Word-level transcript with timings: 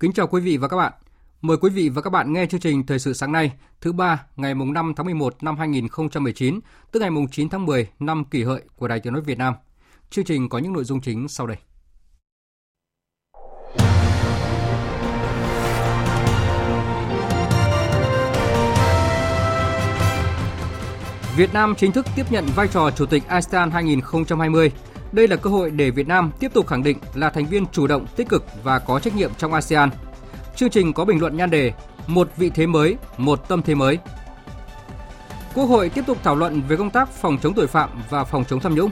Kính 0.00 0.12
chào 0.12 0.26
quý 0.26 0.40
vị 0.40 0.56
và 0.56 0.68
các 0.68 0.76
bạn. 0.76 0.92
Mời 1.40 1.56
quý 1.56 1.70
vị 1.70 1.88
và 1.88 2.02
các 2.02 2.10
bạn 2.10 2.32
nghe 2.32 2.46
chương 2.46 2.60
trình 2.60 2.86
Thời 2.86 2.98
sự 2.98 3.12
sáng 3.12 3.32
nay, 3.32 3.52
thứ 3.80 3.92
ba, 3.92 4.26
ngày 4.36 4.54
mùng 4.54 4.72
5 4.72 4.92
tháng 4.96 5.06
11 5.06 5.42
năm 5.42 5.56
2019, 5.56 6.60
tức 6.92 7.00
ngày 7.00 7.10
mùng 7.10 7.28
9 7.28 7.48
tháng 7.48 7.66
10 7.66 7.88
năm 7.98 8.24
kỷ 8.24 8.44
hợi 8.44 8.62
của 8.76 8.88
Đài 8.88 9.00
Tiếng 9.00 9.12
nói 9.12 9.22
Việt 9.22 9.38
Nam. 9.38 9.54
Chương 10.10 10.24
trình 10.24 10.48
có 10.48 10.58
những 10.58 10.72
nội 10.72 10.84
dung 10.84 11.00
chính 11.00 11.28
sau 11.28 11.46
đây. 11.46 11.56
Việt 21.36 21.52
Nam 21.52 21.74
chính 21.78 21.92
thức 21.92 22.06
tiếp 22.16 22.24
nhận 22.30 22.46
vai 22.54 22.68
trò 22.68 22.90
Chủ 22.90 23.06
tịch 23.06 23.28
ASEAN 23.28 23.70
2020. 23.70 24.72
Đây 25.12 25.28
là 25.28 25.36
cơ 25.36 25.50
hội 25.50 25.70
để 25.70 25.90
Việt 25.90 26.08
Nam 26.08 26.30
tiếp 26.40 26.50
tục 26.54 26.66
khẳng 26.66 26.82
định 26.82 26.98
là 27.14 27.30
thành 27.30 27.46
viên 27.46 27.66
chủ 27.66 27.86
động, 27.86 28.06
tích 28.16 28.28
cực 28.28 28.44
và 28.62 28.78
có 28.78 29.00
trách 29.00 29.16
nhiệm 29.16 29.30
trong 29.38 29.52
ASEAN. 29.52 29.90
Chương 30.56 30.70
trình 30.70 30.92
có 30.92 31.04
bình 31.04 31.20
luận 31.20 31.36
nhan 31.36 31.50
đề 31.50 31.72
Một 32.06 32.28
vị 32.36 32.50
thế 32.50 32.66
mới, 32.66 32.96
một 33.16 33.48
tâm 33.48 33.62
thế 33.62 33.74
mới. 33.74 33.98
Quốc 35.54 35.64
hội 35.64 35.88
tiếp 35.88 36.04
tục 36.06 36.18
thảo 36.22 36.36
luận 36.36 36.62
về 36.68 36.76
công 36.76 36.90
tác 36.90 37.08
phòng 37.08 37.38
chống 37.42 37.54
tội 37.54 37.66
phạm 37.66 37.90
và 38.10 38.24
phòng 38.24 38.44
chống 38.44 38.60
tham 38.60 38.74
nhũng. 38.74 38.90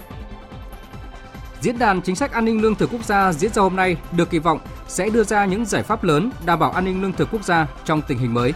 Diễn 1.61 1.79
đàn 1.79 2.03
chính 2.03 2.17
sách 2.17 2.33
an 2.33 2.45
ninh 2.45 2.63
lương 2.63 2.75
thực 2.75 2.91
quốc 2.93 3.05
gia 3.05 3.33
diễn 3.33 3.53
ra 3.53 3.63
hôm 3.63 3.77
nay 3.77 3.97
được 4.13 4.31
kỳ 4.31 4.39
vọng 4.39 4.59
sẽ 4.89 5.11
đưa 5.11 5.25
ra 5.25 5.45
những 5.45 5.65
giải 5.65 5.83
pháp 5.83 6.05
lớn 6.05 6.31
đảm 6.47 6.59
bảo 6.59 6.71
an 6.71 6.85
ninh 6.85 7.03
lương 7.03 7.13
thực 7.13 7.29
quốc 7.33 7.45
gia 7.45 7.67
trong 7.85 8.03
tình 8.03 8.19
hình 8.19 8.35
mới. 8.35 8.53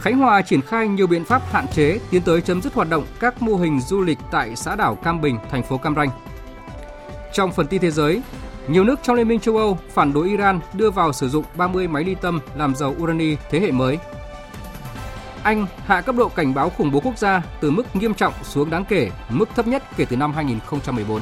Khánh 0.00 0.18
Hòa 0.18 0.42
triển 0.42 0.62
khai 0.62 0.88
nhiều 0.88 1.06
biện 1.06 1.24
pháp 1.24 1.42
hạn 1.52 1.66
chế 1.68 1.98
tiến 2.10 2.22
tới 2.22 2.40
chấm 2.40 2.62
dứt 2.62 2.74
hoạt 2.74 2.90
động 2.90 3.04
các 3.20 3.42
mô 3.42 3.56
hình 3.56 3.80
du 3.80 4.00
lịch 4.00 4.18
tại 4.30 4.56
xã 4.56 4.76
đảo 4.76 4.94
Cam 4.94 5.20
Bình, 5.20 5.38
thành 5.50 5.62
phố 5.62 5.78
Cam 5.78 5.94
Ranh. 5.94 6.10
Trong 7.32 7.52
phần 7.52 7.66
tin 7.66 7.80
thế 7.80 7.90
giới, 7.90 8.22
nhiều 8.68 8.84
nước 8.84 9.00
trong 9.02 9.16
Liên 9.16 9.28
minh 9.28 9.40
châu 9.40 9.56
Âu 9.56 9.78
phản 9.90 10.12
đối 10.12 10.28
Iran 10.28 10.60
đưa 10.72 10.90
vào 10.90 11.12
sử 11.12 11.28
dụng 11.28 11.44
30 11.56 11.88
máy 11.88 12.04
ly 12.04 12.14
tâm 12.14 12.40
làm 12.54 12.74
dầu 12.74 12.96
urani 13.02 13.36
thế 13.50 13.60
hệ 13.60 13.70
mới. 13.70 13.98
Anh 15.42 15.66
hạ 15.86 16.00
cấp 16.00 16.14
độ 16.16 16.28
cảnh 16.28 16.54
báo 16.54 16.70
khủng 16.70 16.90
bố 16.90 17.00
quốc 17.00 17.18
gia 17.18 17.42
từ 17.60 17.70
mức 17.70 17.96
nghiêm 17.96 18.14
trọng 18.14 18.34
xuống 18.42 18.70
đáng 18.70 18.84
kể, 18.84 19.10
mức 19.28 19.48
thấp 19.56 19.66
nhất 19.66 19.82
kể 19.96 20.04
từ 20.04 20.16
năm 20.16 20.32
2014. 20.32 21.20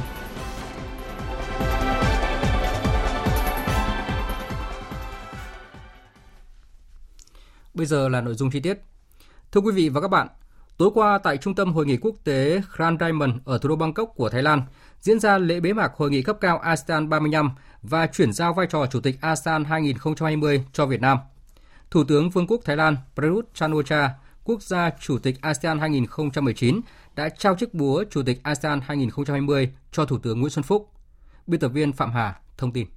Bây 7.79 7.85
giờ 7.85 8.09
là 8.09 8.21
nội 8.21 8.35
dung 8.35 8.51
chi 8.51 8.59
tiết. 8.59 8.79
Thưa 9.51 9.61
quý 9.61 9.71
vị 9.71 9.89
và 9.89 10.01
các 10.01 10.07
bạn, 10.07 10.27
tối 10.77 10.89
qua 10.93 11.17
tại 11.17 11.37
Trung 11.37 11.55
tâm 11.55 11.73
Hội 11.73 11.85
nghị 11.85 11.97
Quốc 11.97 12.15
tế 12.23 12.61
Grand 12.75 12.99
Diamond 12.99 13.31
ở 13.45 13.57
thủ 13.57 13.69
đô 13.69 13.75
Bangkok 13.75 14.11
của 14.15 14.29
Thái 14.29 14.43
Lan 14.43 14.61
diễn 15.01 15.19
ra 15.19 15.37
lễ 15.37 15.59
bế 15.59 15.73
mạc 15.73 15.91
Hội 15.95 16.09
nghị 16.11 16.21
cấp 16.21 16.37
cao 16.41 16.57
ASEAN 16.57 17.09
35 17.09 17.51
và 17.81 18.07
chuyển 18.07 18.33
giao 18.33 18.53
vai 18.53 18.67
trò 18.67 18.85
Chủ 18.85 18.99
tịch 18.99 19.21
ASEAN 19.21 19.63
2020 19.63 20.63
cho 20.73 20.85
Việt 20.85 21.01
Nam. 21.01 21.17
Thủ 21.91 22.03
tướng 22.03 22.29
Vương 22.29 22.47
quốc 22.47 22.61
Thái 22.65 22.77
Lan 22.77 22.97
Prayut 23.15 23.53
chan 23.53 23.71
o 23.71 23.81
quốc 24.43 24.61
gia 24.61 24.89
Chủ 24.99 25.17
tịch 25.19 25.41
ASEAN 25.41 25.79
2019, 25.79 26.81
đã 27.15 27.29
trao 27.29 27.55
chiếc 27.55 27.73
búa 27.73 28.03
Chủ 28.09 28.23
tịch 28.23 28.39
ASEAN 28.43 28.81
2020 28.81 29.73
cho 29.91 30.05
Thủ 30.05 30.17
tướng 30.17 30.39
Nguyễn 30.39 30.51
Xuân 30.51 30.63
Phúc. 30.63 30.89
Biên 31.47 31.59
tập 31.59 31.69
viên 31.69 31.93
Phạm 31.93 32.11
Hà 32.11 32.39
thông 32.57 32.71
tin. 32.71 32.87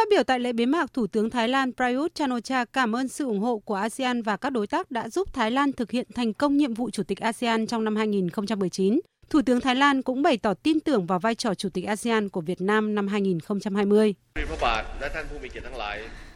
Phát 0.00 0.08
biểu 0.10 0.22
tại 0.22 0.40
lễ 0.40 0.52
bế 0.52 0.66
mạc, 0.66 0.94
Thủ 0.94 1.06
tướng 1.06 1.30
Thái 1.30 1.48
Lan 1.48 1.72
Prayut 1.76 2.14
chan 2.14 2.30
cảm 2.72 2.96
ơn 2.96 3.08
sự 3.08 3.24
ủng 3.24 3.40
hộ 3.40 3.58
của 3.58 3.74
ASEAN 3.74 4.22
và 4.22 4.36
các 4.36 4.50
đối 4.50 4.66
tác 4.66 4.90
đã 4.90 5.08
giúp 5.08 5.32
Thái 5.32 5.50
Lan 5.50 5.72
thực 5.72 5.90
hiện 5.90 6.06
thành 6.14 6.32
công 6.32 6.56
nhiệm 6.56 6.74
vụ 6.74 6.90
Chủ 6.90 7.02
tịch 7.02 7.20
ASEAN 7.20 7.66
trong 7.66 7.84
năm 7.84 7.96
2019. 7.96 9.00
Thủ 9.30 9.42
tướng 9.46 9.60
Thái 9.60 9.74
Lan 9.74 10.02
cũng 10.02 10.22
bày 10.22 10.36
tỏ 10.36 10.54
tin 10.54 10.80
tưởng 10.80 11.06
vào 11.06 11.18
vai 11.18 11.34
trò 11.34 11.54
Chủ 11.54 11.68
tịch 11.68 11.84
ASEAN 11.84 12.28
của 12.28 12.40
Việt 12.40 12.60
Nam 12.60 12.94
năm 12.94 13.08
2020. 13.08 14.14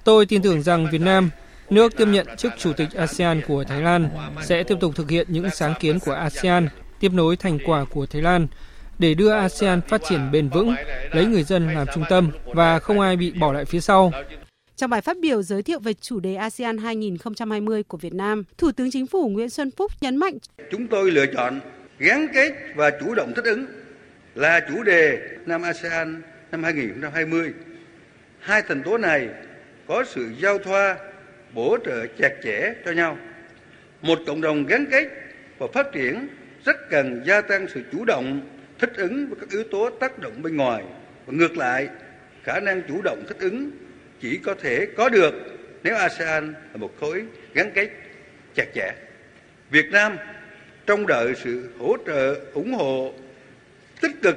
Tôi 0.05 0.27
tin 0.27 0.43
tưởng 0.43 0.63
rằng 0.63 0.87
Việt 0.93 1.01
Nam, 1.01 1.31
nước 1.71 1.97
tiếp 1.97 2.07
nhận 2.09 2.27
chức 2.37 2.53
Chủ 2.59 2.73
tịch 2.73 2.93
ASEAN 2.93 3.41
của 3.49 3.65
Thái 3.65 3.83
Lan, 3.83 4.09
sẽ 4.43 4.63
tiếp 4.63 4.77
tục 4.81 4.93
thực 4.97 5.11
hiện 5.11 5.27
những 5.31 5.51
sáng 5.51 5.75
kiến 5.81 5.99
của 5.99 6.13
ASEAN, 6.13 6.69
tiếp 7.01 7.13
nối 7.13 7.37
thành 7.37 7.59
quả 7.67 7.85
của 7.85 8.07
Thái 8.07 8.23
Lan 8.23 8.47
để 8.99 9.15
đưa 9.15 9.31
ASEAN 9.31 9.81
phát 9.89 10.01
triển 10.09 10.31
bền 10.33 10.49
vững, 10.49 10.75
lấy 11.13 11.27
người 11.27 11.43
dân 11.43 11.75
làm 11.75 11.87
trung 11.95 12.05
tâm 12.09 12.31
và 12.45 12.79
không 12.79 13.01
ai 13.01 13.17
bị 13.17 13.33
bỏ 13.41 13.53
lại 13.53 13.65
phía 13.65 13.81
sau. 13.81 14.13
Trong 14.77 14.91
bài 14.91 15.01
phát 15.01 15.17
biểu 15.21 15.43
giới 15.43 15.63
thiệu 15.63 15.79
về 15.79 15.93
chủ 15.95 16.21
đề 16.21 16.35
ASEAN 16.35 16.79
2020 16.79 17.83
của 17.83 17.97
Việt 17.99 18.15
Nam, 18.15 18.45
Thủ 18.59 18.73
tướng 18.73 18.91
Chính 18.91 19.07
phủ 19.07 19.29
Nguyễn 19.29 19.51
Xuân 19.51 19.71
Phúc 19.71 19.93
nhấn 20.01 20.17
mạnh 20.17 20.39
Chúng 20.71 20.87
tôi 20.87 21.11
lựa 21.11 21.27
chọn 21.27 21.61
gắn 21.99 22.27
kết 22.35 22.53
và 22.75 22.91
chủ 23.01 23.15
động 23.15 23.33
thích 23.37 23.45
ứng 23.45 23.67
là 24.35 24.61
chủ 24.69 24.83
đề 24.83 25.19
năm 25.47 25.63
ASEAN 25.63 26.23
năm 26.53 26.63
2020. 26.63 27.53
Hai 28.41 28.63
thành 28.63 28.83
tố 28.83 28.99
này 28.99 29.29
có 29.87 30.05
sự 30.15 30.33
giao 30.41 30.59
thoa, 30.59 30.97
bổ 31.55 31.79
trợ 31.85 32.07
chặt 32.19 32.33
chẽ 32.45 32.75
cho 32.85 32.93
nhau. 32.93 33.19
Một 34.03 34.19
cộng 34.27 34.41
đồng 34.41 34.67
gắn 34.67 34.87
kết 34.91 35.09
và 35.59 35.67
phát 35.75 35.87
triển 35.93 36.29
rất 36.65 36.77
cần 36.91 37.23
gia 37.27 37.41
tăng 37.41 37.67
sự 37.75 37.83
chủ 37.93 38.05
động, 38.05 38.41
thích 38.87 38.97
ứng 38.97 39.27
với 39.27 39.37
các 39.41 39.51
yếu 39.51 39.65
tố 39.65 39.91
tác 39.91 40.19
động 40.19 40.43
bên 40.43 40.57
ngoài 40.57 40.85
và 41.27 41.33
ngược 41.37 41.57
lại, 41.57 41.89
khả 42.43 42.61
năng 42.61 42.83
chủ 42.89 43.03
động 43.03 43.25
thích 43.29 43.37
ứng 43.41 43.71
chỉ 44.21 44.37
có 44.37 44.55
thể 44.55 44.87
có 44.97 45.09
được 45.09 45.35
nếu 45.83 45.97
ASEAN 45.97 46.53
là 46.53 46.77
một 46.77 46.91
khối 47.01 47.25
gắn 47.55 47.71
kết 47.75 47.91
chặt 48.55 48.67
chẽ. 48.75 48.93
Việt 49.71 49.87
Nam 49.91 50.17
trong 50.87 51.07
đợi 51.07 51.35
sự 51.45 51.71
hỗ 51.79 51.97
trợ 52.07 52.41
ủng 52.55 52.75
hộ 52.75 53.15
tích 54.01 54.23
cực 54.23 54.37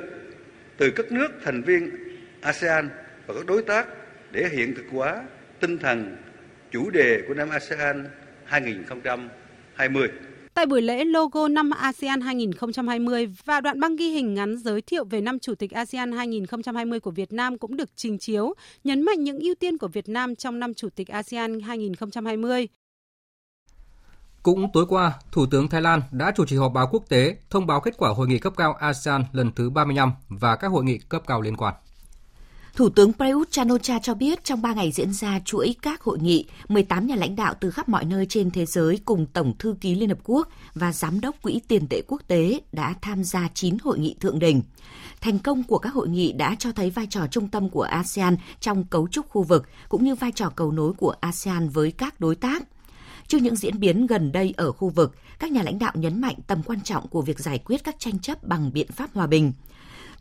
từ 0.78 0.92
các 0.92 1.12
nước 1.12 1.28
thành 1.44 1.62
viên 1.62 1.90
ASEAN 2.42 2.90
và 3.26 3.34
các 3.34 3.46
đối 3.46 3.62
tác 3.62 3.88
để 4.32 4.48
hiện 4.52 4.76
thực 4.76 4.86
hóa 4.92 5.24
tinh 5.60 5.78
thần 5.78 6.18
chủ 6.72 6.90
đề 6.90 7.22
của 7.28 7.34
năm 7.34 7.50
ASEAN 7.50 8.08
2020. 8.46 10.10
Tại 10.58 10.66
buổi 10.66 10.82
lễ, 10.82 11.06
logo 11.06 11.48
năm 11.48 11.70
ASEAN 11.70 12.22
2020 12.22 13.28
và 13.46 13.62
đoạn 13.62 13.80
băng 13.80 13.96
ghi 13.96 14.10
hình 14.10 14.34
ngắn 14.34 14.58
giới 14.58 14.82
thiệu 14.82 15.06
về 15.06 15.22
năm 15.22 15.40
Chủ 15.40 15.56
tịch 15.56 15.72
ASEAN 15.72 16.12
2020 16.12 17.00
của 17.00 17.12
Việt 17.12 17.34
Nam 17.34 17.58
cũng 17.58 17.78
được 17.78 17.90
trình 17.96 18.18
chiếu, 18.18 18.54
nhấn 18.84 19.02
mạnh 19.02 19.24
những 19.24 19.40
ưu 19.40 19.56
tiên 19.56 19.78
của 19.78 19.88
Việt 19.88 20.10
Nam 20.10 20.36
trong 20.36 20.60
năm 20.60 20.74
Chủ 20.74 20.90
tịch 20.96 21.08
ASEAN 21.08 21.60
2020. 21.60 22.68
Cũng 24.44 24.72
tối 24.74 24.86
qua, 24.90 25.14
Thủ 25.32 25.46
tướng 25.52 25.70
Thái 25.70 25.82
Lan 25.82 26.02
đã 26.12 26.32
chủ 26.36 26.46
trì 26.46 26.56
họp 26.56 26.74
báo 26.74 26.88
quốc 26.92 27.04
tế 27.10 27.38
thông 27.50 27.68
báo 27.68 27.82
kết 27.82 27.98
quả 27.98 28.10
hội 28.10 28.28
nghị 28.28 28.40
cấp 28.40 28.54
cao 28.58 28.74
ASEAN 28.74 29.24
lần 29.32 29.52
thứ 29.52 29.70
35 29.70 30.12
và 30.30 30.56
các 30.56 30.68
hội 30.68 30.84
nghị 30.84 30.98
cấp 30.98 31.22
cao 31.28 31.42
liên 31.42 31.58
quan. 31.58 31.74
Thủ 32.78 32.90
tướng 32.90 33.14
Prayut 33.14 33.52
chan 33.52 33.68
cho 34.02 34.14
biết 34.14 34.44
trong 34.44 34.62
3 34.62 34.74
ngày 34.74 34.92
diễn 34.92 35.14
ra 35.14 35.40
chuỗi 35.46 35.76
các 35.82 36.02
hội 36.02 36.20
nghị, 36.20 36.46
18 36.68 37.08
nhà 37.08 37.16
lãnh 37.16 37.36
đạo 37.36 37.54
từ 37.60 37.72
khắp 37.72 37.90
mọi 37.90 38.06
nơi 38.06 38.26
trên 38.26 38.52
thế 38.52 38.66
giới 38.66 39.00
cùng 39.06 39.26
Tổng 39.26 39.54
thư 39.60 39.76
ký 39.82 39.96
Liên 39.96 40.10
Hợp 40.10 40.18
Quốc 40.24 40.48
và 40.74 40.94
Giám 40.94 41.22
đốc 41.22 41.42
Quỹ 41.42 41.62
tiền 41.68 41.88
tệ 41.90 42.02
quốc 42.08 42.22
tế 42.28 42.60
đã 42.72 42.94
tham 43.02 43.24
gia 43.24 43.50
9 43.54 43.78
hội 43.84 44.00
nghị 44.00 44.16
thượng 44.20 44.40
đỉnh. 44.40 44.62
Thành 45.22 45.40
công 45.40 45.64
của 45.64 45.78
các 45.78 45.94
hội 45.94 46.08
nghị 46.08 46.32
đã 46.32 46.56
cho 46.60 46.72
thấy 46.72 46.90
vai 46.90 47.08
trò 47.10 47.28
trung 47.28 47.48
tâm 47.48 47.70
của 47.70 47.82
ASEAN 47.82 48.38
trong 48.60 48.84
cấu 48.84 49.08
trúc 49.08 49.30
khu 49.30 49.44
vực 49.44 49.68
cũng 49.90 50.04
như 50.04 50.16
vai 50.16 50.32
trò 50.32 50.50
cầu 50.50 50.72
nối 50.72 50.94
của 50.94 51.16
ASEAN 51.20 51.70
với 51.70 51.92
các 51.92 52.20
đối 52.20 52.36
tác– 52.36 52.64
Trước 53.28 53.38
những 53.42 53.56
diễn 53.56 53.80
biến 53.80 54.08
gần 54.08 54.32
đây 54.32 54.54
ở 54.58 54.72
khu 54.72 54.90
vực, 54.90 55.16
các 55.40 55.52
nhà 55.52 55.64
lãnh 55.64 55.80
đạo 55.80 55.92
nhấn 55.96 56.22
mạnh 56.22 56.36
tầm 56.48 56.64
quan 56.64 56.82
trọng 56.82 57.08
của 57.08 57.22
việc 57.22 57.40
giải 57.40 57.60
quyết 57.66 57.84
các 57.84 57.96
tranh 58.00 58.20
chấp 58.20 58.44
bằng 58.44 58.74
biện 58.74 58.88
pháp 58.92 59.10
hòa 59.14 59.28
bình. 59.28 59.54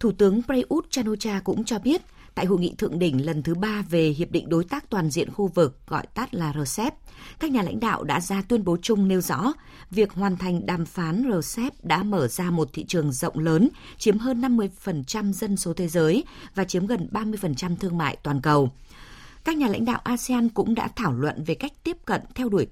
Thủ 0.00 0.12
tướng 0.12 0.42
Prayut 0.42 0.90
chan 0.90 1.06
cũng 1.44 1.64
cho 1.64 1.78
biết, 1.78 2.02
Tại 2.36 2.46
hội 2.46 2.60
nghị 2.60 2.74
thượng 2.78 2.98
đỉnh 2.98 3.26
lần 3.26 3.42
thứ 3.42 3.54
ba 3.54 3.82
về 3.90 4.08
Hiệp 4.08 4.30
định 4.30 4.48
Đối 4.48 4.64
tác 4.64 4.90
Toàn 4.90 5.10
diện 5.10 5.32
khu 5.32 5.46
vực, 5.46 5.78
gọi 5.86 6.06
tắt 6.14 6.34
là 6.34 6.52
RCEP, 6.64 6.94
các 7.38 7.50
nhà 7.50 7.62
lãnh 7.62 7.80
đạo 7.80 8.04
đã 8.04 8.20
ra 8.20 8.42
tuyên 8.48 8.64
bố 8.64 8.76
chung 8.82 9.08
nêu 9.08 9.20
rõ 9.20 9.52
việc 9.90 10.12
hoàn 10.12 10.36
thành 10.36 10.66
đàm 10.66 10.84
phán 10.84 11.30
RCEP 11.32 11.84
đã 11.84 12.02
mở 12.02 12.28
ra 12.28 12.50
một 12.50 12.68
thị 12.72 12.84
trường 12.88 13.12
rộng 13.12 13.38
lớn, 13.38 13.68
chiếm 13.98 14.18
hơn 14.18 14.40
50% 14.40 15.32
dân 15.32 15.56
số 15.56 15.72
thế 15.72 15.88
giới 15.88 16.24
và 16.54 16.64
chiếm 16.64 16.86
gần 16.86 17.08
30% 17.12 17.76
thương 17.76 17.98
mại 17.98 18.16
toàn 18.22 18.40
cầu. 18.40 18.70
Các 19.46 19.56
nhà 19.56 19.69
lãnh 19.69 19.84
đạo 19.84 20.00
ASEAN 20.04 20.48
cũng 20.48 20.75
đã 20.75 20.88
thảo 20.96 21.12
luận 21.12 21.44
về 21.44 21.54
cách 21.54 21.72
tiếp 21.84 21.96
cận 22.04 22.20
theo 22.34 22.48
đuổi 22.48 22.66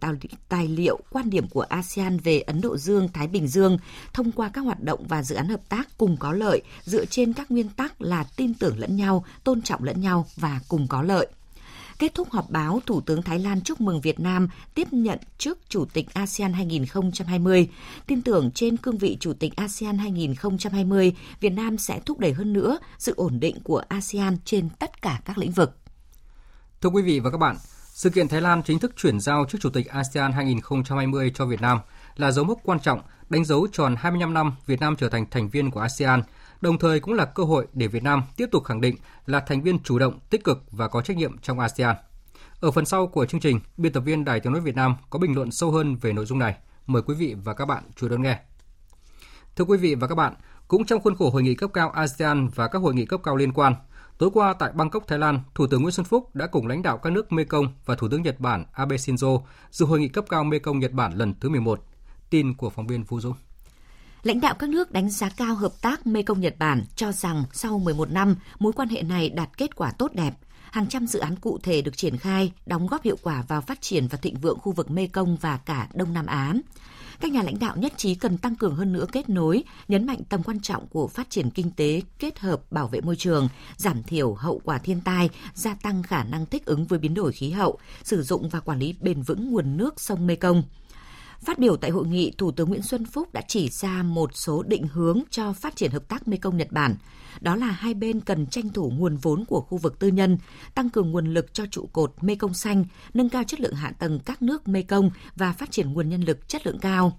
tài 0.49 0.69
liệu 0.69 0.99
quan 1.11 1.31
điểm 1.31 1.49
của 1.49 1.61
ASEAN 1.61 2.19
về 2.19 2.41
Ấn 2.41 2.61
Độ 2.61 2.77
Dương, 2.77 3.09
Thái 3.13 3.27
Bình 3.29 3.49
Dương 3.49 3.79
thông 4.13 4.33
qua 4.33 4.51
các 4.53 4.61
hoạt 4.61 4.83
động 4.83 5.05
và 5.09 5.23
dự 5.23 5.35
án 5.35 5.49
hợp 5.49 5.69
tác 5.69 5.89
cùng 5.99 6.17
có 6.17 6.33
lợi 6.33 6.63
dựa 6.85 7.05
trên 7.05 7.33
các 7.33 7.51
nguyên 7.51 7.69
tắc 7.69 8.03
là 8.03 8.25
tin 8.37 8.55
tưởng 8.55 8.79
lẫn 8.79 8.97
nhau, 8.97 9.25
tôn 9.45 9.63
trọng 9.63 9.85
lẫn 9.85 10.01
nhau 10.01 10.27
và 10.37 10.61
cùng 10.69 10.87
có 10.89 11.03
lợi. 11.03 11.27
Kết 11.99 12.15
thúc 12.15 12.31
họp 12.31 12.51
báo, 12.51 12.81
Thủ 12.87 13.01
tướng 13.01 13.23
Thái 13.23 13.39
Lan 13.39 13.61
chúc 13.61 13.81
mừng 13.81 14.01
Việt 14.01 14.21
Nam 14.21 14.49
tiếp 14.75 14.93
nhận 14.93 15.19
chức 15.39 15.59
Chủ 15.69 15.85
tịch 15.85 16.15
ASEAN 16.15 16.53
2020. 16.53 17.69
Tin 18.07 18.23
tưởng 18.23 18.51
trên 18.51 18.77
cương 18.77 18.99
vị 18.99 19.17
Chủ 19.21 19.33
tịch 19.33 19.57
ASEAN 19.57 19.99
2020, 19.99 21.15
Việt 21.41 21.51
Nam 21.51 21.79
sẽ 21.79 22.01
thúc 22.07 22.19
đẩy 22.19 22.33
hơn 22.33 22.53
nữa 22.53 22.79
sự 22.99 23.15
ổn 23.17 23.41
định 23.41 23.61
của 23.65 23.83
ASEAN 23.89 24.37
trên 24.45 24.69
tất 24.79 25.03
cả 25.03 25.21
các 25.25 25.39
lĩnh 25.39 25.53
vực. 25.53 25.77
Thưa 26.85 26.91
quý 26.91 27.03
vị 27.03 27.21
và 27.21 27.31
các 27.31 27.39
bạn, 27.39 27.57
sự 27.89 28.11
kiện 28.11 28.29
Thái 28.29 28.41
Lan 28.41 28.63
chính 28.63 28.79
thức 28.79 28.93
chuyển 28.97 29.21
giao 29.21 29.45
chức 29.49 29.61
Chủ 29.61 29.71
tịch 29.71 29.87
ASEAN 29.87 30.33
2020 30.33 31.33
cho 31.35 31.47
Việt 31.47 31.61
Nam 31.61 31.79
là 32.17 32.31
dấu 32.31 32.45
mốc 32.45 32.59
quan 32.65 32.81
trọng 32.81 33.01
đánh 33.29 33.45
dấu 33.45 33.67
tròn 33.73 33.95
25 33.99 34.35
năm 34.35 34.55
Việt 34.67 34.81
Nam 34.81 34.97
trở 34.97 35.09
thành 35.09 35.27
thành 35.31 35.49
viên 35.49 35.71
của 35.71 35.81
ASEAN, 35.81 36.23
đồng 36.61 36.79
thời 36.79 37.01
cũng 37.01 37.15
là 37.15 37.25
cơ 37.25 37.43
hội 37.45 37.67
để 37.73 37.87
Việt 37.87 38.03
Nam 38.03 38.23
tiếp 38.37 38.49
tục 38.53 38.65
khẳng 38.65 38.81
định 38.81 38.97
là 39.27 39.41
thành 39.41 39.63
viên 39.63 39.83
chủ 39.83 39.99
động, 39.99 40.19
tích 40.31 40.45
cực 40.45 40.63
và 40.71 40.89
có 40.89 41.03
trách 41.03 41.17
nhiệm 41.17 41.39
trong 41.39 41.61
ASEAN. 41.61 41.97
Ở 42.61 42.71
phần 42.71 42.85
sau 42.85 43.07
của 43.07 43.27
chương 43.27 43.41
trình, 43.41 43.61
biên 43.77 43.93
tập 43.93 44.01
viên 44.01 44.25
Đài 44.25 44.41
Tiếng 44.41 44.53
nói 44.53 44.63
Việt 44.63 44.77
Nam 44.77 44.97
có 45.11 45.19
bình 45.19 45.35
luận 45.35 45.51
sâu 45.51 45.71
hơn 45.71 45.97
về 45.97 46.13
nội 46.13 46.27
dung 46.27 46.39
này. 46.39 46.55
Mời 46.87 47.03
quý 47.03 47.15
vị 47.15 47.35
và 47.45 47.55
các 47.55 47.65
bạn 47.65 47.83
chú 47.97 48.07
ý 48.07 48.11
đón 48.11 48.23
nghe. 48.23 48.39
Thưa 49.57 49.65
quý 49.65 49.79
vị 49.79 49.95
và 49.95 50.07
các 50.07 50.15
bạn, 50.15 50.35
cũng 50.69 50.85
trong 50.85 51.01
khuôn 51.01 51.17
khổ 51.17 51.31
hội 51.31 51.43
nghị 51.43 51.55
cấp 51.55 51.71
cao 51.75 51.91
ASEAN 51.91 52.49
và 52.49 52.69
các 52.69 52.79
hội 52.79 52.95
nghị 52.95 53.07
cấp 53.07 53.21
cao 53.25 53.37
liên 53.37 53.53
quan, 53.53 53.75
Tối 54.19 54.31
qua 54.35 54.55
tại 54.59 54.73
Bangkok, 54.75 55.07
Thái 55.07 55.19
Lan, 55.19 55.41
Thủ 55.55 55.67
tướng 55.67 55.83
Nguyễn 55.83 55.93
Xuân 55.93 56.05
Phúc 56.05 56.35
đã 56.35 56.47
cùng 56.47 56.67
lãnh 56.67 56.83
đạo 56.83 56.99
các 56.99 57.11
nước 57.11 57.33
Mekong 57.33 57.67
và 57.85 57.95
Thủ 57.95 58.09
tướng 58.09 58.23
Nhật 58.23 58.41
Bản 58.41 58.65
Abe 58.73 58.97
Shinzo 58.97 59.43
dự 59.71 59.87
hội 59.87 60.01
nghị 60.01 60.09
cấp 60.09 60.25
cao 60.29 60.45
Mekong 60.45 60.79
Nhật 60.79 60.93
Bản 60.93 61.13
lần 61.19 61.35
thứ 61.41 61.49
11. 61.49 61.81
Tin 62.31 62.55
của 62.55 62.71
phóng 62.71 62.87
viên 62.87 63.05
Vũ 63.05 63.21
Dũng. 63.21 63.35
Lãnh 64.23 64.41
đạo 64.41 64.55
các 64.59 64.69
nước 64.69 64.93
đánh 64.93 65.11
giá 65.11 65.29
cao 65.37 65.55
hợp 65.55 65.73
tác 65.83 66.07
Mekong 66.07 66.41
Nhật 66.41 66.55
Bản 66.59 66.85
cho 66.97 67.13
rằng 67.13 67.45
sau 67.53 67.79
11 67.79 68.11
năm, 68.11 68.37
mối 68.59 68.73
quan 68.73 68.89
hệ 68.89 69.03
này 69.03 69.29
đạt 69.29 69.59
kết 69.59 69.77
quả 69.77 69.93
tốt 69.99 70.13
đẹp. 70.15 70.35
Hàng 70.71 70.87
trăm 70.89 71.07
dự 71.07 71.19
án 71.19 71.37
cụ 71.37 71.59
thể 71.63 71.83
được 71.83 71.97
triển 71.97 72.17
khai, 72.17 72.53
đóng 72.67 72.87
góp 72.87 73.03
hiệu 73.03 73.17
quả 73.23 73.45
vào 73.49 73.61
phát 73.61 73.81
triển 73.81 74.09
và 74.09 74.19
thịnh 74.19 74.41
vượng 74.41 74.59
khu 74.59 74.73
vực 74.73 74.91
Mekong 74.91 75.37
và 75.37 75.57
cả 75.57 75.89
Đông 75.95 76.13
Nam 76.13 76.27
Á. 76.27 76.55
Các 77.21 77.31
nhà 77.31 77.43
lãnh 77.43 77.59
đạo 77.59 77.77
nhất 77.77 77.93
trí 77.97 78.15
cần 78.15 78.39
tăng 78.39 78.57
cường 78.57 78.75
hơn 78.77 78.93
nữa 78.93 79.07
kết 79.13 79.29
nối, 79.29 79.65
nhấn 79.89 80.07
mạnh 80.07 80.21
tầm 80.29 80.43
quan 80.43 80.61
trọng 80.61 80.87
của 80.87 81.09
phát 81.09 81.31
triển 81.31 81.51
kinh 81.51 81.71
tế 81.71 82.03
kết 82.19 82.39
hợp 82.39 82.73
bảo 82.73 82.89
vệ 82.89 83.01
môi 83.01 83.17
trường, 83.17 83.49
giảm 83.77 84.03
thiểu 84.03 84.35
hậu 84.35 84.61
quả 84.65 84.79
thiên 84.79 85.01
tai, 85.01 85.31
gia 85.55 85.75
tăng 85.75 86.03
khả 86.03 86.25
năng 86.25 86.47
thích 86.47 86.65
ứng 86.65 86.85
với 86.85 86.99
biến 86.99 87.15
đổi 87.15 87.33
khí 87.33 87.51
hậu, 87.51 87.79
sử 88.03 88.23
dụng 88.23 88.49
và 88.49 88.61
quản 88.61 88.79
lý 88.79 88.95
bền 89.01 89.23
vững 89.23 89.51
nguồn 89.51 89.77
nước 89.77 90.01
sông 90.01 90.27
Mekong. 90.27 90.63
Phát 91.45 91.59
biểu 91.59 91.77
tại 91.77 91.91
hội 91.91 92.07
nghị, 92.07 92.33
Thủ 92.39 92.53
tướng 92.53 92.69
Nguyễn 92.69 92.83
Xuân 92.83 93.05
Phúc 93.05 93.33
đã 93.33 93.43
chỉ 93.49 93.69
ra 93.69 94.03
một 94.03 94.31
số 94.35 94.63
định 94.63 94.87
hướng 94.93 95.23
cho 95.31 95.53
phát 95.53 95.77
triển 95.77 95.91
hợp 95.91 96.09
tác 96.09 96.29
Mekong 96.29 96.57
Nhật 96.57 96.73
Bản. 96.73 96.95
Đó 97.41 97.57
là 97.57 97.67
hai 97.67 97.95
bên 97.95 98.21
cần 98.21 98.47
tranh 98.47 98.69
thủ 98.69 98.91
nguồn 98.91 99.17
vốn 99.17 99.45
của 99.45 99.61
khu 99.61 99.79
vực 99.79 99.99
tư 99.99 100.09
nhân, 100.09 100.39
tăng 100.75 100.91
cường 100.91 101.11
nguồn 101.11 101.35
lực 101.35 101.55
cho 101.55 101.67
trụ 101.71 101.89
cột 101.93 102.15
Mekong 102.21 102.55
xanh, 102.55 102.85
nâng 103.15 103.29
cao 103.29 103.45
chất 103.45 103.61
lượng 103.61 103.75
hạ 103.75 103.93
tầng 103.99 104.19
các 104.19 104.43
nước 104.43 104.69
Mekong 104.69 105.11
và 105.37 105.53
phát 105.53 105.71
triển 105.71 105.93
nguồn 105.93 106.09
nhân 106.09 106.23
lực 106.23 106.49
chất 106.49 106.67
lượng 106.67 106.79
cao. 106.79 107.19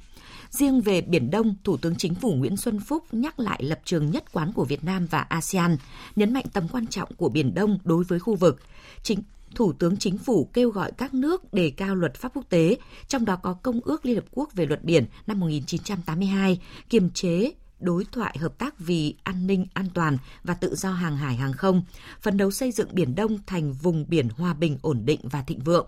Riêng 0.49 0.81
về 0.81 1.01
Biển 1.01 1.31
Đông, 1.31 1.55
Thủ 1.63 1.77
tướng 1.77 1.95
Chính 1.95 2.15
phủ 2.15 2.33
Nguyễn 2.33 2.57
Xuân 2.57 2.79
Phúc 2.79 3.03
nhắc 3.11 3.39
lại 3.39 3.63
lập 3.63 3.79
trường 3.85 4.11
nhất 4.11 4.33
quán 4.33 4.51
của 4.53 4.65
Việt 4.65 4.83
Nam 4.83 5.07
và 5.11 5.19
ASEAN, 5.19 5.77
nhấn 6.15 6.33
mạnh 6.33 6.45
tầm 6.53 6.67
quan 6.67 6.87
trọng 6.87 7.15
của 7.15 7.29
Biển 7.29 7.53
Đông 7.53 7.79
đối 7.83 8.03
với 8.03 8.19
khu 8.19 8.35
vực. 8.35 8.61
Chính 9.03 9.19
Thủ 9.55 9.73
tướng 9.73 9.97
Chính 9.97 10.17
phủ 10.17 10.49
kêu 10.53 10.69
gọi 10.69 10.91
các 10.91 11.13
nước 11.13 11.53
đề 11.53 11.69
cao 11.77 11.95
luật 11.95 12.15
pháp 12.15 12.31
quốc 12.33 12.45
tế, 12.49 12.77
trong 13.07 13.25
đó 13.25 13.35
có 13.35 13.53
Công 13.53 13.79
ước 13.83 14.05
Liên 14.05 14.15
Hợp 14.15 14.25
Quốc 14.31 14.53
về 14.53 14.65
luật 14.65 14.83
biển 14.83 15.05
năm 15.27 15.39
1982, 15.39 16.59
kiềm 16.89 17.09
chế 17.09 17.51
đối 17.79 18.05
thoại 18.11 18.37
hợp 18.39 18.57
tác 18.57 18.79
vì 18.79 19.15
an 19.23 19.47
ninh, 19.47 19.65
an 19.73 19.85
toàn 19.93 20.17
và 20.43 20.53
tự 20.53 20.75
do 20.75 20.91
hàng 20.91 21.17
hải 21.17 21.35
hàng 21.35 21.53
không, 21.53 21.83
phấn 22.21 22.37
đấu 22.37 22.51
xây 22.51 22.71
dựng 22.71 22.89
Biển 22.91 23.15
Đông 23.15 23.37
thành 23.45 23.73
vùng 23.73 24.05
biển 24.07 24.29
hòa 24.29 24.53
bình, 24.53 24.77
ổn 24.81 25.01
định 25.05 25.19
và 25.23 25.41
thịnh 25.41 25.59
vượng. 25.59 25.87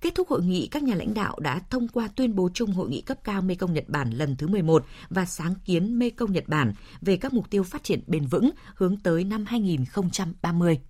Kết 0.00 0.14
thúc 0.14 0.28
hội 0.28 0.42
nghị, 0.42 0.66
các 0.66 0.82
nhà 0.82 0.94
lãnh 0.94 1.14
đạo 1.14 1.38
đã 1.40 1.60
thông 1.70 1.88
qua 1.88 2.08
tuyên 2.16 2.36
bố 2.36 2.48
chung 2.54 2.72
hội 2.72 2.88
nghị 2.88 3.00
cấp 3.00 3.18
cao 3.24 3.42
Mekong 3.42 3.74
Nhật 3.74 3.88
Bản 3.88 4.10
lần 4.10 4.36
thứ 4.36 4.48
11 4.48 4.84
và 5.10 5.24
sáng 5.24 5.54
kiến 5.64 5.98
Mekong 5.98 6.32
Nhật 6.32 6.48
Bản 6.48 6.72
về 7.00 7.16
các 7.16 7.32
mục 7.32 7.50
tiêu 7.50 7.62
phát 7.62 7.84
triển 7.84 8.00
bền 8.06 8.26
vững 8.26 8.50
hướng 8.74 8.96
tới 8.96 9.24
năm 9.24 9.44
2030. 9.46 10.80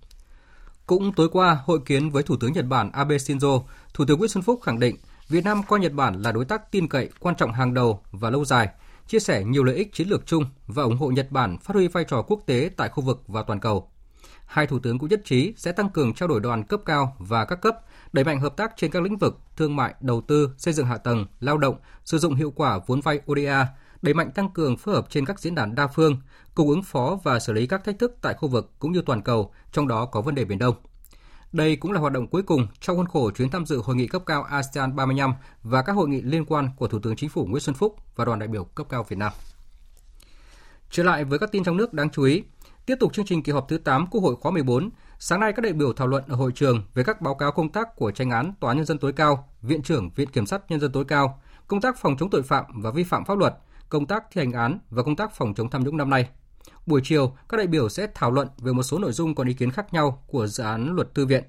Cũng 0.87 1.13
tối 1.13 1.29
qua, 1.33 1.59
hội 1.65 1.81
kiến 1.87 2.11
với 2.11 2.23
Thủ 2.23 2.37
tướng 2.37 2.53
Nhật 2.53 2.67
Bản 2.67 2.93
Abe 2.93 3.17
Shinzo, 3.17 3.63
Thủ 3.95 4.05
tướng 4.05 4.19
Nguyễn 4.19 4.31
Xuân 4.31 4.43
Phúc 4.43 4.61
khẳng 4.63 4.79
định 4.79 4.97
Việt 5.29 5.45
Nam 5.45 5.63
coi 5.63 5.81
Nhật 5.81 5.93
Bản 5.93 6.23
là 6.23 6.33
đối 6.33 6.45
tác 6.45 6.71
tin 6.71 6.89
cậy, 6.89 7.09
quan 7.21 7.37
trọng 7.37 7.53
hàng 7.53 7.75
đầu 7.75 8.01
và 8.11 8.31
lâu 8.31 8.45
dài, 8.45 8.69
chia 9.07 9.19
sẻ 9.19 9.45
nhiều 9.45 9.65
lợi 9.65 9.77
ích 9.77 9.93
chiến 9.93 10.09
lược 10.09 10.27
chung 10.27 10.45
và 10.67 10.83
ủng 10.83 10.97
hộ 10.97 11.11
Nhật 11.11 11.31
Bản 11.31 11.59
phát 11.59 11.75
huy 11.75 11.89
vai 11.89 12.05
trò 12.05 12.23
quốc 12.23 12.41
tế 12.47 12.71
tại 12.77 12.89
khu 12.89 13.03
vực 13.03 13.23
và 13.27 13.43
toàn 13.43 13.61
cầu. 13.61 13.89
Hai 14.47 14.67
thủ 14.67 14.79
tướng 14.79 14.99
cũng 14.99 15.09
nhất 15.09 15.21
trí 15.25 15.55
sẽ 15.57 15.73
tăng 15.73 15.91
cường 15.91 16.15
trao 16.15 16.29
đổi 16.29 16.41
đoàn 16.41 16.65
cấp 16.65 16.81
cao 16.85 17.17
và 17.19 17.45
các 17.45 17.57
cấp, 17.57 17.77
đẩy 18.13 18.25
mạnh 18.25 18.41
hợp 18.41 18.57
tác 18.57 18.73
trên 18.77 18.91
các 18.91 19.03
lĩnh 19.03 19.17
vực 19.17 19.39
thương 19.57 19.77
mại, 19.77 19.95
đầu 20.01 20.21
tư, 20.21 20.51
xây 20.59 20.75
dựng 20.75 20.87
hạ 20.87 20.97
tầng, 20.97 21.27
lao 21.41 21.59
động, 21.59 21.77
sử 22.05 22.19
dụng 22.19 22.35
hiệu 22.35 22.51
quả 22.57 22.81
vốn 22.87 23.01
vay 23.01 23.21
ODA, 23.31 23.69
đẩy 24.03 24.15
mạnh 24.15 24.31
tăng 24.31 24.51
cường 24.51 24.77
phối 24.77 24.95
hợp 24.95 25.07
trên 25.11 25.27
các 25.27 25.41
diễn 25.41 25.55
đàn 25.55 25.75
đa 25.75 25.87
phương, 25.87 26.17
cùng 26.55 26.69
ứng 26.69 26.83
phó 26.83 27.19
và 27.23 27.39
xử 27.39 27.53
lý 27.53 27.67
các 27.67 27.85
thách 27.85 27.99
thức 27.99 28.17
tại 28.23 28.35
khu 28.35 28.49
vực 28.49 28.71
cũng 28.79 28.93
như 28.93 29.03
toàn 29.07 29.23
cầu, 29.23 29.53
trong 29.73 29.89
đó 29.89 30.07
có 30.07 30.21
vấn 30.21 30.35
đề 30.35 30.45
Biển 30.45 30.59
Đông. 30.59 30.75
Đây 31.53 31.77
cũng 31.77 31.93
là 31.93 32.01
hoạt 32.01 32.13
động 32.13 32.27
cuối 32.27 32.43
cùng 32.43 32.67
trong 32.81 32.97
khuôn 32.97 33.07
khổ 33.07 33.31
chuyến 33.31 33.51
tham 33.51 33.67
dự 33.67 33.83
hội 33.85 33.97
nghị 33.97 34.07
cấp 34.07 34.23
cao 34.27 34.43
ASEAN 34.43 34.97
35 34.97 35.35
và 35.63 35.83
các 35.83 35.93
hội 35.93 36.09
nghị 36.09 36.23
liên 36.23 36.45
quan 36.45 36.71
của 36.77 36.89
Thủ 36.89 36.99
tướng 36.99 37.17
Chính 37.17 37.31
phủ 37.31 37.47
Nguyễn 37.47 37.61
Xuân 37.61 37.75
Phúc 37.75 37.97
và 38.17 38.25
đoàn 38.25 38.39
đại 38.39 38.49
biểu 38.49 38.65
cấp 38.65 38.87
cao 38.91 39.07
Việt 39.09 39.17
Nam. 39.19 39.33
Trở 40.91 41.03
lại 41.03 41.25
với 41.25 41.39
các 41.39 41.53
tin 41.53 41.65
trong 41.65 41.77
nước 41.77 41.93
đáng 41.93 42.11
chú 42.11 42.23
ý, 42.23 42.43
tiếp 42.87 42.95
tục 43.01 43.13
chương 43.15 43.25
trình 43.25 43.43
kỳ 43.43 43.53
họp 43.53 43.69
thứ 43.69 43.79
8 43.79 44.07
Quốc 44.07 44.21
hội 44.21 44.37
khóa 44.37 44.53
14, 44.53 44.91
sáng 45.19 45.41
nay 45.41 45.53
các 45.53 45.63
đại 45.63 45.73
biểu 45.73 45.93
thảo 45.93 46.07
luận 46.07 46.25
ở 46.29 46.37
hội 46.37 46.53
trường 46.55 46.83
về 46.95 47.05
các 47.05 47.21
báo 47.21 47.35
cáo 47.35 47.53
công 47.53 47.69
tác 47.69 47.97
của 47.97 48.11
tranh 48.11 48.31
án 48.31 48.53
Tòa 48.61 48.75
nhân 48.75 48.85
dân 48.85 48.99
tối 48.99 49.13
cao, 49.13 49.49
Viện 49.63 49.83
trưởng 49.83 50.11
Viện 50.11 50.29
Kiểm 50.29 50.47
sát 50.47 50.71
nhân 50.71 50.81
dân 50.81 50.93
tối 50.93 51.05
cao, 51.05 51.43
công 51.67 51.81
tác 51.81 51.99
phòng 51.99 52.17
chống 52.19 52.31
tội 52.31 52.43
phạm 52.43 52.65
và 52.83 52.91
vi 52.91 53.05
phạm 53.05 53.25
pháp 53.25 53.39
luật, 53.39 53.55
công 53.89 54.07
tác 54.07 54.25
thi 54.33 54.41
hành 54.41 54.53
án 54.53 54.79
và 54.91 55.03
công 55.03 55.17
tác 55.17 55.35
phòng 55.35 55.55
chống 55.55 55.71
tham 55.71 55.85
nhũng 55.85 55.97
năm 55.97 56.11
nay. 56.11 56.29
Buổi 56.87 57.01
chiều, 57.05 57.37
các 57.49 57.57
đại 57.57 57.67
biểu 57.67 57.89
sẽ 57.89 58.07
thảo 58.15 58.31
luận 58.31 58.49
về 58.59 58.73
một 58.73 58.83
số 58.83 58.99
nội 58.99 59.13
dung 59.13 59.35
còn 59.35 59.49
ý 59.49 59.55
kiến 59.55 59.71
khác 59.71 59.95
nhau 59.95 60.25
của 60.27 60.47
dự 60.47 60.65
án 60.65 60.95
luật 60.95 61.15
thư 61.15 61.27
viện. 61.27 61.45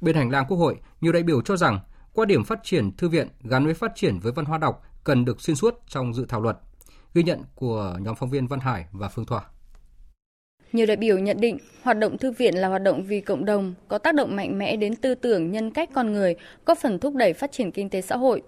Bên 0.00 0.16
hành 0.16 0.30
lang 0.30 0.44
Quốc 0.48 0.56
hội, 0.56 0.76
nhiều 1.00 1.12
đại 1.12 1.22
biểu 1.22 1.42
cho 1.42 1.56
rằng 1.56 1.80
quan 2.14 2.28
điểm 2.28 2.44
phát 2.44 2.60
triển 2.62 2.96
thư 2.96 3.08
viện 3.08 3.28
gắn 3.42 3.64
với 3.64 3.74
phát 3.74 3.92
triển 3.94 4.18
với 4.18 4.32
văn 4.32 4.44
hóa 4.44 4.58
đọc 4.58 4.82
cần 5.04 5.24
được 5.24 5.40
xuyên 5.40 5.56
suốt 5.56 5.80
trong 5.88 6.14
dự 6.14 6.26
thảo 6.28 6.40
luật. 6.40 6.58
Ghi 7.14 7.22
nhận 7.22 7.42
của 7.54 7.96
nhóm 8.00 8.14
phóng 8.14 8.30
viên 8.30 8.46
Văn 8.46 8.60
Hải 8.60 8.86
và 8.92 9.08
Phương 9.08 9.24
Thoa. 9.24 9.42
Nhiều 10.72 10.86
đại 10.86 10.96
biểu 10.96 11.18
nhận 11.18 11.40
định 11.40 11.58
hoạt 11.82 11.98
động 11.98 12.18
thư 12.18 12.30
viện 12.30 12.54
là 12.54 12.68
hoạt 12.68 12.82
động 12.82 13.04
vì 13.04 13.20
cộng 13.20 13.44
đồng, 13.44 13.74
có 13.88 13.98
tác 13.98 14.14
động 14.14 14.36
mạnh 14.36 14.58
mẽ 14.58 14.76
đến 14.76 14.96
tư 14.96 15.14
tưởng, 15.14 15.50
nhân 15.50 15.70
cách 15.70 15.90
con 15.94 16.12
người, 16.12 16.36
có 16.64 16.74
phần 16.74 16.98
thúc 16.98 17.14
đẩy 17.14 17.32
phát 17.32 17.52
triển 17.52 17.72
kinh 17.72 17.90
tế 17.90 18.02
xã 18.02 18.16
hội. 18.16 18.42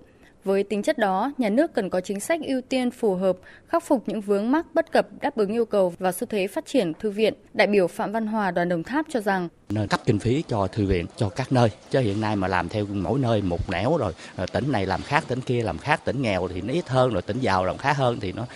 Với 0.47 0.63
tính 0.63 0.83
chất 0.83 0.99
đó, 0.99 1.33
nhà 1.39 1.49
nước 1.49 1.75
cần 1.75 1.91
có 1.91 2.01
chính 2.01 2.21
sách 2.21 2.41
ưu 2.47 2.61
tiên 2.61 2.91
phù 2.91 3.15
hợp, 3.15 3.37
khắc 3.69 3.83
phục 3.83 4.09
những 4.09 4.21
vướng 4.21 4.51
mắc 4.51 4.67
bất 4.75 4.93
cập 4.93 5.09
đáp 5.21 5.37
ứng 5.37 5.53
yêu 5.53 5.65
cầu 5.65 5.95
và 5.99 6.13
xu 6.13 6.27
thế 6.27 6.47
phát 6.47 6.67
triển 6.67 6.93
thư 6.95 7.11
viện. 7.11 7.35
Đại 7.55 7.67
biểu 7.67 7.87
Phạm 7.87 8.13
Văn 8.13 8.27
Hòa 8.27 8.51
đoàn 8.51 8.69
Đồng 8.69 8.83
Tháp 8.83 9.07
cho 9.09 9.21
rằng 9.21 9.49
nên 9.69 9.89
cấp 9.89 10.01
kinh 10.05 10.19
phí 10.19 10.45
cho 10.49 10.67
thư 10.67 10.87
viện 10.87 11.07
cho 11.17 11.29
các 11.29 11.53
nơi 11.53 11.71
chứ 11.91 12.01
hiện 12.01 12.21
nay 12.21 12.37
mà 12.37 12.49
làm 12.49 12.69
theo 12.69 12.87
mỗi 12.87 13.19
nơi 13.19 13.43
một 13.43 13.71
nẻo 13.71 13.97
rồi 13.97 14.13
ờ, 14.37 14.47
tỉnh 14.47 14.73
này 14.73 14.87
làm 14.87 15.03
khác 15.03 15.25
tỉnh 15.29 15.41
kia 15.41 15.63
làm 15.63 15.79
khác 15.79 16.05
tỉnh 16.05 16.23
nghèo 16.23 16.49
thì 16.49 16.61
nó 16.61 16.73
ít 16.73 16.89
hơn 16.89 17.13
rồi 17.13 17.23
tỉnh 17.23 17.41
giàu 17.41 17.65
làm 17.65 17.77
khác 17.77 17.97
hơn 17.97 18.21
thì 18.21 18.33
nó 18.33 18.47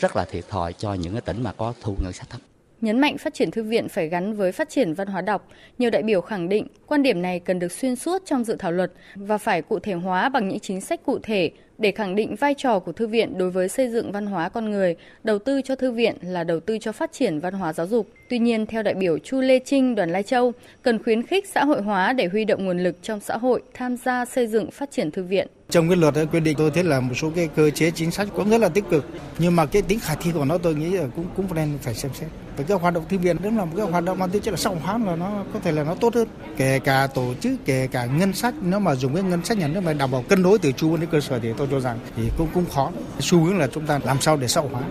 rất 0.00 0.16
là 0.16 0.24
thiệt 0.24 0.48
thòi 0.48 0.72
cho 0.72 0.94
những 0.94 1.12
cái 1.12 1.20
tỉnh 1.20 1.42
mà 1.42 1.52
có 1.52 1.74
thu 1.80 1.96
ngân 2.02 2.12
sách 2.12 2.30
thấp 2.30 2.40
Nhấn 2.80 3.00
mạnh 3.00 3.18
phát 3.18 3.34
triển 3.34 3.50
thư 3.50 3.62
viện 3.62 3.88
phải 3.88 4.08
gắn 4.08 4.34
với 4.34 4.52
phát 4.52 4.68
triển 4.68 4.94
văn 4.94 5.08
hóa 5.08 5.20
đọc, 5.20 5.48
nhiều 5.78 5.90
đại 5.90 6.02
biểu 6.02 6.20
khẳng 6.20 6.48
định 6.48 6.66
quan 6.86 7.02
điểm 7.02 7.22
này 7.22 7.40
cần 7.40 7.58
được 7.58 7.72
xuyên 7.72 7.96
suốt 7.96 8.22
trong 8.24 8.44
dự 8.44 8.56
thảo 8.58 8.72
luật 8.72 8.92
và 9.14 9.38
phải 9.38 9.62
cụ 9.62 9.78
thể 9.78 9.92
hóa 9.92 10.28
bằng 10.28 10.48
những 10.48 10.60
chính 10.60 10.80
sách 10.80 11.00
cụ 11.04 11.18
thể, 11.22 11.50
để 11.78 11.90
khẳng 11.92 12.14
định 12.14 12.36
vai 12.36 12.54
trò 12.54 12.78
của 12.78 12.92
thư 12.92 13.06
viện 13.06 13.38
đối 13.38 13.50
với 13.50 13.68
xây 13.68 13.90
dựng 13.90 14.12
văn 14.12 14.26
hóa 14.26 14.48
con 14.48 14.70
người, 14.70 14.96
đầu 15.24 15.38
tư 15.38 15.62
cho 15.62 15.76
thư 15.76 15.92
viện 15.92 16.14
là 16.22 16.44
đầu 16.44 16.60
tư 16.60 16.78
cho 16.80 16.92
phát 16.92 17.12
triển 17.12 17.40
văn 17.40 17.54
hóa 17.54 17.72
giáo 17.72 17.86
dục. 17.86 18.08
Tuy 18.28 18.38
nhiên, 18.38 18.66
theo 18.66 18.82
đại 18.82 18.94
biểu 18.94 19.18
Chu 19.18 19.40
Lê 19.40 19.58
Trinh, 19.58 19.94
đoàn 19.94 20.10
Lai 20.10 20.22
Châu, 20.22 20.52
cần 20.82 21.02
khuyến 21.02 21.26
khích 21.26 21.48
xã 21.48 21.64
hội 21.64 21.82
hóa 21.82 22.12
để 22.12 22.26
huy 22.26 22.44
động 22.44 22.66
nguồn 22.66 22.78
lực 22.78 22.96
trong 23.02 23.20
xã 23.20 23.36
hội 23.36 23.62
tham 23.74 23.96
gia 23.96 24.24
xây 24.24 24.46
dựng 24.46 24.70
phát 24.70 24.90
triển 24.90 25.10
thư 25.10 25.22
viện. 25.22 25.48
Trong 25.70 25.88
cái 25.88 25.96
luật 25.96 26.14
đã 26.14 26.24
quy 26.24 26.40
định 26.40 26.56
tôi 26.58 26.70
thấy 26.70 26.84
là 26.84 27.00
một 27.00 27.14
số 27.14 27.30
cái 27.36 27.48
cơ 27.56 27.70
chế 27.70 27.90
chính 27.90 28.10
sách 28.10 28.28
cũng 28.34 28.50
rất 28.50 28.58
là 28.58 28.68
tích 28.68 28.84
cực, 28.90 29.04
nhưng 29.38 29.56
mà 29.56 29.66
cái 29.66 29.82
tính 29.82 30.00
khả 30.00 30.14
thi 30.14 30.30
của 30.34 30.44
nó 30.44 30.58
tôi 30.58 30.74
nghĩ 30.74 30.90
là 30.90 31.06
cũng 31.16 31.24
cũng 31.36 31.46
nên 31.54 31.68
phải 31.82 31.94
xem 31.94 32.10
xét. 32.14 32.28
Và 32.56 32.64
cái 32.68 32.78
hoạt 32.78 32.94
động 32.94 33.04
thư 33.08 33.18
viện 33.18 33.36
đó 33.42 33.50
là 33.50 33.64
một 33.64 33.72
cái 33.76 33.86
hoạt 33.86 34.04
động 34.04 34.18
mang 34.18 34.30
tính 34.30 34.42
chất 34.42 34.50
là 34.50 34.56
xã 34.56 34.70
hội 34.70 34.78
hóa 34.78 34.98
là 34.98 35.16
nó 35.16 35.44
có 35.54 35.60
thể 35.60 35.72
là 35.72 35.84
nó 35.84 35.94
tốt 35.94 36.14
hơn. 36.14 36.28
Kể 36.56 36.78
cả 36.78 37.06
tổ 37.14 37.34
chức, 37.40 37.52
kể 37.64 37.88
cả 37.92 38.06
ngân 38.06 38.32
sách 38.32 38.54
nếu 38.62 38.78
mà 38.78 38.94
dùng 38.94 39.14
cái 39.14 39.22
ngân 39.22 39.44
sách 39.44 39.58
nhà 39.58 39.68
nước 39.68 39.80
mà 39.80 39.92
đảm 39.92 40.10
bảo 40.10 40.24
cân 40.28 40.42
đối 40.42 40.58
từ 40.58 40.72
trung 40.72 41.00
đến 41.00 41.08
cơ 41.12 41.20
sở 41.20 41.38
thì 41.38 41.48
tôi 41.56 41.67
cho 41.70 41.80
rằng 41.80 41.98
thì 42.16 42.30
cũng 42.38 42.48
cũng 42.54 42.66
khó. 42.70 42.92
Xu 43.20 43.44
hướng 43.44 43.58
là 43.58 43.66
chúng 43.66 43.86
ta 43.86 44.00
làm 44.04 44.20
sao 44.20 44.36
để 44.36 44.48
xã 44.48 44.60
hội 44.60 44.70
hóa. 44.70 44.82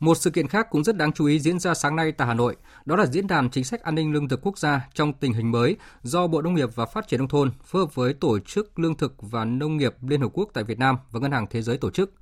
Một 0.00 0.14
sự 0.14 0.30
kiện 0.30 0.48
khác 0.48 0.66
cũng 0.70 0.84
rất 0.84 0.96
đáng 0.96 1.12
chú 1.12 1.26
ý 1.26 1.38
diễn 1.38 1.58
ra 1.58 1.74
sáng 1.74 1.96
nay 1.96 2.12
tại 2.12 2.28
Hà 2.28 2.34
Nội, 2.34 2.56
đó 2.84 2.96
là 2.96 3.06
diễn 3.06 3.26
đàn 3.26 3.50
chính 3.50 3.64
sách 3.64 3.82
an 3.82 3.94
ninh 3.94 4.12
lương 4.12 4.28
thực 4.28 4.40
quốc 4.42 4.58
gia 4.58 4.88
trong 4.94 5.12
tình 5.12 5.32
hình 5.32 5.50
mới 5.50 5.76
do 6.02 6.26
Bộ 6.26 6.42
Nông 6.42 6.54
nghiệp 6.54 6.68
và 6.74 6.86
Phát 6.86 7.08
triển 7.08 7.18
nông 7.18 7.28
thôn 7.28 7.50
phối 7.64 7.82
hợp 7.82 7.94
với 7.94 8.14
Tổ 8.14 8.38
chức 8.38 8.78
Lương 8.78 8.96
thực 8.96 9.14
và 9.18 9.44
Nông 9.44 9.76
nghiệp 9.76 9.94
Liên 10.02 10.20
Hợp 10.20 10.28
Quốc 10.32 10.50
tại 10.54 10.64
Việt 10.64 10.78
Nam 10.78 10.96
và 11.10 11.20
Ngân 11.20 11.32
hàng 11.32 11.46
Thế 11.50 11.62
giới 11.62 11.78
tổ 11.78 11.90
chức. 11.90 12.14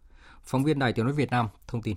Phóng 0.44 0.64
viên 0.64 0.78
Đài 0.78 0.92
Tiếng 0.92 1.04
nói 1.04 1.14
Việt 1.14 1.30
Nam 1.30 1.48
thông 1.66 1.82
tin. 1.82 1.96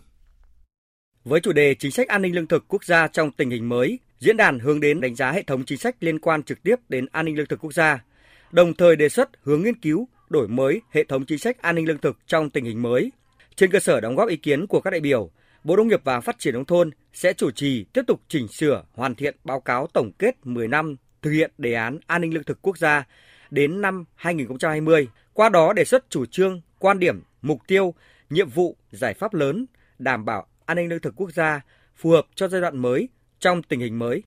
Với 1.23 1.39
chủ 1.39 1.53
đề 1.53 1.75
chính 1.79 1.91
sách 1.91 2.07
an 2.07 2.21
ninh 2.21 2.35
lương 2.35 2.47
thực 2.47 2.67
quốc 2.67 2.83
gia 2.83 3.07
trong 3.07 3.31
tình 3.31 3.49
hình 3.49 3.69
mới, 3.69 3.99
diễn 4.19 4.37
đàn 4.37 4.59
hướng 4.59 4.79
đến 4.79 5.01
đánh 5.01 5.15
giá 5.15 5.31
hệ 5.31 5.43
thống 5.43 5.65
chính 5.65 5.77
sách 5.77 5.95
liên 5.99 6.19
quan 6.19 6.43
trực 6.43 6.63
tiếp 6.63 6.75
đến 6.89 7.05
an 7.11 7.25
ninh 7.25 7.37
lương 7.37 7.47
thực 7.47 7.59
quốc 7.59 7.73
gia, 7.73 8.03
đồng 8.51 8.73
thời 8.73 8.95
đề 8.95 9.09
xuất 9.09 9.29
hướng 9.43 9.63
nghiên 9.63 9.79
cứu 9.79 10.07
đổi 10.29 10.47
mới 10.47 10.81
hệ 10.91 11.03
thống 11.03 11.25
chính 11.25 11.39
sách 11.39 11.61
an 11.61 11.75
ninh 11.75 11.87
lương 11.87 11.97
thực 11.97 12.17
trong 12.27 12.49
tình 12.49 12.65
hình 12.65 12.81
mới. 12.81 13.11
Trên 13.55 13.71
cơ 13.71 13.79
sở 13.79 14.01
đóng 14.01 14.15
góp 14.15 14.29
ý 14.29 14.37
kiến 14.37 14.67
của 14.67 14.81
các 14.81 14.89
đại 14.89 14.99
biểu, 14.99 15.29
Bộ 15.63 15.75
Nông 15.75 15.87
nghiệp 15.87 16.01
và 16.03 16.21
Phát 16.21 16.39
triển 16.39 16.53
Nông 16.53 16.65
thôn 16.65 16.91
sẽ 17.13 17.33
chủ 17.33 17.51
trì 17.51 17.83
tiếp 17.83 18.01
tục 18.07 18.21
chỉnh 18.27 18.47
sửa, 18.47 18.83
hoàn 18.93 19.15
thiện 19.15 19.35
báo 19.43 19.59
cáo 19.59 19.87
tổng 19.87 20.11
kết 20.19 20.35
10 20.43 20.67
năm 20.67 20.95
thực 21.21 21.31
hiện 21.31 21.51
đề 21.57 21.73
án 21.73 21.99
an 22.07 22.21
ninh 22.21 22.33
lương 22.33 22.43
thực 22.43 22.61
quốc 22.61 22.77
gia 22.77 23.05
đến 23.49 23.81
năm 23.81 24.05
2020, 24.15 25.07
qua 25.33 25.49
đó 25.49 25.73
đề 25.73 25.85
xuất 25.85 26.09
chủ 26.09 26.25
trương, 26.25 26.61
quan 26.79 26.99
điểm, 26.99 27.21
mục 27.41 27.59
tiêu, 27.67 27.93
nhiệm 28.29 28.49
vụ, 28.49 28.77
giải 28.91 29.13
pháp 29.13 29.33
lớn 29.33 29.65
đảm 29.99 30.25
bảo 30.25 30.47
an 30.65 30.77
ninh 30.77 30.89
lương 30.89 31.01
thực 31.01 31.15
quốc 31.15 31.31
gia 31.33 31.61
phù 31.95 32.09
hợp 32.09 32.27
cho 32.35 32.47
giai 32.47 32.61
đoạn 32.61 32.77
mới 32.77 33.09
trong 33.39 33.63
tình 33.63 33.79
hình 33.79 33.99
mới. 33.99 34.23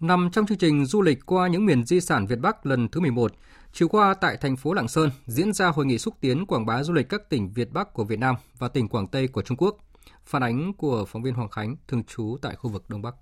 Nằm 0.00 0.30
trong 0.32 0.46
chương 0.46 0.58
trình 0.58 0.86
du 0.86 1.02
lịch 1.02 1.26
qua 1.26 1.48
những 1.48 1.66
miền 1.66 1.84
di 1.84 2.00
sản 2.00 2.26
Việt 2.26 2.38
Bắc 2.40 2.66
lần 2.66 2.88
thứ 2.88 3.00
11, 3.00 3.32
chiều 3.74 3.88
qua 3.88 4.14
tại 4.14 4.36
thành 4.36 4.56
phố 4.56 4.72
Lạng 4.72 4.88
Sơn 4.88 5.10
diễn 5.26 5.52
ra 5.52 5.68
hội 5.68 5.86
nghị 5.86 5.98
xúc 5.98 6.14
tiến 6.20 6.46
quảng 6.46 6.66
bá 6.66 6.82
du 6.82 6.92
lịch 6.92 7.08
các 7.08 7.28
tỉnh 7.28 7.52
Việt 7.52 7.72
Bắc 7.72 7.92
của 7.92 8.04
Việt 8.04 8.18
Nam 8.18 8.36
và 8.58 8.68
tỉnh 8.68 8.88
Quảng 8.88 9.06
Tây 9.06 9.28
của 9.28 9.42
Trung 9.42 9.56
Quốc. 9.56 9.76
Phản 10.24 10.42
ánh 10.42 10.72
của 10.72 11.04
phóng 11.04 11.22
viên 11.22 11.34
Hoàng 11.34 11.48
Khánh, 11.48 11.76
thường 11.88 12.04
trú 12.04 12.36
tại 12.42 12.56
khu 12.56 12.70
vực 12.70 12.84
Đông 12.88 13.02
Bắc. 13.02 13.14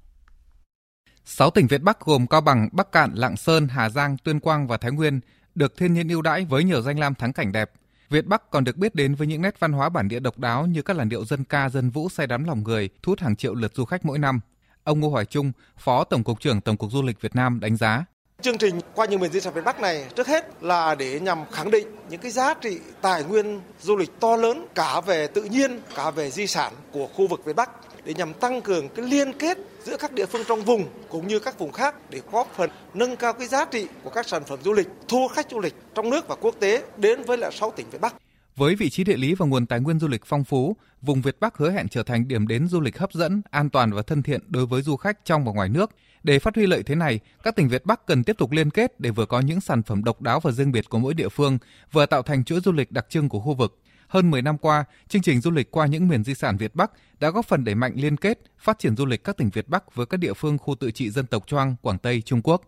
6 1.25 1.51
tỉnh 1.51 1.67
Việt 1.67 1.83
Bắc 1.83 2.01
gồm 2.01 2.27
Cao 2.27 2.41
Bằng, 2.41 2.69
Bắc 2.73 2.93
Cạn, 2.93 3.11
Lạng 3.15 3.37
Sơn, 3.37 3.69
Hà 3.69 3.89
Giang, 3.89 4.17
Tuyên 4.25 4.41
Quang 4.41 4.67
và 4.67 4.77
Thái 4.77 4.93
Nguyên 4.93 5.21
được 5.55 5.77
thiên 5.77 5.93
nhiên 5.95 6.09
ưu 6.09 6.23
đãi 6.23 6.45
với 6.45 6.65
nhiều 6.65 6.83
danh 6.83 6.99
lam 6.99 7.15
thắng 7.15 7.33
cảnh 7.33 7.53
đẹp. 7.53 7.71
Việt 8.11 8.27
Bắc 8.27 8.51
còn 8.51 8.65
được 8.65 8.77
biết 8.77 8.95
đến 8.95 9.15
với 9.15 9.27
những 9.27 9.43
nét 9.43 9.61
văn 9.61 9.73
hóa 9.73 9.89
bản 9.89 10.09
địa 10.09 10.21
độc 10.21 10.39
đáo 10.39 10.67
như 10.67 10.83
các 10.83 10.97
làn 10.97 11.09
điệu 11.09 11.25
dân 11.25 11.45
ca 11.45 11.69
dân 11.69 11.91
vũ 11.91 12.09
say 12.09 12.27
đắm 12.27 12.45
lòng 12.45 12.63
người, 12.63 12.89
thu 13.03 13.11
hút 13.11 13.21
hàng 13.21 13.37
triệu 13.37 13.55
lượt 13.55 13.75
du 13.75 13.85
khách 13.85 14.05
mỗi 14.05 14.19
năm. 14.19 14.41
Ông 14.85 15.01
Ngô 15.01 15.09
Hoài 15.09 15.25
Trung, 15.25 15.53
Phó 15.79 16.05
Tổng 16.05 16.25
cục 16.25 16.41
trưởng 16.41 16.61
Tổng 16.61 16.77
cục 16.77 16.91
Du 16.93 17.03
lịch 17.03 17.21
Việt 17.21 17.35
Nam 17.35 17.61
đánh 17.61 17.77
giá. 17.77 18.05
Chương 18.43 18.59
trình 18.59 18.81
qua 18.95 19.07
những 19.07 19.21
miền 19.21 19.33
di 19.33 19.41
sản 19.41 19.55
Việt 19.55 19.65
Bắc 19.65 19.81
này 19.81 20.07
trước 20.17 20.27
hết 20.27 20.63
là 20.63 20.95
để 20.95 21.21
nhằm 21.21 21.39
khẳng 21.53 21.71
định 21.71 21.87
những 22.11 22.21
cái 22.21 22.31
giá 22.31 22.55
trị 22.55 22.79
tài 23.03 23.25
nguyên 23.25 23.61
du 23.81 23.97
lịch 23.97 24.21
to 24.21 24.37
lớn 24.37 24.67
cả 24.75 25.01
về 25.01 25.27
tự 25.27 25.45
nhiên, 25.45 25.81
cả 25.97 26.11
về 26.11 26.31
di 26.31 26.47
sản 26.47 26.73
của 26.93 27.07
khu 27.07 27.27
vực 27.27 27.45
Việt 27.45 27.57
Bắc 27.57 27.71
để 28.05 28.15
nhằm 28.15 28.35
tăng 28.35 28.63
cường 28.63 28.89
cái 28.89 29.07
liên 29.07 29.33
kết 29.33 29.59
giữa 29.85 29.97
các 29.97 30.13
địa 30.13 30.27
phương 30.27 30.43
trong 30.49 30.63
vùng 30.63 30.85
cũng 31.09 31.29
như 31.29 31.39
các 31.39 31.59
vùng 31.59 31.73
khác 31.73 31.95
để 32.11 32.21
góp 32.33 32.53
phần 32.57 32.71
nâng 32.95 33.17
cao 33.17 33.33
cái 33.33 33.49
giá 33.49 33.65
trị 33.65 33.87
của 34.05 34.11
các 34.11 34.29
sản 34.29 34.45
phẩm 34.45 34.59
du 34.65 34.73
lịch, 34.73 34.89
thu 35.09 35.29
khách 35.29 35.51
du 35.51 35.61
lịch 35.61 35.75
trong 35.95 36.11
nước 36.11 36.29
và 36.29 36.37
quốc 36.41 36.55
tế 36.61 36.83
đến 36.97 37.23
với 37.23 37.39
lại 37.39 37.51
6 37.53 37.71
tỉnh 37.77 37.91
Việt 37.91 38.01
Bắc. 38.01 38.15
Với 38.57 38.75
vị 38.75 38.91
trí 38.91 39.05
địa 39.05 39.17
lý 39.17 39.35
và 39.35 39.47
nguồn 39.47 39.67
tài 39.67 39.81
nguyên 39.81 39.99
du 39.99 40.09
lịch 40.09 40.25
phong 40.25 40.45
phú, 40.45 40.77
vùng 41.03 41.23
Việt 41.23 41.37
Bắc 41.41 41.57
hứa 41.57 41.71
hẹn 41.71 41.89
trở 41.89 42.03
thành 42.03 42.29
điểm 42.29 42.47
đến 42.47 42.69
du 42.69 42.81
lịch 42.81 42.99
hấp 42.99 43.13
dẫn, 43.13 43.43
an 43.51 43.71
toàn 43.71 43.93
và 43.93 44.03
thân 44.03 44.23
thiện 44.23 44.41
đối 44.49 44.67
với 44.67 44.83
du 44.83 44.97
khách 44.97 45.25
trong 45.25 45.45
và 45.45 45.53
ngoài 45.53 45.69
nước. 45.69 45.91
Để 46.23 46.39
phát 46.39 46.55
huy 46.57 46.67
lợi 46.67 46.83
thế 46.83 46.95
này, 46.95 47.21
các 47.43 47.57
tỉnh 47.57 47.69
Việt 47.69 47.87
Bắc 47.87 48.07
cần 48.07 48.25
tiếp 48.25 48.37
tục 48.39 48.51
liên 48.51 48.71
kết 48.71 49.01
để 49.01 49.11
vừa 49.11 49.27
có 49.27 49.41
những 49.41 49.61
sản 49.61 49.83
phẩm 49.83 50.05
độc 50.05 50.21
đáo 50.21 50.41
và 50.41 50.51
riêng 50.51 50.73
biệt 50.73 50.89
của 50.89 50.99
mỗi 50.99 51.15
địa 51.15 51.29
phương, 51.29 51.59
vừa 51.93 52.07
tạo 52.07 52.23
thành 52.23 52.45
chuỗi 52.45 52.61
du 52.61 52.73
lịch 52.73 52.93
đặc 52.93 53.07
trưng 53.09 53.29
của 53.29 53.41
khu 53.41 53.55
vực. 53.55 53.79
Hơn 54.09 54.31
10 54.31 54.43
năm 54.43 54.59
qua, 54.59 54.85
chương 55.09 55.23
trình 55.23 55.41
du 55.41 55.51
lịch 55.51 55.71
qua 55.71 55.87
những 55.87 56.09
miền 56.09 56.25
di 56.25 56.35
sản 56.35 56.57
Việt 56.57 56.75
Bắc 56.75 56.91
đã 57.21 57.31
góp 57.31 57.47
phần 57.47 57.65
đẩy 57.65 57.75
mạnh 57.75 57.93
liên 57.97 58.17
kết, 58.17 58.39
phát 58.59 58.79
triển 58.79 58.97
du 58.97 59.07
lịch 59.07 59.25
các 59.25 59.37
tỉnh 59.37 59.51
Việt 59.51 59.69
Bắc 59.69 59.95
với 59.95 60.07
các 60.07 60.17
địa 60.17 60.35
phương 60.35 60.59
khu 60.59 60.75
tự 60.75 60.91
trị 60.91 61.11
dân 61.11 61.27
tộc 61.27 61.47
Choang, 61.47 61.77
Quảng 61.83 61.99
Tây, 61.99 62.23
Trung 62.23 62.43
Quốc. 62.43 62.63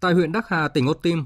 Tại 0.00 0.14
huyện 0.14 0.32
Đắc 0.32 0.48
Hà, 0.48 0.68
tỉnh 0.68 0.86
Ô 0.86 0.94
Tim, 0.94 1.24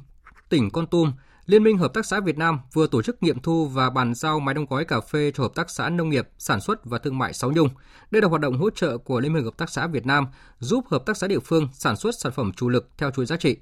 tỉnh 0.48 0.70
Con 0.70 0.86
Tum, 0.86 1.12
Liên 1.46 1.62
minh 1.62 1.78
Hợp 1.78 1.94
tác 1.94 2.06
xã 2.06 2.20
Việt 2.20 2.38
Nam 2.38 2.60
vừa 2.72 2.86
tổ 2.86 3.02
chức 3.02 3.22
nghiệm 3.22 3.40
thu 3.40 3.66
và 3.66 3.90
bàn 3.90 4.14
giao 4.14 4.40
máy 4.40 4.54
đóng 4.54 4.66
gói 4.70 4.84
cà 4.84 5.00
phê 5.00 5.30
cho 5.34 5.42
Hợp 5.42 5.54
tác 5.54 5.70
xã 5.70 5.90
Nông 5.90 6.08
nghiệp, 6.08 6.28
Sản 6.38 6.60
xuất 6.60 6.84
và 6.84 6.98
Thương 6.98 7.18
mại 7.18 7.32
Sáu 7.32 7.52
Nhung. 7.52 7.68
Đây 8.10 8.22
là 8.22 8.28
hoạt 8.28 8.40
động 8.40 8.58
hỗ 8.58 8.70
trợ 8.70 8.98
của 8.98 9.20
Liên 9.20 9.32
minh 9.32 9.44
Hợp 9.44 9.56
tác 9.56 9.70
xã 9.70 9.86
Việt 9.86 10.06
Nam 10.06 10.26
giúp 10.58 10.84
hợp 10.90 11.06
tác 11.06 11.16
xã 11.16 11.26
địa 11.26 11.38
phương 11.38 11.68
sản 11.72 11.96
xuất 11.96 12.14
sản 12.22 12.32
phẩm 12.32 12.52
chủ 12.56 12.68
lực 12.68 12.88
theo 12.98 13.10
chuỗi 13.10 13.26
giá 13.26 13.36
trị. 13.36 13.56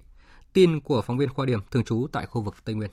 Tin 0.52 0.80
của 0.80 1.02
phóng 1.02 1.18
viên 1.18 1.28
Khoa 1.28 1.46
Điểm 1.46 1.60
thường 1.70 1.84
trú 1.84 2.06
tại 2.12 2.26
khu 2.26 2.42
vực 2.42 2.54
Tây 2.64 2.74
Nguyên. 2.74 2.90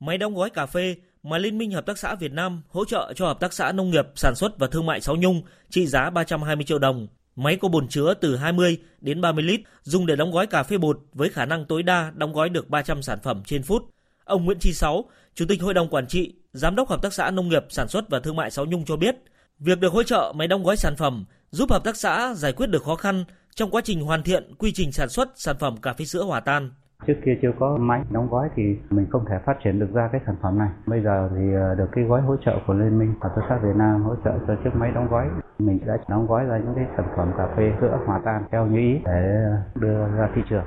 Máy 0.00 0.18
đóng 0.18 0.34
gói 0.34 0.50
cà 0.50 0.66
phê 0.66 0.96
mà 1.22 1.38
Liên 1.38 1.58
minh 1.58 1.70
Hợp 1.70 1.86
tác 1.86 1.98
xã 1.98 2.14
Việt 2.14 2.32
Nam 2.32 2.62
hỗ 2.68 2.84
trợ 2.84 3.12
cho 3.16 3.26
Hợp 3.26 3.40
tác 3.40 3.52
xã 3.52 3.72
Nông 3.72 3.90
nghiệp, 3.90 4.06
Sản 4.16 4.34
xuất 4.34 4.58
và 4.58 4.66
Thương 4.66 4.86
mại 4.86 5.00
Sáu 5.00 5.16
Nhung 5.16 5.42
trị 5.70 5.86
giá 5.86 6.10
320 6.10 6.64
triệu 6.64 6.78
đồng 6.78 7.06
Máy 7.36 7.56
có 7.56 7.68
bồn 7.68 7.88
chứa 7.88 8.14
từ 8.14 8.36
20 8.36 8.78
đến 9.00 9.20
30 9.20 9.44
lít, 9.44 9.60
dùng 9.82 10.06
để 10.06 10.16
đóng 10.16 10.32
gói 10.32 10.46
cà 10.46 10.62
phê 10.62 10.78
bột 10.78 11.00
với 11.12 11.28
khả 11.28 11.44
năng 11.44 11.64
tối 11.64 11.82
đa 11.82 12.12
đóng 12.14 12.32
gói 12.32 12.48
được 12.48 12.70
300 12.70 13.02
sản 13.02 13.18
phẩm 13.22 13.42
trên 13.46 13.62
phút. 13.62 13.82
Ông 14.24 14.44
Nguyễn 14.44 14.58
Chi 14.58 14.72
Sáu, 14.72 15.04
Chủ 15.34 15.44
tịch 15.48 15.62
Hội 15.62 15.74
đồng 15.74 15.88
Quản 15.88 16.06
trị, 16.06 16.34
Giám 16.52 16.76
đốc 16.76 16.88
Hợp 16.88 17.02
tác 17.02 17.12
xã 17.12 17.30
Nông 17.30 17.48
nghiệp, 17.48 17.64
Sản 17.68 17.88
xuất 17.88 18.10
và 18.10 18.20
Thương 18.20 18.36
mại 18.36 18.50
Sáu 18.50 18.66
Nhung 18.66 18.84
cho 18.84 18.96
biết, 18.96 19.16
việc 19.58 19.80
được 19.80 19.92
hỗ 19.92 20.02
trợ 20.02 20.32
máy 20.36 20.48
đóng 20.48 20.64
gói 20.64 20.76
sản 20.76 20.96
phẩm 20.96 21.24
giúp 21.50 21.70
hợp 21.70 21.84
tác 21.84 21.96
xã 21.96 22.34
giải 22.34 22.52
quyết 22.52 22.66
được 22.66 22.82
khó 22.82 22.94
khăn 22.94 23.24
trong 23.54 23.70
quá 23.70 23.80
trình 23.84 24.00
hoàn 24.00 24.22
thiện 24.22 24.54
quy 24.58 24.72
trình 24.72 24.92
sản 24.92 25.08
xuất 25.08 25.28
sản 25.34 25.56
phẩm 25.58 25.76
cà 25.76 25.92
phê 25.92 26.04
sữa 26.04 26.22
hòa 26.22 26.40
tan. 26.40 26.70
Trước 27.06 27.14
kia 27.24 27.38
chưa 27.42 27.52
có 27.60 27.76
máy 27.80 28.02
đóng 28.10 28.28
gói 28.30 28.48
thì 28.56 28.62
mình 28.90 29.06
không 29.10 29.24
thể 29.30 29.36
phát 29.46 29.54
triển 29.64 29.78
được 29.80 29.88
ra 29.92 30.08
cái 30.12 30.20
sản 30.26 30.36
phẩm 30.42 30.58
này. 30.58 30.68
Bây 30.86 31.02
giờ 31.02 31.30
thì 31.36 31.54
ờ, 31.54 31.74
được 31.74 31.88
cái 31.92 32.04
gói 32.04 32.22
hỗ 32.22 32.36
trợ 32.36 32.52
của 32.66 32.74
Liên 32.74 32.98
minh 32.98 33.14
Hợp 33.20 33.32
tác 33.36 33.42
xã 33.48 33.58
Việt 33.58 33.76
Nam 33.76 34.02
hỗ 34.02 34.14
trợ 34.24 34.30
cho 34.46 34.54
chiếc 34.64 34.70
máy 34.74 34.90
đóng 34.94 35.08
gói. 35.10 35.26
Mình 35.58 35.78
đã 35.86 35.96
đóng 36.08 36.26
gói 36.26 36.44
ra 36.44 36.58
những 36.58 36.74
cái 36.74 36.84
sản 36.96 37.06
phẩm 37.16 37.32
cà 37.36 37.46
phê 37.56 37.72
sữa 37.80 37.98
hòa 38.06 38.20
tan 38.24 38.42
theo 38.52 38.66
như 38.66 38.78
ý 38.78 38.98
để 39.04 39.44
đưa 39.74 40.08
ra 40.16 40.28
thị 40.34 40.42
trường. 40.50 40.64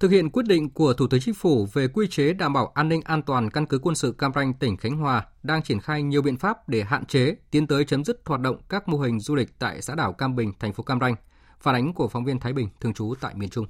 Thực 0.00 0.10
hiện 0.10 0.30
quyết 0.30 0.46
định 0.48 0.70
của 0.70 0.92
Thủ 0.92 1.06
tướng 1.10 1.20
Chính 1.20 1.34
phủ 1.34 1.66
về 1.72 1.88
quy 1.88 2.06
chế 2.08 2.32
đảm 2.32 2.52
bảo 2.52 2.66
an 2.74 2.88
ninh 2.88 3.00
an 3.04 3.22
toàn 3.22 3.50
căn 3.50 3.66
cứ 3.66 3.78
quân 3.82 3.94
sự 3.94 4.12
Cam 4.18 4.32
Ranh, 4.34 4.54
tỉnh 4.54 4.76
Khánh 4.76 4.96
Hòa 4.96 5.26
đang 5.42 5.62
triển 5.62 5.80
khai 5.80 6.02
nhiều 6.02 6.22
biện 6.22 6.36
pháp 6.36 6.68
để 6.68 6.82
hạn 6.82 7.04
chế, 7.04 7.36
tiến 7.50 7.66
tới 7.66 7.84
chấm 7.84 8.04
dứt 8.04 8.20
hoạt 8.26 8.40
động 8.40 8.56
các 8.68 8.88
mô 8.88 8.98
hình 8.98 9.20
du 9.20 9.34
lịch 9.34 9.58
tại 9.58 9.82
xã 9.82 9.94
đảo 9.94 10.12
Cam 10.12 10.36
Bình, 10.36 10.52
thành 10.60 10.72
phố 10.72 10.82
Cam 10.82 11.00
Ranh. 11.00 11.14
Phản 11.60 11.74
ánh 11.74 11.92
của 11.92 12.08
phóng 12.08 12.24
viên 12.24 12.40
Thái 12.40 12.52
Bình, 12.52 12.68
thường 12.80 12.92
trú 12.92 13.14
tại 13.20 13.34
miền 13.34 13.48
Trung. 13.48 13.66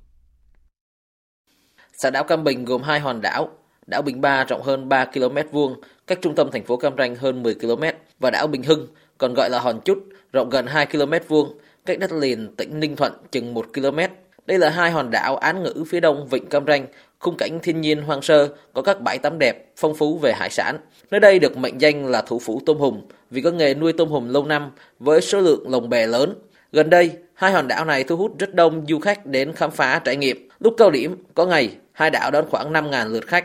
Xã 1.99 2.11
đảo 2.11 2.25
Cam 2.25 2.45
Bình 2.45 2.65
gồm 2.65 2.83
hai 2.83 3.00
hòn 3.00 3.21
đảo, 3.21 3.49
đảo 3.87 4.03
Bình 4.03 4.21
Ba 4.21 4.45
rộng 4.45 4.62
hơn 4.62 4.88
3 4.88 5.05
km 5.05 5.37
vuông, 5.53 5.81
cách 6.07 6.19
trung 6.23 6.35
tâm 6.35 6.50
thành 6.53 6.65
phố 6.65 6.76
Cam 6.76 6.93
Ranh 6.99 7.17
hơn 7.17 7.43
10 7.43 7.55
km 7.55 7.83
và 8.21 8.31
đảo 8.31 8.47
Bình 8.47 8.62
Hưng, 8.62 8.87
còn 9.19 9.35
gọi 9.35 9.50
là 9.50 9.59
hòn 9.59 9.81
Chút, 9.85 9.99
rộng 10.33 10.50
gần 10.50 10.67
2 10.67 10.87
km 10.87 11.12
vuông, 11.29 11.59
cách 11.87 11.99
đất 11.99 12.12
liền 12.12 12.55
tỉnh 12.57 12.81
Ninh 12.81 12.97
Thuận 12.97 13.12
chừng 13.31 13.55
1 13.55 13.67
km. 13.75 13.99
Đây 14.47 14.59
là 14.59 14.71
hai 14.71 14.91
hòn 14.91 15.11
đảo 15.11 15.37
án 15.37 15.62
ngữ 15.62 15.85
phía 15.88 16.00
đông 16.00 16.26
vịnh 16.26 16.47
Cam 16.47 16.67
Ranh, 16.67 16.87
khung 17.19 17.37
cảnh 17.38 17.59
thiên 17.62 17.81
nhiên 17.81 18.03
hoang 18.03 18.23
sơ, 18.23 18.49
có 18.73 18.83
các 18.83 19.00
bãi 19.00 19.19
tắm 19.19 19.38
đẹp, 19.38 19.67
phong 19.76 19.95
phú 19.95 20.19
về 20.19 20.33
hải 20.33 20.50
sản. 20.50 20.79
Nơi 21.11 21.21
đây 21.21 21.38
được 21.38 21.57
mệnh 21.57 21.81
danh 21.81 22.07
là 22.07 22.23
thủ 22.23 22.38
phủ 22.38 22.61
tôm 22.67 22.79
hùm 22.79 23.00
vì 23.31 23.41
có 23.43 23.50
nghề 23.50 23.75
nuôi 23.75 23.93
tôm 23.93 24.09
hùm 24.09 24.29
lâu 24.29 24.45
năm 24.45 24.71
với 24.99 25.21
số 25.21 25.41
lượng 25.41 25.71
lồng 25.71 25.88
bè 25.88 26.07
lớn. 26.07 26.35
Gần 26.73 26.91
đây, 26.91 27.11
hai 27.35 27.53
hòn 27.53 27.69
đảo 27.69 27.85
này 27.85 28.05
thu 28.05 28.17
hút 28.17 28.38
rất 28.38 28.55
đông 28.55 28.85
du 28.88 28.99
khách 28.99 29.26
đến 29.26 29.53
khám 29.53 29.71
phá 29.71 30.00
trải 30.05 30.17
nghiệm. 30.17 30.49
Lúc 30.59 30.75
cao 30.79 30.91
điểm, 30.91 31.17
có 31.35 31.47
ngày 31.47 31.71
hai 31.97 32.11
đảo 32.11 32.31
đón 32.31 32.45
khoảng 32.50 32.73
5.000 32.73 33.09
lượt 33.09 33.26
khách. 33.26 33.45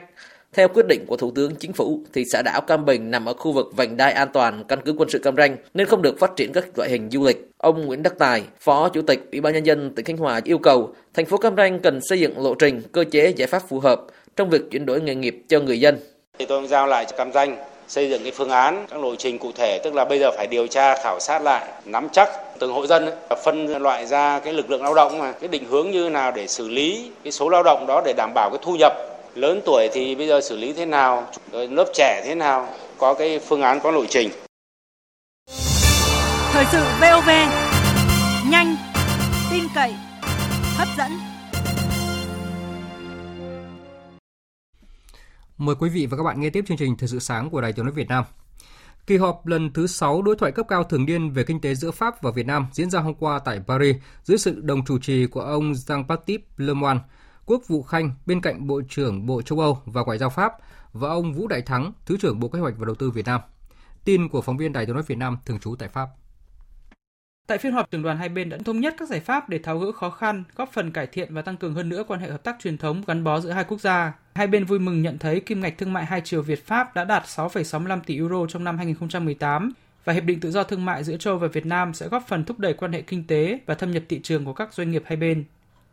Theo 0.53 0.67
quyết 0.67 0.86
định 0.88 1.05
của 1.08 1.17
Thủ 1.17 1.31
tướng 1.36 1.55
Chính 1.55 1.74
phủ, 1.74 2.00
thì 2.13 2.24
xã 2.31 2.41
đảo 2.41 2.62
Cam 2.62 2.86
Bình 2.86 3.12
nằm 3.12 3.25
ở 3.25 3.34
khu 3.34 3.51
vực 3.51 3.67
vành 3.75 3.98
đai 3.98 4.13
an 4.13 4.27
toàn 4.34 4.63
căn 4.63 4.79
cứ 4.86 4.93
quân 4.98 5.10
sự 5.10 5.20
Cam 5.20 5.36
Ranh 5.36 5.58
nên 5.74 5.88
không 5.88 6.01
được 6.01 6.20
phát 6.20 6.31
triển 6.36 6.53
các 6.53 6.77
loại 6.77 6.89
hình 6.89 7.10
du 7.12 7.24
lịch. 7.24 7.50
Ông 7.58 7.86
Nguyễn 7.86 8.03
Đắc 8.03 8.13
Tài, 8.20 8.43
Phó 8.60 8.89
Chủ 8.89 9.01
tịch 9.01 9.27
Ủy 9.31 9.41
ban 9.41 9.53
nhân 9.53 9.63
dân 9.63 9.96
tỉnh 9.96 10.05
Khánh 10.05 10.17
Hòa 10.17 10.41
yêu 10.43 10.58
cầu 10.58 10.93
thành 11.13 11.25
phố 11.25 11.38
Cam 11.38 11.55
Ranh 11.55 11.79
cần 11.79 12.00
xây 12.01 12.20
dựng 12.20 12.43
lộ 12.43 12.55
trình, 12.55 12.81
cơ 12.91 13.03
chế 13.12 13.34
giải 13.36 13.48
pháp 13.48 13.63
phù 13.70 13.79
hợp 13.79 14.01
trong 14.36 14.50
việc 14.50 14.72
chuyển 14.72 14.86
đổi 14.86 15.01
nghề 15.01 15.15
nghiệp 15.15 15.43
cho 15.48 15.60
người 15.60 15.79
dân. 15.79 15.98
Thì 16.39 16.46
tôi 16.46 16.67
giao 16.67 16.88
lại 16.88 17.05
cho 17.10 17.17
Cam 17.17 17.31
Ranh 17.31 17.58
xây 17.91 18.10
dựng 18.10 18.24
cái 18.24 18.31
phương 18.31 18.50
án 18.50 18.86
các 18.89 19.00
lộ 19.00 19.15
trình 19.15 19.39
cụ 19.39 19.51
thể 19.55 19.79
tức 19.83 19.93
là 19.93 20.05
bây 20.05 20.19
giờ 20.19 20.31
phải 20.38 20.48
điều 20.48 20.67
tra 20.67 20.95
khảo 21.03 21.19
sát 21.19 21.41
lại 21.41 21.67
nắm 21.86 22.07
chắc 22.12 22.29
từng 22.60 22.74
hộ 22.74 22.88
dân 22.88 23.05
ấy, 23.05 23.15
phân 23.43 23.67
loại 23.67 24.05
ra 24.05 24.39
cái 24.39 24.53
lực 24.53 24.69
lượng 24.69 24.83
lao 24.83 24.93
động 24.93 25.19
mà 25.19 25.31
cái 25.31 25.48
định 25.48 25.65
hướng 25.69 25.91
như 25.91 26.10
nào 26.10 26.31
để 26.31 26.48
xử 26.48 26.69
lý 26.69 27.12
cái 27.24 27.31
số 27.31 27.50
lao 27.50 27.63
động 27.63 27.86
đó 27.88 28.01
để 28.05 28.13
đảm 28.17 28.31
bảo 28.33 28.50
cái 28.50 28.60
thu 28.62 28.75
nhập. 28.75 28.93
Lớn 29.36 29.62
tuổi 29.65 29.89
thì 29.93 30.15
bây 30.15 30.27
giờ 30.27 30.41
xử 30.41 30.57
lý 30.57 30.74
thế 30.74 30.86
nào 30.86 31.27
rồi 31.51 31.67
lớp 31.67 31.86
trẻ 31.93 32.21
thế 32.25 32.36
nào 32.36 32.67
có 32.98 33.13
cái 33.13 33.39
phương 33.39 33.62
án 33.62 33.79
có 33.79 33.91
lộ 33.91 34.05
trình. 34.05 34.29
Thời 36.53 36.65
sự 36.71 36.83
VOV 37.01 37.29
nhanh 38.51 38.75
tin 39.51 39.63
cậy 39.75 39.93
hấp 40.77 40.88
dẫn. 40.98 41.12
Mời 45.58 45.75
quý 45.75 45.89
vị 45.89 46.05
và 46.05 46.17
các 46.17 46.24
bạn 46.24 46.41
nghe 46.41 46.50
tiếp 46.50 46.63
chương 46.67 46.77
trình 46.77 46.98
Thời 46.98 47.10
sự 47.10 47.20
sáng 47.20 47.50
của 47.50 47.62
Đài 47.62 47.74
Tiếng 47.74 47.86
nói 47.86 47.93
Việt 47.93 48.08
Nam. 48.08 48.24
Kỳ 49.08 49.17
họp 49.17 49.46
lần 49.46 49.74
thứ 49.74 49.88
6 49.88 50.22
đối 50.22 50.36
thoại 50.36 50.51
cấp 50.51 50.65
cao 50.70 50.84
thường 50.84 51.05
niên 51.05 51.29
về 51.29 51.43
kinh 51.43 51.62
tế 51.62 51.75
giữa 51.75 51.91
Pháp 51.91 52.22
và 52.22 52.31
Việt 52.31 52.46
Nam 52.46 52.67
diễn 52.72 52.89
ra 52.89 53.00
hôm 53.00 53.13
qua 53.13 53.39
tại 53.39 53.62
Paris 53.67 53.96
dưới 54.24 54.38
sự 54.38 54.62
đồng 54.62 54.86
chủ 54.86 55.00
trì 55.00 55.25
của 55.25 55.41
ông 55.41 55.72
Jean-Baptiste 55.72 56.39
Lemoyne, 56.58 57.00
Quốc 57.46 57.62
vụ 57.67 57.84
Khanh 57.84 58.12
bên 58.25 58.41
cạnh 58.41 58.67
Bộ 58.67 58.81
trưởng 58.89 59.25
Bộ 59.25 59.41
châu 59.41 59.60
Âu 59.60 59.81
và 59.86 60.01
Ngoại 60.03 60.17
giao 60.17 60.29
Pháp 60.29 60.53
và 60.93 61.10
ông 61.10 61.34
Vũ 61.34 61.48
Đại 61.48 61.62
Thắng, 61.62 61.93
Thứ 62.05 62.17
trưởng 62.17 62.39
Bộ 62.39 62.48
Kế 62.48 62.60
hoạch 62.60 62.74
và 62.77 62.86
Đầu 62.86 62.96
tư 62.96 63.12
Việt 63.12 63.25
Nam. 63.25 63.41
Tin 64.05 64.29
của 64.29 64.41
phóng 64.41 64.58
viên 64.58 64.74
Đài 64.74 64.86
Tiếng 64.86 64.96
nói 64.96 65.03
Việt 65.08 65.17
Nam 65.17 65.38
thường 65.46 65.60
trú 65.60 65.75
tại 65.75 65.89
Pháp. 65.89 66.08
Tại 67.48 67.57
phiên 67.57 67.74
họp, 67.74 67.91
trưởng 67.91 68.01
đoàn 68.01 68.17
hai 68.17 68.29
bên 68.29 68.50
đã 68.50 68.57
thống 68.65 68.79
nhất 68.79 68.95
các 68.98 69.10
giải 69.10 69.19
pháp 69.19 69.50
để 69.50 69.60
tháo 69.60 69.79
gỡ 69.79 69.91
khó 69.91 70.10
khăn, 70.10 70.43
góp 70.55 70.71
phần 70.74 70.91
cải 70.91 71.07
thiện 71.07 71.33
và 71.33 71.41
tăng 71.41 71.57
cường 71.57 71.74
hơn 71.74 71.89
nữa 71.89 72.03
quan 72.07 72.19
hệ 72.19 72.29
hợp 72.29 72.43
tác 72.43 72.55
truyền 72.60 72.77
thống 72.77 73.01
gắn 73.07 73.24
bó 73.24 73.39
giữa 73.39 73.51
hai 73.51 73.63
quốc 73.63 73.81
gia. 73.81 74.13
Hai 74.36 74.48
bên 74.48 74.65
vui 74.65 74.79
mừng 74.79 75.01
nhận 75.01 75.17
thấy 75.17 75.39
kim 75.39 75.62
ngạch 75.62 75.77
thương 75.77 75.93
mại 75.93 76.05
hai 76.05 76.21
chiều 76.24 76.41
Việt-Pháp 76.41 76.95
đã 76.95 77.03
đạt 77.03 77.24
6,65 77.24 78.00
tỷ 78.05 78.15
euro 78.15 78.45
trong 78.50 78.63
năm 78.63 78.77
2018 78.77 79.74
và 80.05 80.13
hiệp 80.13 80.24
định 80.24 80.39
tự 80.39 80.51
do 80.51 80.63
thương 80.63 80.86
mại 80.86 81.03
giữa 81.03 81.17
châu 81.17 81.38
và 81.38 81.48
Việt 81.48 81.65
Nam 81.65 81.93
sẽ 81.93 82.07
góp 82.07 82.27
phần 82.27 82.45
thúc 82.45 82.60
đẩy 82.60 82.74
quan 82.74 82.93
hệ 82.93 83.01
kinh 83.01 83.27
tế 83.27 83.60
và 83.65 83.75
thâm 83.75 83.91
nhập 83.91 84.03
thị 84.10 84.19
trường 84.24 84.45
của 84.45 84.53
các 84.53 84.74
doanh 84.74 84.91
nghiệp 84.91 85.03
hai 85.05 85.17
bên. 85.17 85.43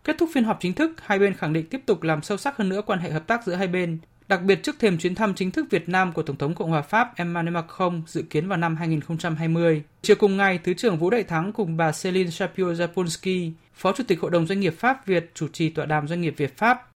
Kết 0.04 0.16
thúc 0.18 0.28
phiên 0.34 0.44
họp 0.44 0.60
chính 0.60 0.74
thức, 0.74 0.92
hai 1.02 1.18
bên 1.18 1.34
khẳng 1.34 1.52
định 1.52 1.66
tiếp 1.66 1.80
tục 1.86 2.02
làm 2.02 2.22
sâu 2.22 2.38
sắc 2.38 2.56
hơn 2.56 2.68
nữa 2.68 2.82
quan 2.86 2.98
hệ 2.98 3.10
hợp 3.10 3.26
tác 3.26 3.44
giữa 3.44 3.54
hai 3.54 3.68
bên, 3.68 3.98
đặc 4.28 4.42
biệt 4.42 4.62
trước 4.62 4.76
thềm 4.78 4.98
chuyến 4.98 5.14
thăm 5.14 5.34
chính 5.34 5.50
thức 5.50 5.66
Việt 5.70 5.88
Nam 5.88 6.12
của 6.12 6.22
Tổng 6.22 6.36
thống 6.36 6.54
Cộng 6.54 6.70
hòa 6.70 6.82
Pháp 6.82 7.16
Emmanuel 7.16 7.54
Macron 7.54 8.02
dự 8.06 8.22
kiến 8.22 8.48
vào 8.48 8.58
năm 8.58 8.76
2020. 8.76 9.82
Chiều 10.02 10.16
cùng 10.18 10.36
ngày, 10.36 10.58
Thứ 10.64 10.74
trưởng 10.74 10.98
Vũ 10.98 11.10
Đại 11.10 11.22
Thắng 11.22 11.52
cùng 11.52 11.76
bà 11.76 11.92
Céline 12.02 12.30
Shapiro-Zapolsky, 12.30 13.52
Phó 13.74 13.92
Chủ 13.92 14.04
tịch 14.08 14.20
Hội 14.20 14.30
đồng 14.30 14.46
Doanh 14.46 14.60
nghiệp 14.60 14.74
Pháp 14.78 15.06
Việt 15.06 15.30
chủ 15.34 15.48
trì 15.48 15.70
tọa 15.70 15.86
đàm 15.86 16.08
doanh 16.08 16.20
nghiệp 16.20 16.34
Việt 16.36 16.56
Pháp. 16.56 16.90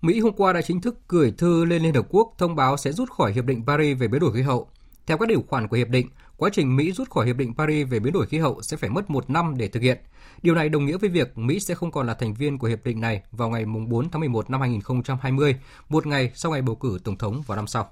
Mỹ 0.00 0.20
hôm 0.20 0.32
qua 0.36 0.52
đã 0.52 0.62
chính 0.62 0.80
thức 0.80 0.96
gửi 1.08 1.34
thư 1.38 1.64
lên 1.64 1.82
Liên 1.82 1.94
Hợp 1.94 2.06
Quốc 2.08 2.34
thông 2.38 2.56
báo 2.56 2.76
sẽ 2.76 2.92
rút 2.92 3.10
khỏi 3.10 3.32
Hiệp 3.32 3.44
định 3.44 3.62
Paris 3.66 3.98
về 3.98 4.08
biến 4.08 4.20
đổi 4.20 4.32
khí 4.34 4.42
hậu. 4.42 4.68
Theo 5.06 5.18
các 5.18 5.28
điều 5.28 5.44
khoản 5.48 5.68
của 5.68 5.76
hiệp 5.76 5.88
định, 5.88 6.08
quá 6.36 6.50
trình 6.52 6.76
Mỹ 6.76 6.92
rút 6.92 7.10
khỏi 7.10 7.26
Hiệp 7.26 7.36
định 7.36 7.54
Paris 7.54 7.88
về 7.88 7.98
biến 7.98 8.12
đổi 8.12 8.26
khí 8.26 8.38
hậu 8.38 8.62
sẽ 8.62 8.76
phải 8.76 8.90
mất 8.90 9.10
một 9.10 9.30
năm 9.30 9.54
để 9.56 9.68
thực 9.68 9.82
hiện. 9.82 9.98
Điều 10.42 10.54
này 10.54 10.68
đồng 10.68 10.86
nghĩa 10.86 10.96
với 10.96 11.10
việc 11.10 11.38
Mỹ 11.38 11.60
sẽ 11.60 11.74
không 11.74 11.90
còn 11.90 12.06
là 12.06 12.14
thành 12.14 12.34
viên 12.34 12.58
của 12.58 12.66
hiệp 12.66 12.84
định 12.84 13.00
này 13.00 13.22
vào 13.32 13.50
ngày 13.50 13.64
4 13.64 14.10
tháng 14.10 14.20
11 14.20 14.50
năm 14.50 14.60
2020, 14.60 15.56
một 15.88 16.06
ngày 16.06 16.32
sau 16.34 16.52
ngày 16.52 16.62
bầu 16.62 16.76
cử 16.76 16.98
tổng 17.04 17.18
thống 17.18 17.42
vào 17.46 17.56
năm 17.56 17.66
sau. 17.66 17.88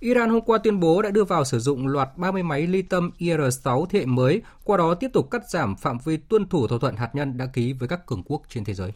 Iran 0.00 0.30
hôm 0.30 0.40
qua 0.40 0.58
tuyên 0.58 0.80
bố 0.80 1.02
đã 1.02 1.10
đưa 1.10 1.24
vào 1.24 1.44
sử 1.44 1.58
dụng 1.58 1.86
loạt 1.86 2.08
30 2.16 2.42
máy 2.42 2.66
ly 2.66 2.82
tâm 2.82 3.10
IR-6 3.18 3.86
thế 3.86 3.98
hệ 3.98 4.06
mới, 4.06 4.42
qua 4.64 4.76
đó 4.76 4.94
tiếp 4.94 5.10
tục 5.12 5.30
cắt 5.30 5.50
giảm 5.50 5.76
phạm 5.76 5.98
vi 6.04 6.16
tuân 6.16 6.48
thủ 6.48 6.66
thỏa 6.66 6.78
thuận 6.78 6.96
hạt 6.96 7.14
nhân 7.14 7.36
đã 7.36 7.46
ký 7.46 7.72
với 7.72 7.88
các 7.88 8.06
cường 8.06 8.22
quốc 8.22 8.42
trên 8.48 8.64
thế 8.64 8.74
giới. 8.74 8.92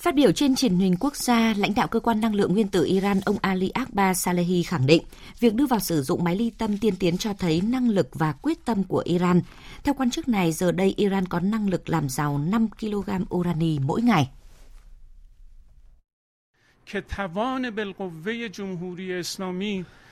Phát 0.00 0.14
biểu 0.14 0.32
trên 0.32 0.54
truyền 0.54 0.76
hình 0.76 0.96
quốc 1.00 1.16
gia, 1.16 1.54
lãnh 1.56 1.74
đạo 1.74 1.88
cơ 1.88 2.00
quan 2.00 2.20
năng 2.20 2.34
lượng 2.34 2.52
nguyên 2.52 2.68
tử 2.68 2.84
Iran 2.84 3.20
ông 3.20 3.36
Ali 3.40 3.68
Akbar 3.68 4.18
Salehi 4.18 4.62
khẳng 4.62 4.86
định, 4.86 5.02
việc 5.40 5.54
đưa 5.54 5.66
vào 5.66 5.80
sử 5.80 6.02
dụng 6.02 6.24
máy 6.24 6.36
ly 6.36 6.50
tâm 6.58 6.78
tiên 6.78 6.94
tiến 6.96 7.18
cho 7.18 7.32
thấy 7.32 7.60
năng 7.60 7.88
lực 7.88 8.08
và 8.12 8.32
quyết 8.32 8.64
tâm 8.64 8.84
của 8.84 9.02
Iran. 9.04 9.40
Theo 9.84 9.94
quan 9.94 10.10
chức 10.10 10.28
này, 10.28 10.52
giờ 10.52 10.72
đây 10.72 10.94
Iran 10.96 11.26
có 11.26 11.40
năng 11.40 11.68
lực 11.68 11.88
làm 11.88 12.08
giàu 12.08 12.38
5 12.38 12.68
kg 12.80 13.34
urani 13.34 13.78
mỗi 13.78 14.02
ngày. 14.02 14.28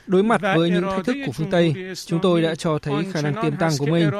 Đối 0.09 0.23
mặt 0.23 0.41
với 0.57 0.71
những 0.71 0.83
thách 0.83 1.05
thức 1.05 1.17
của 1.27 1.33
phương 1.33 1.51
Tây, 1.51 1.75
chúng 2.07 2.21
tôi 2.23 2.43
đã 2.43 2.55
cho 2.55 2.79
thấy 2.79 3.05
khả 3.13 3.23
năng 3.23 3.43
tiềm 3.43 3.57
tàng 3.57 3.73
của 3.79 3.87
mình. 3.87 4.11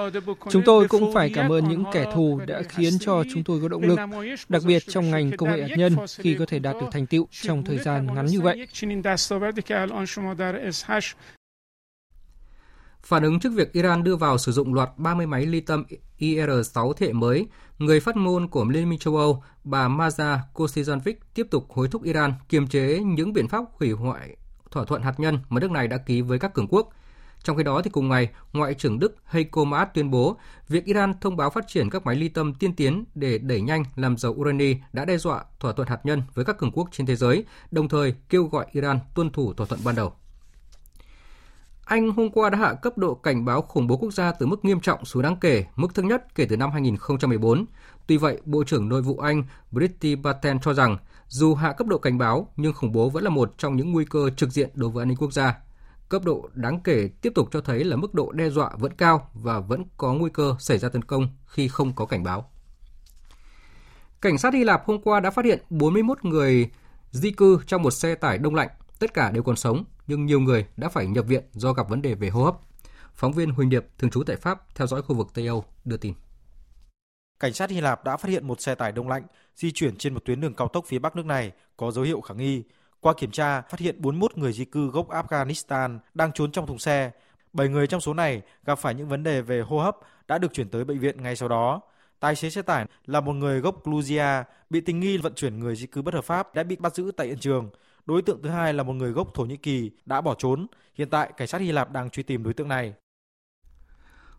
Chúng 0.51 0.63
tôi 0.65 0.89
cũng 0.89 1.15
phải 1.15 1.31
cảm 1.35 1.53
ơn 1.53 1.69
những 1.69 1.85
kẻ 1.93 2.05
thù 2.15 2.41
đã 2.47 2.63
khiến 2.69 2.93
cho 3.01 3.25
chúng 3.33 3.45
tôi 3.45 3.61
có 3.63 3.69
động 3.69 3.83
lực, 3.83 3.99
đặc 4.49 4.63
biệt 4.67 4.83
trong 4.89 5.11
ngành 5.11 5.37
công 5.37 5.49
nghệ 5.49 5.63
hạt 5.63 5.77
nhân 5.77 5.97
khi 6.19 6.37
có 6.39 6.47
thể 6.49 6.59
đạt 6.59 6.77
được 6.81 6.87
thành 6.93 7.07
tựu 7.07 7.27
trong 7.31 7.65
thời 7.65 7.79
gian 7.79 8.07
ngắn 8.15 8.27
như 8.27 8.41
vậy. 8.41 8.67
Phản 13.03 13.23
ứng 13.23 13.41
trước 13.41 13.53
việc 13.55 13.73
Iran 13.73 14.05
đưa 14.05 14.17
vào 14.17 14.39
sử 14.39 14.53
dụng 14.53 14.75
loạt 14.75 14.89
30 14.97 15.27
máy 15.27 15.47
ly 15.47 15.61
tâm 15.61 15.85
IR-6 16.19 16.93
thế 16.93 17.07
hệ 17.07 17.13
mới, 17.13 17.47
người 17.79 18.01
phát 18.01 18.17
ngôn 18.17 18.49
của 18.49 18.65
Liên 18.65 18.89
minh 18.91 18.99
châu 18.99 19.17
Âu, 19.17 19.43
bà 19.65 19.89
Maja 19.89 20.39
Kosizanovic 20.55 21.15
tiếp 21.35 21.47
tục 21.51 21.67
hối 21.69 21.89
thúc 21.89 22.03
Iran 22.03 22.33
kiềm 22.49 22.67
chế 22.67 22.99
những 23.05 23.33
biện 23.33 23.49
pháp 23.49 23.65
hủy 23.73 23.91
hoại 23.91 24.37
thỏa 24.71 24.85
thuận 24.85 25.03
hạt 25.03 25.21
nhân 25.21 25.39
mà 25.49 25.61
nước 25.61 25.71
này 25.71 25.89
đã 25.89 25.97
ký 25.97 26.21
với 26.23 26.39
các 26.39 26.55
cường 26.55 26.69
quốc. 26.69 26.89
Trong 27.43 27.57
khi 27.57 27.63
đó, 27.63 27.83
thì 27.83 27.91
cùng 27.91 28.09
ngày, 28.09 28.29
Ngoại 28.53 28.75
trưởng 28.75 28.99
Đức 28.99 29.17
Heiko 29.25 29.65
Maas 29.65 29.89
tuyên 29.95 30.11
bố 30.11 30.37
việc 30.69 30.85
Iran 30.85 31.15
thông 31.21 31.37
báo 31.37 31.51
phát 31.51 31.69
triển 31.69 31.91
các 31.91 32.07
máy 32.07 32.17
ly 32.17 32.29
tâm 32.29 32.55
tiên 32.55 32.77
tiến 32.77 33.05
để 33.15 33.39
đẩy 33.39 33.61
nhanh 33.61 33.85
làm 33.97 34.17
giàu 34.17 34.33
urani 34.33 34.75
đã 34.93 35.05
đe 35.05 35.17
dọa 35.17 35.45
thỏa 35.61 35.73
thuận 35.73 35.89
hạt 35.89 36.01
nhân 36.05 36.23
với 36.35 36.45
các 36.45 36.59
cường 36.59 36.73
quốc 36.73 36.89
trên 36.93 37.07
thế 37.07 37.17
giới, 37.17 37.45
đồng 37.71 37.89
thời 37.89 38.15
kêu 38.29 38.45
gọi 38.45 38.67
Iran 38.73 38.99
tuân 39.15 39.31
thủ 39.31 39.53
thỏa 39.53 39.67
thuận 39.67 39.81
ban 39.85 39.95
đầu. 39.95 40.13
Anh 41.89 42.11
hôm 42.11 42.31
qua 42.31 42.51
đã 42.51 42.59
hạ 42.59 42.75
cấp 42.75 42.99
độ 42.99 43.15
cảnh 43.15 43.45
báo 43.45 43.63
khủng 43.63 43.87
bố 43.87 43.97
quốc 43.97 44.11
gia 44.11 44.33
từ 44.33 44.47
mức 44.47 44.65
nghiêm 44.65 44.81
trọng 44.81 45.05
xuống 45.05 45.23
đáng 45.23 45.37
kể, 45.37 45.65
mức 45.77 45.95
thấp 45.95 46.05
nhất 46.05 46.35
kể 46.35 46.47
từ 46.49 46.57
năm 46.57 46.71
2014. 46.71 47.65
Tuy 48.07 48.17
vậy, 48.17 48.41
Bộ 48.45 48.65
trưởng 48.65 48.89
Nội 48.89 49.03
vụ 49.03 49.19
Anh 49.19 49.45
Priti 49.73 50.15
Batten 50.15 50.61
cho 50.61 50.75
rằng 50.75 50.97
dù 51.29 51.55
hạ 51.55 51.73
cấp 51.73 51.87
độ 51.87 51.99
cảnh 51.99 52.19
báo, 52.19 52.53
nhưng 52.57 52.73
khủng 52.73 52.93
bố 52.93 53.11
vẫn 53.11 53.25
là 53.25 53.31
một 53.31 53.55
trong 53.59 53.77
những 53.77 53.93
nguy 53.93 54.05
cơ 54.05 54.31
trực 54.37 54.51
diện 54.51 54.71
đối 54.75 54.91
với 54.91 55.03
an 55.03 55.09
ninh 55.09 55.17
quốc 55.17 55.33
gia. 55.33 55.57
Cấp 56.09 56.23
độ 56.25 56.49
đáng 56.55 56.81
kể 56.81 57.11
tiếp 57.23 57.33
tục 57.35 57.49
cho 57.53 57.61
thấy 57.61 57.85
là 57.85 57.97
mức 57.97 58.15
độ 58.15 58.33
đe 58.33 58.51
dọa 58.51 58.71
vẫn 58.79 58.93
cao 58.93 59.31
và 59.35 59.61
vẫn 59.61 59.85
có 59.97 60.13
nguy 60.13 60.31
cơ 60.35 60.55
xảy 60.59 60.79
ra 60.79 60.89
tấn 60.89 61.03
công 61.05 61.29
khi 61.47 61.69
không 61.69 61.93
có 61.93 62.07
cảnh 62.07 62.23
báo. 62.23 62.51
Cảnh 64.21 64.39
sát 64.39 64.55
Hy 64.55 64.65
Lạp 64.65 64.87
hôm 64.87 65.03
qua 65.03 65.21
đã 65.21 65.31
phát 65.31 65.45
hiện 65.45 65.63
41 65.71 66.25
người 66.25 66.71
di 67.11 67.31
cư 67.31 67.61
trong 67.67 67.83
một 67.83 67.91
xe 67.91 68.15
tải 68.15 68.39
đông 68.39 68.55
lạnh. 68.55 68.69
Tất 68.99 69.15
cả 69.15 69.31
đều 69.31 69.43
còn 69.43 69.57
sống, 69.57 69.85
nhưng 70.09 70.27
nhiều 70.27 70.41
người 70.41 70.67
đã 70.77 70.89
phải 70.89 71.07
nhập 71.07 71.27
viện 71.29 71.45
do 71.53 71.73
gặp 71.73 71.89
vấn 71.89 72.03
đề 72.03 72.15
về 72.15 72.29
hô 72.29 72.45
hấp. 72.45 72.55
Phóng 73.15 73.33
viên 73.33 73.51
Huỳnh 73.51 73.69
Điệp, 73.69 73.87
thường 73.99 74.11
trú 74.11 74.23
tại 74.25 74.37
Pháp, 74.37 74.75
theo 74.75 74.87
dõi 74.87 75.03
khu 75.03 75.15
vực 75.15 75.29
Tây 75.35 75.47
Âu, 75.47 75.65
đưa 75.85 75.97
tin. 75.97 76.15
Cảnh 77.41 77.53
sát 77.53 77.71
Hy 77.71 77.81
Lạp 77.81 78.05
đã 78.05 78.17
phát 78.17 78.29
hiện 78.29 78.47
một 78.47 78.61
xe 78.61 78.75
tải 78.75 78.93
đông 78.93 79.09
lạnh 79.09 79.23
di 79.57 79.73
chuyển 79.73 79.97
trên 79.97 80.15
một 80.15 80.25
tuyến 80.25 80.41
đường 80.41 80.55
cao 80.55 80.69
tốc 80.69 80.85
phía 80.87 80.99
bắc 80.99 81.17
nước 81.17 81.27
này 81.27 81.53
có 81.77 81.91
dấu 81.91 82.05
hiệu 82.05 82.21
khả 82.21 82.35
nghi. 82.35 82.63
Qua 83.01 83.15
kiểm 83.17 83.31
tra, 83.31 83.61
phát 83.61 83.81
hiện 83.81 84.03
41 84.03 84.39
người 84.39 84.53
di 84.53 84.65
cư 84.65 84.87
gốc 84.91 85.09
Afghanistan 85.09 85.99
đang 86.15 86.33
trốn 86.33 86.53
trong 86.53 86.67
thùng 86.67 86.79
xe. 86.79 87.11
7 87.53 87.69
người 87.69 87.87
trong 87.87 88.01
số 88.01 88.15
này 88.15 88.43
gặp 88.65 88.79
phải 88.79 88.95
những 88.95 89.09
vấn 89.09 89.23
đề 89.23 89.41
về 89.41 89.61
hô 89.61 89.79
hấp 89.79 89.97
đã 90.29 90.39
được 90.39 90.53
chuyển 90.53 90.69
tới 90.69 90.85
bệnh 90.85 90.99
viện 90.99 91.23
ngay 91.23 91.37
sau 91.37 91.49
đó. 91.49 91.81
Tài 92.21 92.37
xế 92.37 92.51
xe 92.51 92.63
tải 92.63 92.87
là 93.07 93.21
một 93.21 93.33
người 93.33 93.61
gốc 93.61 93.87
Georgia 93.87 94.45
bị 94.71 94.81
tình 94.81 95.01
nghi 95.01 95.17
vận 95.17 95.35
chuyển 95.35 95.61
người 95.61 95.77
di 95.77 95.87
cư 95.87 96.03
bất 96.03 96.15
hợp 96.15 96.25
pháp 96.25 96.55
đã 96.55 96.63
bị 96.63 96.77
bắt 96.77 96.95
giữ 96.95 97.11
tại 97.17 97.27
hiện 97.27 97.39
trường. 97.39 97.71
Đối 98.09 98.23
tượng 98.23 98.43
thứ 98.43 98.49
hai 98.51 98.75
là 98.75 98.83
một 98.83 98.93
người 98.93 99.11
gốc 99.11 99.35
Thổ 99.35 99.45
Nhĩ 99.45 99.57
Kỳ 99.57 99.91
đã 100.07 100.21
bỏ 100.21 100.35
trốn. 100.39 100.67
Hiện 100.95 101.11
tại, 101.11 101.33
cảnh 101.37 101.49
sát 101.49 101.61
Hy 101.61 101.73
Lạp 101.73 101.93
đang 101.93 102.11
truy 102.11 102.23
tìm 102.23 102.43
đối 102.43 102.55
tượng 102.55 102.69
này. 102.69 102.95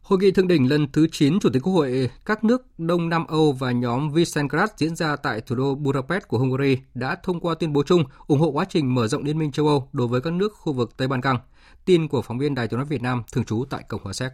Hội 0.02 0.20
nghị 0.20 0.32
thượng 0.32 0.48
đỉnh 0.48 0.70
lần 0.70 0.92
thứ 0.92 1.08
9 1.12 1.40
Chủ 1.40 1.50
tịch 1.54 1.62
Quốc 1.64 1.74
hội 1.74 2.10
các 2.26 2.44
nước 2.44 2.66
Đông 2.78 3.10
Nam 3.10 3.28
Âu 3.28 3.52
và 3.52 3.72
nhóm 3.72 4.12
Visegrad 4.12 4.70
diễn 4.78 4.96
ra 4.96 5.16
tại 5.16 5.42
thủ 5.42 5.56
đô 5.56 5.76
Budapest 5.76 6.28
của 6.28 6.38
Hungary 6.38 6.78
đã 6.94 7.18
thông 7.24 7.40
qua 7.40 7.56
tuyên 7.56 7.74
bố 7.74 7.84
chung 7.84 8.04
ủng 8.28 8.40
hộ 8.40 8.48
quá 8.48 8.66
trình 8.70 8.96
mở 8.96 9.08
rộng 9.08 9.24
Liên 9.24 9.38
minh 9.38 9.52
châu 9.52 9.68
Âu 9.68 9.90
đối 9.92 10.08
với 10.08 10.22
các 10.22 10.34
nước 10.34 10.54
khu 10.56 10.74
vực 10.74 10.98
Tây 10.98 11.08
Ban 11.08 11.22
Căng. 11.22 11.38
Tin 11.86 12.08
của 12.08 12.22
phóng 12.22 12.38
viên 12.38 12.56
Đài 12.56 12.68
tiếng 12.68 12.78
nói 12.78 12.86
Việt 12.86 13.02
Nam 13.02 13.24
thường 13.32 13.46
trú 13.46 13.66
tại 13.70 13.84
Cộng 13.88 14.04
hòa 14.04 14.14
Séc. 14.14 14.32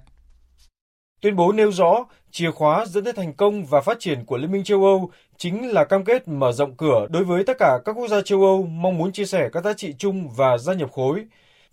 Tuyên 1.22 1.36
bố 1.36 1.52
nêu 1.52 1.72
rõ, 1.72 2.06
chìa 2.32 2.52
khóa 2.52 2.86
dẫn 2.86 3.04
tới 3.04 3.14
thành 3.14 3.34
công 3.34 3.66
và 3.66 3.82
phát 3.82 4.00
triển 4.00 4.26
của 4.26 4.38
Liên 4.38 4.52
minh 4.52 4.64
châu 4.64 4.86
Âu 4.86 5.12
chính 5.38 5.72
là 5.72 5.84
cam 5.84 6.04
kết 6.04 6.28
mở 6.28 6.52
rộng 6.52 6.76
cửa 6.76 7.08
đối 7.10 7.24
với 7.24 7.44
tất 7.44 7.58
cả 7.60 7.80
các 7.86 7.92
quốc 7.92 8.08
gia 8.08 8.22
châu 8.22 8.42
Âu 8.44 8.64
mong 8.64 8.98
muốn 8.98 9.12
chia 9.12 9.26
sẻ 9.26 9.50
các 9.54 9.64
giá 9.64 9.74
trị 9.74 9.94
chung 9.98 10.30
và 10.36 10.58
gia 10.58 10.74
nhập 10.74 10.92
khối. 10.92 11.26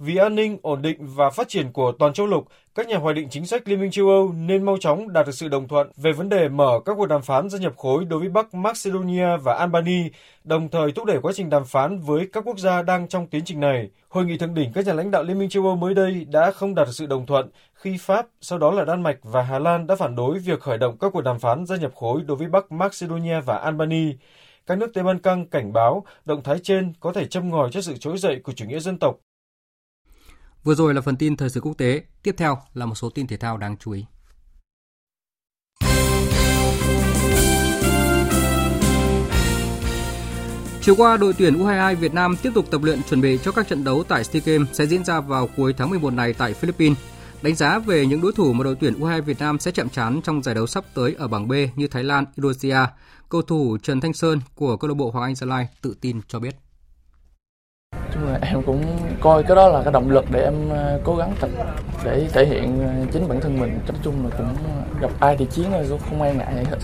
Vì 0.05 0.17
an 0.17 0.35
ninh, 0.35 0.59
ổn 0.62 0.83
định 0.83 0.97
và 1.01 1.31
phát 1.31 1.49
triển 1.49 1.73
của 1.73 1.93
toàn 1.99 2.12
châu 2.12 2.27
lục, 2.27 2.49
các 2.75 2.88
nhà 2.88 2.99
hoạch 2.99 3.17
định 3.17 3.29
chính 3.31 3.47
sách 3.47 3.69
Liên 3.69 3.81
minh 3.81 3.91
châu 3.91 4.09
Âu 4.09 4.33
nên 4.33 4.62
mau 4.62 4.77
chóng 4.81 5.12
đạt 5.12 5.27
được 5.27 5.33
sự 5.33 5.49
đồng 5.49 5.69
thuận 5.69 5.91
về 5.97 6.12
vấn 6.12 6.29
đề 6.29 6.49
mở 6.49 6.81
các 6.85 6.95
cuộc 6.97 7.07
đàm 7.07 7.23
phán 7.23 7.49
gia 7.49 7.59
nhập 7.59 7.73
khối 7.77 8.05
đối 8.05 8.21
với 8.21 8.29
Bắc 8.29 8.55
Macedonia 8.55 9.37
và 9.37 9.55
Albania, 9.55 10.09
đồng 10.45 10.69
thời 10.69 10.93
thúc 10.93 11.05
đẩy 11.05 11.19
quá 11.23 11.33
trình 11.35 11.51
đàm 11.51 11.65
phán 11.65 11.99
với 11.99 12.29
các 12.33 12.45
quốc 12.47 12.59
gia 12.59 12.83
đang 12.83 13.09
trong 13.09 13.27
tiến 13.27 13.45
trình 13.45 13.61
này. 13.61 13.91
Hội 14.09 14.25
nghị 14.25 14.38
thượng 14.38 14.55
đỉnh 14.55 14.73
các 14.73 14.87
nhà 14.87 14.93
lãnh 14.93 15.11
đạo 15.11 15.23
Liên 15.23 15.38
minh 15.38 15.49
châu 15.49 15.67
Âu 15.67 15.77
mới 15.77 15.95
đây 15.95 16.27
đã 16.31 16.51
không 16.51 16.75
đạt 16.75 16.87
được 16.87 16.93
sự 16.93 17.07
đồng 17.07 17.27
thuận 17.27 17.51
khi 17.75 17.97
Pháp, 18.01 18.27
sau 18.41 18.59
đó 18.59 18.71
là 18.71 18.85
Đan 18.85 19.03
Mạch 19.03 19.19
và 19.23 19.43
Hà 19.43 19.59
Lan 19.59 19.87
đã 19.87 19.97
phản 19.97 20.17
đối 20.17 20.38
việc 20.38 20.61
khởi 20.61 20.79
động 20.79 20.97
các 21.01 21.12
cuộc 21.12 21.21
đàm 21.21 21.38
phán 21.38 21.67
gia 21.67 21.77
nhập 21.77 21.93
khối 21.95 22.23
đối 22.27 22.37
với 22.37 22.49
Bắc 22.49 22.73
Macedonia 22.73 23.41
và 23.41 23.57
Albania. 23.57 24.12
Các 24.67 24.79
nước 24.79 24.91
Tây 24.95 25.05
Ban 25.05 25.19
Căng 25.19 25.47
cảnh 25.47 25.73
báo 25.73 26.05
động 26.25 26.43
thái 26.43 26.59
trên 26.62 26.93
có 27.01 27.12
thể 27.12 27.27
châm 27.27 27.51
ngòi 27.51 27.71
cho 27.73 27.81
sự 27.81 27.97
trỗi 27.97 28.19
dậy 28.19 28.41
của 28.45 28.53
chủ 28.53 28.65
nghĩa 28.65 28.81
dân 28.81 28.99
tộc 28.99 29.17
Vừa 30.64 30.75
rồi 30.75 30.94
là 30.94 31.01
phần 31.01 31.16
tin 31.16 31.37
thời 31.37 31.51
sự 31.51 31.61
quốc 31.61 31.79
tế, 31.79 32.03
tiếp 32.22 32.35
theo 32.38 32.59
là 32.75 32.87
một 32.87 32.94
số 32.94 33.11
tin 33.11 33.27
thể 33.27 33.37
thao 33.37 33.57
đáng 33.57 33.77
chú 33.77 33.92
ý. 33.92 34.05
Chiều 40.83 40.94
qua, 40.96 41.16
đội 41.16 41.33
tuyển 41.38 41.59
U22 41.59 41.96
Việt 41.96 42.14
Nam 42.14 42.37
tiếp 42.42 42.51
tục 42.55 42.66
tập 42.70 42.83
luyện 42.83 43.03
chuẩn 43.03 43.20
bị 43.20 43.38
cho 43.42 43.53
các 43.53 43.68
trận 43.68 43.85
đấu 43.85 44.05
tại 44.09 44.25
SEA 44.25 44.42
Games 44.44 44.68
sẽ 44.72 44.87
diễn 44.87 45.05
ra 45.05 45.20
vào 45.20 45.48
cuối 45.57 45.75
tháng 45.79 45.90
11 45.90 46.12
này 46.12 46.33
tại 46.33 46.55
Philippines. 46.55 46.98
Đánh 47.42 47.55
giá 47.55 47.79
về 47.79 48.07
những 48.07 48.20
đối 48.20 48.33
thủ 48.33 48.53
mà 48.53 48.64
đội 48.64 48.77
tuyển 48.81 48.94
U22 48.94 49.22
Việt 49.22 49.38
Nam 49.38 49.59
sẽ 49.59 49.70
chạm 49.70 49.88
trán 49.88 50.20
trong 50.25 50.42
giải 50.42 50.55
đấu 50.55 50.66
sắp 50.66 50.85
tới 50.94 51.14
ở 51.18 51.29
bảng 51.29 51.48
B 51.48 51.53
như 51.77 51.88
Thái 51.88 52.05
Lan, 52.05 52.25
Indonesia, 52.37 52.77
cầu 53.29 53.42
thủ 53.42 53.79
Trần 53.83 54.01
Thanh 54.01 54.12
Sơn 54.12 54.40
của 54.55 54.77
câu 54.77 54.88
lạc 54.88 54.94
bộ 54.94 55.11
Hoàng 55.11 55.25
Anh 55.25 55.35
Gia 55.35 55.46
Lai 55.46 55.68
tự 55.83 55.96
tin 56.01 56.20
cho 56.29 56.38
biết 56.38 56.62
chung 58.14 58.24
là 58.24 58.38
em 58.42 58.62
cũng 58.62 58.98
coi 59.20 59.42
cái 59.42 59.57
đó 59.57 59.68
là 59.68 59.83
cái 59.83 59.92
động 59.92 60.11
lực 60.11 60.24
để 60.31 60.42
em 60.42 60.68
ờ, 60.70 61.00
cố 61.05 61.16
gắng 61.16 61.35
tập 61.40 61.50
để 62.05 62.28
thể 62.33 62.46
hiện 62.46 62.81
ờ, 62.81 63.07
chính 63.12 63.28
bản 63.28 63.40
thân 63.40 63.61
mình 63.61 63.78
nói 63.88 63.98
chung 64.05 64.24
là 64.24 64.37
cũng 64.38 64.57
gặp 65.00 65.11
ai 65.20 65.37
thì 65.38 65.46
chiến 65.50 65.70
rồi 65.88 65.98
không 66.09 66.22
ai 66.22 66.35
ngại 66.35 66.55
hết 66.55 66.78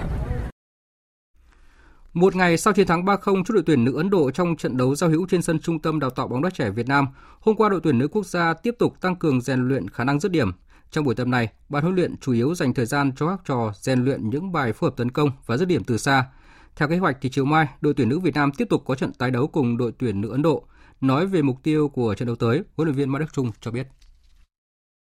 Một 2.12 2.36
ngày 2.36 2.56
sau 2.56 2.72
chiến 2.72 2.86
thắng 2.86 3.04
3-0 3.04 3.44
trước 3.44 3.54
đội 3.54 3.62
tuyển 3.66 3.84
nữ 3.84 3.96
Ấn 3.96 4.10
Độ 4.10 4.30
trong 4.30 4.56
trận 4.56 4.76
đấu 4.76 4.94
giao 4.94 5.10
hữu 5.10 5.26
trên 5.30 5.42
sân 5.42 5.58
Trung 5.58 5.78
tâm 5.78 6.00
Đào 6.00 6.10
tạo 6.10 6.28
bóng 6.28 6.42
đá 6.42 6.50
trẻ 6.50 6.70
Việt 6.70 6.88
Nam, 6.88 7.06
hôm 7.40 7.56
qua 7.56 7.68
đội 7.68 7.80
tuyển 7.82 7.98
nữ 7.98 8.08
quốc 8.08 8.26
gia 8.26 8.54
tiếp 8.54 8.74
tục 8.78 9.00
tăng 9.00 9.16
cường 9.16 9.40
rèn 9.40 9.68
luyện 9.68 9.88
khả 9.88 10.04
năng 10.04 10.20
dứt 10.20 10.32
điểm. 10.32 10.52
Trong 10.90 11.04
buổi 11.04 11.14
tập 11.14 11.26
này, 11.26 11.48
ban 11.68 11.82
huấn 11.82 11.94
luyện 11.94 12.16
chủ 12.16 12.32
yếu 12.32 12.54
dành 12.54 12.74
thời 12.74 12.86
gian 12.86 13.12
cho 13.16 13.28
các 13.28 13.40
trò 13.44 13.72
rèn 13.80 14.04
luyện 14.04 14.30
những 14.30 14.52
bài 14.52 14.72
phối 14.72 14.90
hợp 14.90 14.96
tấn 14.96 15.10
công 15.10 15.30
và 15.46 15.56
dứt 15.56 15.68
điểm 15.68 15.84
từ 15.84 15.98
xa. 15.98 16.24
Theo 16.76 16.88
kế 16.88 16.96
hoạch 16.96 17.16
thì 17.20 17.30
chiều 17.30 17.44
mai, 17.44 17.66
đội 17.80 17.94
tuyển 17.94 18.08
nữ 18.08 18.18
Việt 18.18 18.34
Nam 18.34 18.52
tiếp 18.52 18.66
tục 18.70 18.82
có 18.86 18.94
trận 18.94 19.12
tái 19.12 19.30
đấu 19.30 19.46
cùng 19.46 19.76
đội 19.76 19.92
tuyển 19.98 20.20
nữ 20.20 20.30
Ấn 20.30 20.42
Độ. 20.42 20.64
Nói 21.00 21.26
về 21.26 21.42
mục 21.42 21.56
tiêu 21.62 21.88
của 21.88 22.14
trận 22.14 22.26
đấu 22.26 22.36
tới, 22.36 22.62
huấn 22.76 22.88
luyện 22.88 22.96
viên 22.96 23.10
Mai 23.10 23.20
Đức 23.20 23.32
Trung 23.32 23.50
cho 23.60 23.70
biết. 23.70 23.86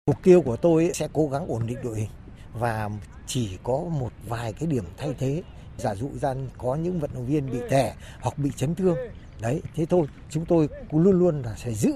Mục 0.07 0.17
tiêu 0.23 0.41
của 0.41 0.55
tôi 0.55 0.91
sẽ 0.93 1.07
cố 1.13 1.27
gắng 1.27 1.47
ổn 1.47 1.67
định 1.67 1.77
đội 1.83 1.97
hình 1.99 2.09
và 2.53 2.89
chỉ 3.27 3.57
có 3.63 3.77
một 3.77 4.11
vài 4.27 4.53
cái 4.53 4.67
điểm 4.67 4.83
thay 4.97 5.15
thế. 5.19 5.43
Giả 5.77 5.95
dụ 5.95 6.09
ra 6.21 6.33
có 6.57 6.75
những 6.75 6.99
vận 6.99 7.09
động 7.13 7.25
viên 7.25 7.51
bị 7.51 7.59
tẻ 7.69 7.95
hoặc 8.21 8.37
bị 8.37 8.49
chấn 8.55 8.75
thương. 8.75 8.97
Đấy 9.41 9.61
thế 9.75 9.85
thôi. 9.85 10.07
Chúng 10.29 10.45
tôi 10.45 10.69
cũng 10.89 10.99
luôn 11.01 11.19
luôn 11.19 11.41
là 11.41 11.55
sẽ 11.55 11.73
giữ 11.73 11.93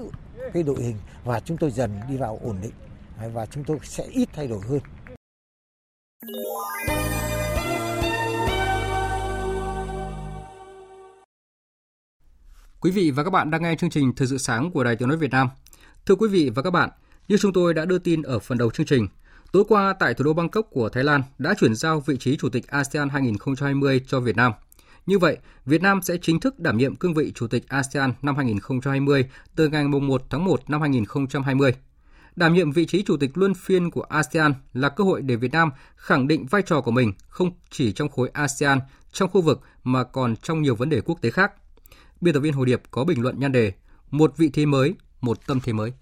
cái 0.52 0.62
đội 0.62 0.82
hình 0.82 0.96
và 1.24 1.40
chúng 1.40 1.56
tôi 1.56 1.70
dần 1.70 2.00
đi 2.08 2.16
vào 2.16 2.38
ổn 2.42 2.58
định. 2.62 2.72
Và 3.32 3.46
chúng 3.46 3.64
tôi 3.64 3.78
sẽ 3.82 4.04
ít 4.04 4.28
thay 4.32 4.46
đổi 4.46 4.60
hơn. 4.68 4.80
Quý 12.82 12.90
vị 12.90 13.10
và 13.10 13.24
các 13.24 13.30
bạn 13.30 13.50
đang 13.50 13.62
nghe 13.62 13.74
chương 13.74 13.90
trình 13.90 14.12
Thời 14.16 14.28
sự 14.28 14.38
sáng 14.38 14.70
của 14.70 14.84
Đài 14.84 14.96
Tiếng 14.96 15.08
nói 15.08 15.16
Việt 15.16 15.30
Nam. 15.30 15.48
Thưa 16.06 16.14
quý 16.14 16.28
vị 16.28 16.50
và 16.54 16.62
các 16.62 16.70
bạn, 16.70 16.90
như 17.28 17.36
chúng 17.36 17.52
tôi 17.52 17.74
đã 17.74 17.84
đưa 17.84 17.98
tin 17.98 18.22
ở 18.22 18.38
phần 18.38 18.58
đầu 18.58 18.70
chương 18.70 18.86
trình, 18.86 19.08
tối 19.52 19.64
qua 19.68 19.94
tại 19.98 20.14
thủ 20.14 20.24
đô 20.24 20.32
Bangkok 20.32 20.66
của 20.70 20.88
Thái 20.88 21.04
Lan 21.04 21.22
đã 21.38 21.54
chuyển 21.58 21.74
giao 21.74 22.00
vị 22.00 22.16
trí 22.16 22.36
Chủ 22.36 22.48
tịch 22.48 22.66
ASEAN 22.66 23.08
2020 23.08 24.00
cho 24.06 24.20
Việt 24.20 24.36
Nam. 24.36 24.52
Như 25.06 25.18
vậy, 25.18 25.38
Việt 25.66 25.82
Nam 25.82 26.02
sẽ 26.02 26.16
chính 26.22 26.40
thức 26.40 26.58
đảm 26.58 26.76
nhiệm 26.76 26.96
cương 26.96 27.14
vị 27.14 27.32
Chủ 27.34 27.46
tịch 27.46 27.68
ASEAN 27.68 28.12
năm 28.22 28.36
2020 28.36 29.24
từ 29.56 29.68
ngày 29.68 29.84
1 29.84 30.22
tháng 30.30 30.44
1 30.44 30.70
năm 30.70 30.80
2020. 30.80 31.74
Đảm 32.36 32.54
nhiệm 32.54 32.72
vị 32.72 32.86
trí 32.86 33.02
Chủ 33.02 33.16
tịch 33.16 33.30
luân 33.34 33.54
phiên 33.54 33.90
của 33.90 34.02
ASEAN 34.02 34.54
là 34.72 34.88
cơ 34.88 35.04
hội 35.04 35.22
để 35.22 35.36
Việt 35.36 35.52
Nam 35.52 35.70
khẳng 35.96 36.28
định 36.28 36.46
vai 36.46 36.62
trò 36.62 36.80
của 36.80 36.90
mình 36.90 37.12
không 37.28 37.50
chỉ 37.70 37.92
trong 37.92 38.08
khối 38.08 38.28
ASEAN, 38.32 38.78
trong 39.12 39.30
khu 39.30 39.42
vực 39.42 39.60
mà 39.84 40.04
còn 40.04 40.36
trong 40.36 40.62
nhiều 40.62 40.74
vấn 40.74 40.88
đề 40.88 41.00
quốc 41.00 41.20
tế 41.20 41.30
khác. 41.30 41.52
Biên 42.22 42.34
tập 42.34 42.40
viên 42.40 42.52
Hồ 42.52 42.64
Điệp 42.64 42.82
có 42.90 43.04
bình 43.04 43.22
luận 43.22 43.40
nhan 43.40 43.52
đề 43.52 43.72
Một 44.10 44.32
vị 44.36 44.50
thế 44.52 44.66
mới, 44.66 44.94
một 45.20 45.46
tâm 45.46 45.60
thế 45.60 45.72
mới. 45.72 45.92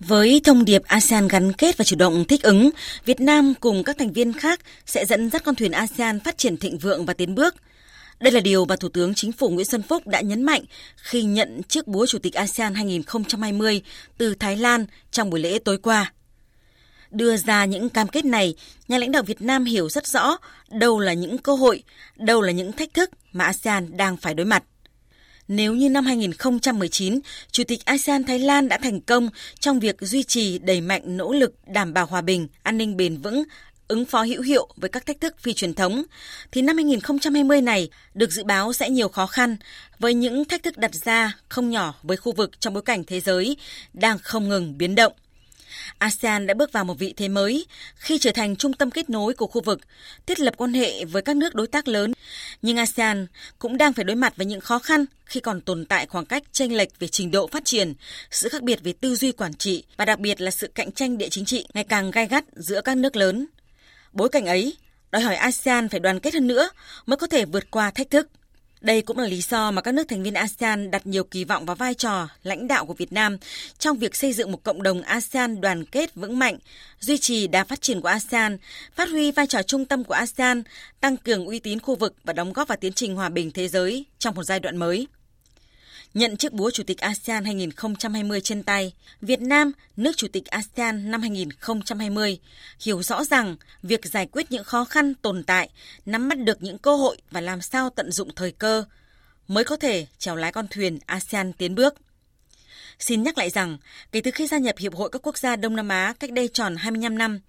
Với 0.00 0.40
thông 0.44 0.64
điệp 0.64 0.82
ASEAN 0.84 1.28
gắn 1.28 1.52
kết 1.52 1.78
và 1.78 1.84
chủ 1.84 1.96
động 1.96 2.24
thích 2.24 2.42
ứng, 2.42 2.70
Việt 3.04 3.20
Nam 3.20 3.54
cùng 3.60 3.84
các 3.84 3.98
thành 3.98 4.12
viên 4.12 4.32
khác 4.32 4.60
sẽ 4.86 5.06
dẫn 5.06 5.30
dắt 5.30 5.44
con 5.44 5.54
thuyền 5.54 5.72
ASEAN 5.72 6.20
phát 6.20 6.38
triển 6.38 6.56
thịnh 6.56 6.78
vượng 6.78 7.06
và 7.06 7.14
tiến 7.14 7.34
bước. 7.34 7.54
Đây 8.20 8.32
là 8.32 8.40
điều 8.40 8.64
mà 8.64 8.76
Thủ 8.76 8.88
tướng 8.88 9.14
Chính 9.14 9.32
phủ 9.32 9.48
Nguyễn 9.48 9.66
Xuân 9.66 9.82
Phúc 9.82 10.06
đã 10.06 10.20
nhấn 10.20 10.42
mạnh 10.42 10.62
khi 10.96 11.22
nhận 11.22 11.62
chiếc 11.68 11.86
búa 11.86 12.06
Chủ 12.06 12.18
tịch 12.18 12.34
ASEAN 12.34 12.74
2020 12.74 13.82
từ 14.18 14.34
Thái 14.34 14.56
Lan 14.56 14.86
trong 15.10 15.30
buổi 15.30 15.40
lễ 15.40 15.58
tối 15.58 15.78
qua. 15.78 16.12
Đưa 17.10 17.36
ra 17.36 17.64
những 17.64 17.88
cam 17.88 18.08
kết 18.08 18.24
này, 18.24 18.54
nhà 18.88 18.98
lãnh 18.98 19.12
đạo 19.12 19.22
Việt 19.22 19.42
Nam 19.42 19.64
hiểu 19.64 19.88
rất 19.88 20.06
rõ 20.06 20.36
đâu 20.70 21.00
là 21.00 21.12
những 21.12 21.38
cơ 21.38 21.54
hội, 21.54 21.82
đâu 22.16 22.42
là 22.42 22.52
những 22.52 22.72
thách 22.72 22.94
thức 22.94 23.10
mà 23.32 23.44
ASEAN 23.44 23.96
đang 23.96 24.16
phải 24.16 24.34
đối 24.34 24.46
mặt. 24.46 24.64
Nếu 25.48 25.74
như 25.74 25.90
năm 25.90 26.06
2019, 26.06 27.20
Chủ 27.50 27.64
tịch 27.64 27.84
ASEAN 27.84 28.24
Thái 28.24 28.38
Lan 28.38 28.68
đã 28.68 28.78
thành 28.78 29.00
công 29.00 29.28
trong 29.60 29.80
việc 29.80 29.96
duy 30.00 30.22
trì 30.22 30.58
đẩy 30.58 30.80
mạnh 30.80 31.16
nỗ 31.16 31.32
lực 31.32 31.54
đảm 31.66 31.92
bảo 31.92 32.06
hòa 32.06 32.20
bình, 32.20 32.48
an 32.62 32.78
ninh 32.78 32.96
bền 32.96 33.16
vững, 33.16 33.44
ứng 33.88 34.04
phó 34.04 34.22
hữu 34.22 34.42
hiệu 34.42 34.68
với 34.76 34.90
các 34.90 35.06
thách 35.06 35.20
thức 35.20 35.34
phi 35.40 35.54
truyền 35.54 35.74
thống, 35.74 36.02
thì 36.52 36.62
năm 36.62 36.76
2020 36.76 37.60
này 37.60 37.88
được 38.14 38.32
dự 38.32 38.44
báo 38.44 38.72
sẽ 38.72 38.90
nhiều 38.90 39.08
khó 39.08 39.26
khăn 39.26 39.56
với 39.98 40.14
những 40.14 40.44
thách 40.44 40.62
thức 40.62 40.78
đặt 40.78 40.94
ra 40.94 41.36
không 41.48 41.70
nhỏ 41.70 41.94
với 42.02 42.16
khu 42.16 42.32
vực 42.32 42.60
trong 42.60 42.74
bối 42.74 42.82
cảnh 42.82 43.04
thế 43.04 43.20
giới 43.20 43.56
đang 43.92 44.18
không 44.18 44.48
ngừng 44.48 44.78
biến 44.78 44.94
động. 44.94 45.12
ASEAN 45.98 46.46
đã 46.46 46.54
bước 46.54 46.72
vào 46.72 46.84
một 46.84 46.98
vị 46.98 47.14
thế 47.16 47.28
mới 47.28 47.66
khi 47.94 48.18
trở 48.18 48.32
thành 48.32 48.56
trung 48.56 48.72
tâm 48.72 48.90
kết 48.90 49.10
nối 49.10 49.34
của 49.34 49.46
khu 49.46 49.60
vực, 49.60 49.80
thiết 50.26 50.40
lập 50.40 50.54
quan 50.56 50.72
hệ 50.72 51.04
với 51.04 51.22
các 51.22 51.36
nước 51.36 51.54
đối 51.54 51.66
tác 51.66 51.88
lớn. 51.88 52.12
Nhưng 52.62 52.76
ASEAN 52.76 53.26
cũng 53.58 53.76
đang 53.76 53.92
phải 53.92 54.04
đối 54.04 54.16
mặt 54.16 54.36
với 54.36 54.46
những 54.46 54.60
khó 54.60 54.78
khăn 54.78 55.04
khi 55.24 55.40
còn 55.40 55.60
tồn 55.60 55.84
tại 55.84 56.06
khoảng 56.06 56.26
cách 56.26 56.42
chênh 56.52 56.76
lệch 56.76 56.98
về 56.98 57.08
trình 57.08 57.30
độ 57.30 57.46
phát 57.46 57.64
triển, 57.64 57.94
sự 58.30 58.48
khác 58.48 58.62
biệt 58.62 58.80
về 58.82 58.92
tư 58.92 59.16
duy 59.16 59.32
quản 59.32 59.54
trị 59.54 59.84
và 59.96 60.04
đặc 60.04 60.18
biệt 60.18 60.40
là 60.40 60.50
sự 60.50 60.66
cạnh 60.74 60.92
tranh 60.92 61.18
địa 61.18 61.28
chính 61.28 61.44
trị 61.44 61.66
ngày 61.74 61.84
càng 61.84 62.10
gai 62.10 62.26
gắt 62.26 62.44
giữa 62.52 62.80
các 62.80 62.96
nước 62.96 63.16
lớn. 63.16 63.46
Bối 64.12 64.28
cảnh 64.28 64.46
ấy 64.46 64.76
đòi 65.10 65.22
hỏi 65.22 65.36
ASEAN 65.36 65.88
phải 65.88 66.00
đoàn 66.00 66.20
kết 66.20 66.34
hơn 66.34 66.46
nữa 66.46 66.68
mới 67.06 67.16
có 67.16 67.26
thể 67.26 67.44
vượt 67.44 67.70
qua 67.70 67.90
thách 67.90 68.10
thức. 68.10 68.28
Đây 68.84 69.02
cũng 69.02 69.18
là 69.18 69.26
lý 69.26 69.40
do 69.40 69.70
mà 69.70 69.82
các 69.82 69.94
nước 69.94 70.08
thành 70.08 70.22
viên 70.22 70.34
ASEAN 70.34 70.90
đặt 70.90 71.06
nhiều 71.06 71.24
kỳ 71.24 71.44
vọng 71.44 71.66
vào 71.66 71.76
vai 71.76 71.94
trò 71.94 72.28
lãnh 72.42 72.68
đạo 72.68 72.86
của 72.86 72.94
Việt 72.94 73.12
Nam 73.12 73.36
trong 73.78 73.98
việc 73.98 74.16
xây 74.16 74.32
dựng 74.32 74.52
một 74.52 74.62
cộng 74.62 74.82
đồng 74.82 75.02
ASEAN 75.02 75.60
đoàn 75.60 75.84
kết 75.84 76.14
vững 76.14 76.38
mạnh, 76.38 76.58
duy 77.00 77.18
trì 77.18 77.46
đà 77.46 77.64
phát 77.64 77.82
triển 77.82 78.00
của 78.00 78.08
ASEAN, 78.08 78.58
phát 78.94 79.08
huy 79.08 79.32
vai 79.32 79.46
trò 79.46 79.62
trung 79.62 79.84
tâm 79.84 80.04
của 80.04 80.14
ASEAN, 80.14 80.62
tăng 81.00 81.16
cường 81.16 81.46
uy 81.46 81.58
tín 81.58 81.80
khu 81.80 81.96
vực 81.96 82.14
và 82.24 82.32
đóng 82.32 82.52
góp 82.52 82.68
vào 82.68 82.76
tiến 82.80 82.92
trình 82.92 83.14
hòa 83.16 83.28
bình 83.28 83.50
thế 83.50 83.68
giới 83.68 84.04
trong 84.18 84.34
một 84.34 84.42
giai 84.44 84.60
đoạn 84.60 84.76
mới. 84.76 85.06
Nhận 86.14 86.36
chiếc 86.36 86.52
búa 86.52 86.70
Chủ 86.70 86.82
tịch 86.82 86.98
ASEAN 86.98 87.44
2020 87.44 88.40
trên 88.40 88.62
tay, 88.62 88.92
Việt 89.20 89.40
Nam, 89.40 89.72
nước 89.96 90.12
Chủ 90.16 90.26
tịch 90.32 90.46
ASEAN 90.46 91.10
năm 91.10 91.20
2020, 91.20 92.38
hiểu 92.80 93.02
rõ 93.02 93.24
rằng 93.24 93.56
việc 93.82 94.04
giải 94.04 94.26
quyết 94.26 94.52
những 94.52 94.64
khó 94.64 94.84
khăn 94.84 95.14
tồn 95.14 95.44
tại, 95.44 95.68
nắm 96.06 96.28
bắt 96.28 96.38
được 96.38 96.62
những 96.62 96.78
cơ 96.78 96.96
hội 96.96 97.16
và 97.30 97.40
làm 97.40 97.60
sao 97.60 97.90
tận 97.90 98.12
dụng 98.12 98.28
thời 98.36 98.52
cơ 98.52 98.84
mới 99.48 99.64
có 99.64 99.76
thể 99.76 100.06
chèo 100.18 100.36
lái 100.36 100.52
con 100.52 100.66
thuyền 100.70 100.98
ASEAN 101.06 101.52
tiến 101.52 101.74
bước. 101.74 101.94
Xin 102.98 103.22
nhắc 103.22 103.38
lại 103.38 103.50
rằng, 103.50 103.78
kể 104.12 104.20
từ 104.20 104.30
khi 104.30 104.46
gia 104.46 104.58
nhập 104.58 104.78
Hiệp 104.78 104.94
hội 104.94 105.10
các 105.12 105.26
quốc 105.26 105.38
gia 105.38 105.56
Đông 105.56 105.76
Nam 105.76 105.88
Á 105.88 106.14
cách 106.20 106.32
đây 106.32 106.48
tròn 106.48 106.76
25 106.76 107.18
năm, 107.18 107.40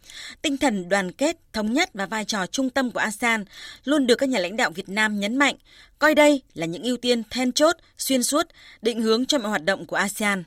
tinh 0.42 0.58
thần 0.58 0.90
đoàn 0.90 1.12
kết, 1.12 1.38
thống 1.54 1.74
nhất 1.74 1.90
và 1.94 2.06
vai 2.06 2.26
trò 2.26 2.46
trung 2.46 2.70
tâm 2.70 2.92
của 2.92 3.00
ASEAN 3.00 3.46
luôn 3.84 4.08
được 4.08 4.16
các 4.16 4.30
nhà 4.30 4.40
lãnh 4.40 4.58
đạo 4.58 4.70
Việt 4.70 4.90
Nam 4.90 5.20
nhấn 5.20 5.36
mạnh, 5.36 5.56
coi 6.00 6.16
đây 6.16 6.42
là 6.54 6.66
những 6.66 6.84
ưu 6.84 6.98
tiên 6.98 7.24
then 7.30 7.52
chốt, 7.52 7.76
xuyên 7.98 8.24
suốt, 8.24 8.48
định 8.82 9.02
hướng 9.02 9.26
cho 9.26 9.38
mọi 9.38 9.50
hoạt 9.50 9.64
động 9.64 9.86
của 9.86 9.96
ASEAN. 9.96 10.44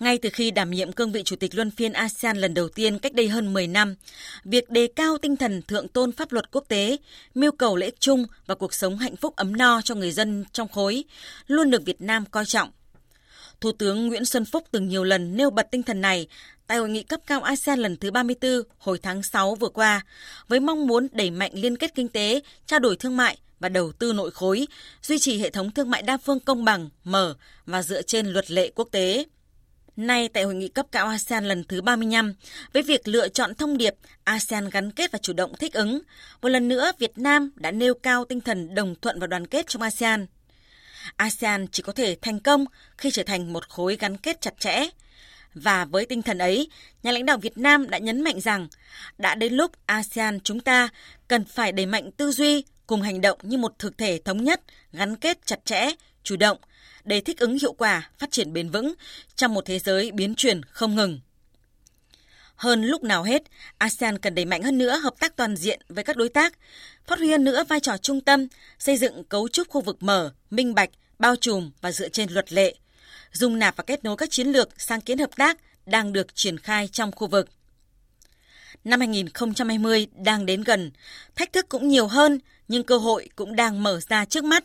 Ngay 0.00 0.18
từ 0.18 0.28
khi 0.32 0.50
đảm 0.50 0.70
nhiệm 0.70 0.92
cương 0.92 1.12
vị 1.12 1.22
Chủ 1.22 1.36
tịch 1.36 1.54
Luân 1.54 1.70
phiên 1.70 1.92
ASEAN 1.92 2.36
lần 2.36 2.54
đầu 2.54 2.68
tiên 2.68 2.98
cách 2.98 3.14
đây 3.14 3.28
hơn 3.28 3.52
10 3.52 3.66
năm, 3.66 3.94
việc 4.44 4.70
đề 4.70 4.88
cao 4.96 5.18
tinh 5.18 5.36
thần 5.36 5.62
thượng 5.62 5.88
tôn 5.88 6.12
pháp 6.12 6.32
luật 6.32 6.50
quốc 6.50 6.64
tế, 6.68 6.96
mưu 7.34 7.52
cầu 7.52 7.76
lợi 7.76 7.86
ích 7.86 8.00
chung 8.00 8.26
và 8.46 8.54
cuộc 8.54 8.74
sống 8.74 8.98
hạnh 8.98 9.16
phúc 9.16 9.36
ấm 9.36 9.56
no 9.56 9.80
cho 9.84 9.94
người 9.94 10.12
dân 10.12 10.44
trong 10.52 10.68
khối 10.68 11.04
luôn 11.46 11.70
được 11.70 11.84
Việt 11.84 12.00
Nam 12.00 12.24
coi 12.26 12.44
trọng– 12.46 12.70
Thủ 13.64 13.72
tướng 13.72 14.06
Nguyễn 14.06 14.24
Xuân 14.24 14.44
Phúc 14.44 14.64
từng 14.70 14.88
nhiều 14.88 15.04
lần 15.04 15.36
nêu 15.36 15.50
bật 15.50 15.70
tinh 15.70 15.82
thần 15.82 16.00
này 16.00 16.26
tại 16.66 16.78
hội 16.78 16.88
nghị 16.88 17.02
cấp 17.02 17.20
cao 17.26 17.42
ASEAN 17.42 17.78
lần 17.78 17.96
thứ 17.96 18.10
34 18.10 18.62
hồi 18.78 18.98
tháng 19.02 19.22
6 19.22 19.54
vừa 19.54 19.68
qua, 19.68 20.04
với 20.48 20.60
mong 20.60 20.86
muốn 20.86 21.08
đẩy 21.12 21.30
mạnh 21.30 21.50
liên 21.54 21.76
kết 21.76 21.94
kinh 21.94 22.08
tế, 22.08 22.40
trao 22.66 22.78
đổi 22.78 22.96
thương 22.96 23.16
mại 23.16 23.38
và 23.60 23.68
đầu 23.68 23.92
tư 23.92 24.12
nội 24.12 24.30
khối, 24.30 24.66
duy 25.02 25.18
trì 25.18 25.38
hệ 25.38 25.50
thống 25.50 25.70
thương 25.70 25.90
mại 25.90 26.02
đa 26.02 26.16
phương 26.16 26.40
công 26.40 26.64
bằng, 26.64 26.88
mở 27.04 27.34
và 27.66 27.82
dựa 27.82 28.02
trên 28.02 28.26
luật 28.26 28.50
lệ 28.50 28.70
quốc 28.74 28.88
tế. 28.92 29.24
Nay 29.96 30.28
tại 30.28 30.42
hội 30.42 30.54
nghị 30.54 30.68
cấp 30.68 30.86
cao 30.92 31.06
ASEAN 31.06 31.44
lần 31.44 31.64
thứ 31.64 31.82
35, 31.82 32.34
với 32.72 32.82
việc 32.82 33.08
lựa 33.08 33.28
chọn 33.28 33.54
thông 33.54 33.78
điệp 33.78 33.94
ASEAN 34.24 34.70
gắn 34.70 34.90
kết 34.90 35.12
và 35.12 35.18
chủ 35.18 35.32
động 35.32 35.52
thích 35.58 35.74
ứng, 35.74 36.00
một 36.42 36.48
lần 36.48 36.68
nữa 36.68 36.92
Việt 36.98 37.18
Nam 37.18 37.50
đã 37.56 37.70
nêu 37.70 37.94
cao 37.94 38.24
tinh 38.24 38.40
thần 38.40 38.74
đồng 38.74 38.94
thuận 39.02 39.20
và 39.20 39.26
đoàn 39.26 39.46
kết 39.46 39.66
trong 39.68 39.82
ASEAN. 39.82 40.26
ASEAN 41.16 41.66
chỉ 41.72 41.82
có 41.82 41.92
thể 41.92 42.16
thành 42.22 42.40
công 42.40 42.64
khi 42.98 43.10
trở 43.10 43.22
thành 43.22 43.52
một 43.52 43.68
khối 43.68 43.96
gắn 43.96 44.16
kết 44.16 44.40
chặt 44.40 44.54
chẽ. 44.58 44.86
Và 45.54 45.84
với 45.84 46.06
tinh 46.06 46.22
thần 46.22 46.38
ấy, 46.38 46.68
nhà 47.02 47.12
lãnh 47.12 47.26
đạo 47.26 47.38
Việt 47.38 47.58
Nam 47.58 47.90
đã 47.90 47.98
nhấn 47.98 48.20
mạnh 48.20 48.40
rằng 48.40 48.68
đã 49.18 49.34
đến 49.34 49.52
lúc 49.52 49.72
ASEAN 49.86 50.40
chúng 50.40 50.60
ta 50.60 50.88
cần 51.28 51.44
phải 51.44 51.72
đẩy 51.72 51.86
mạnh 51.86 52.10
tư 52.12 52.32
duy 52.32 52.64
cùng 52.86 53.02
hành 53.02 53.20
động 53.20 53.38
như 53.42 53.58
một 53.58 53.78
thực 53.78 53.98
thể 53.98 54.20
thống 54.24 54.44
nhất, 54.44 54.60
gắn 54.92 55.16
kết 55.16 55.46
chặt 55.46 55.64
chẽ, 55.64 55.90
chủ 56.22 56.36
động, 56.36 56.58
để 57.04 57.20
thích 57.20 57.38
ứng 57.38 57.58
hiệu 57.58 57.72
quả, 57.72 58.10
phát 58.18 58.30
triển 58.30 58.52
bền 58.52 58.70
vững 58.70 58.94
trong 59.36 59.54
một 59.54 59.64
thế 59.66 59.78
giới 59.78 60.12
biến 60.12 60.34
chuyển 60.34 60.62
không 60.62 60.94
ngừng. 60.94 61.20
Hơn 62.64 62.84
lúc 62.84 63.04
nào 63.04 63.22
hết, 63.22 63.42
ASEAN 63.78 64.18
cần 64.18 64.34
đẩy 64.34 64.44
mạnh 64.44 64.62
hơn 64.62 64.78
nữa 64.78 64.98
hợp 64.98 65.14
tác 65.20 65.36
toàn 65.36 65.56
diện 65.56 65.80
với 65.88 66.04
các 66.04 66.16
đối 66.16 66.28
tác, 66.28 66.54
phát 67.06 67.18
huy 67.18 67.30
hơn 67.30 67.44
nữa 67.44 67.64
vai 67.68 67.80
trò 67.80 67.96
trung 67.96 68.20
tâm, 68.20 68.46
xây 68.78 68.96
dựng 68.96 69.24
cấu 69.24 69.48
trúc 69.48 69.68
khu 69.68 69.80
vực 69.80 70.02
mở, 70.02 70.32
minh 70.50 70.74
bạch, 70.74 70.90
bao 71.18 71.36
trùm 71.36 71.70
và 71.80 71.92
dựa 71.92 72.08
trên 72.08 72.30
luật 72.30 72.52
lệ, 72.52 72.74
dung 73.32 73.58
nạp 73.58 73.76
và 73.76 73.84
kết 73.84 74.04
nối 74.04 74.16
các 74.16 74.30
chiến 74.30 74.46
lược 74.48 74.68
sáng 74.78 75.00
kiến 75.00 75.18
hợp 75.18 75.30
tác 75.36 75.58
đang 75.86 76.12
được 76.12 76.34
triển 76.34 76.58
khai 76.58 76.88
trong 76.88 77.12
khu 77.12 77.26
vực. 77.26 77.48
Năm 78.84 79.00
2020 79.00 80.06
đang 80.24 80.46
đến 80.46 80.62
gần, 80.62 80.90
thách 81.34 81.52
thức 81.52 81.66
cũng 81.68 81.88
nhiều 81.88 82.06
hơn 82.06 82.38
nhưng 82.68 82.82
cơ 82.82 82.96
hội 82.96 83.28
cũng 83.36 83.56
đang 83.56 83.82
mở 83.82 84.00
ra 84.08 84.24
trước 84.24 84.44
mắt. 84.44 84.64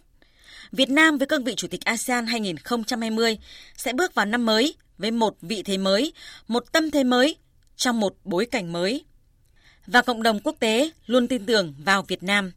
Việt 0.71 0.89
Nam 0.89 1.17
với 1.17 1.27
cương 1.27 1.43
vị 1.43 1.53
Chủ 1.55 1.67
tịch 1.67 1.85
ASEAN 1.85 2.25
2020 2.25 3.37
sẽ 3.77 3.93
bước 3.93 4.15
vào 4.15 4.25
năm 4.25 4.45
mới 4.45 4.75
với 4.97 5.11
một 5.11 5.37
vị 5.41 5.63
thế 5.63 5.77
mới, 5.77 6.13
một 6.47 6.71
tâm 6.71 6.91
thế 6.91 7.03
mới 7.03 7.35
trong 7.79 7.99
một 7.99 8.15
bối 8.23 8.45
cảnh 8.45 8.71
mới. 8.71 9.05
Và 9.87 10.01
cộng 10.01 10.23
đồng 10.23 10.39
quốc 10.39 10.55
tế 10.59 10.91
luôn 11.05 11.27
tin 11.27 11.45
tưởng 11.45 11.73
vào 11.85 12.01
Việt 12.01 12.23
Nam. 12.23 12.51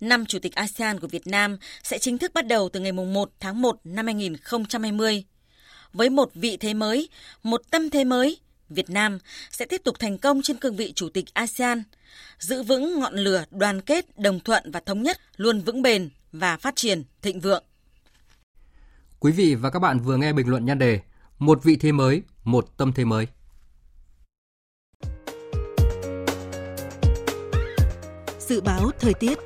Năm 0.00 0.26
Chủ 0.26 0.38
tịch 0.38 0.54
ASEAN 0.54 1.00
của 1.00 1.06
Việt 1.06 1.26
Nam 1.26 1.58
sẽ 1.82 1.98
chính 1.98 2.18
thức 2.18 2.30
bắt 2.34 2.46
đầu 2.46 2.68
từ 2.68 2.80
ngày 2.80 2.92
1 2.92 3.30
tháng 3.40 3.62
1 3.62 3.80
năm 3.84 4.06
2020. 4.06 5.24
Với 5.92 6.10
một 6.10 6.30
vị 6.34 6.56
thế 6.56 6.74
mới, 6.74 7.08
một 7.42 7.62
tâm 7.70 7.90
thế 7.90 8.04
mới, 8.04 8.38
Việt 8.68 8.90
Nam 8.90 9.18
sẽ 9.50 9.64
tiếp 9.64 9.80
tục 9.84 9.98
thành 9.98 10.18
công 10.18 10.42
trên 10.42 10.56
cương 10.56 10.76
vị 10.76 10.92
Chủ 10.96 11.08
tịch 11.08 11.24
ASEAN, 11.34 11.82
giữ 12.38 12.62
vững 12.62 13.00
ngọn 13.00 13.14
lửa 13.14 13.44
đoàn 13.50 13.80
kết, 13.80 14.18
đồng 14.18 14.40
thuận 14.40 14.70
và 14.70 14.80
thống 14.80 15.02
nhất 15.02 15.18
luôn 15.36 15.60
vững 15.60 15.82
bền 15.82 16.08
và 16.32 16.56
phát 16.56 16.76
triển 16.76 17.02
thịnh 17.22 17.40
vượng. 17.40 17.64
Quý 19.20 19.32
vị 19.32 19.54
và 19.54 19.70
các 19.70 19.78
bạn 19.78 20.00
vừa 20.00 20.16
nghe 20.16 20.32
bình 20.32 20.48
luận 20.48 20.64
nhan 20.64 20.78
đề 20.78 21.00
Một 21.38 21.64
vị 21.64 21.76
thế 21.76 21.92
mới, 21.92 22.22
một 22.44 22.76
tâm 22.76 22.92
thế 22.92 23.04
mới. 23.04 23.26
Dự 28.48 28.60
báo 28.60 28.90
thời 29.00 29.14
tiết 29.14 29.38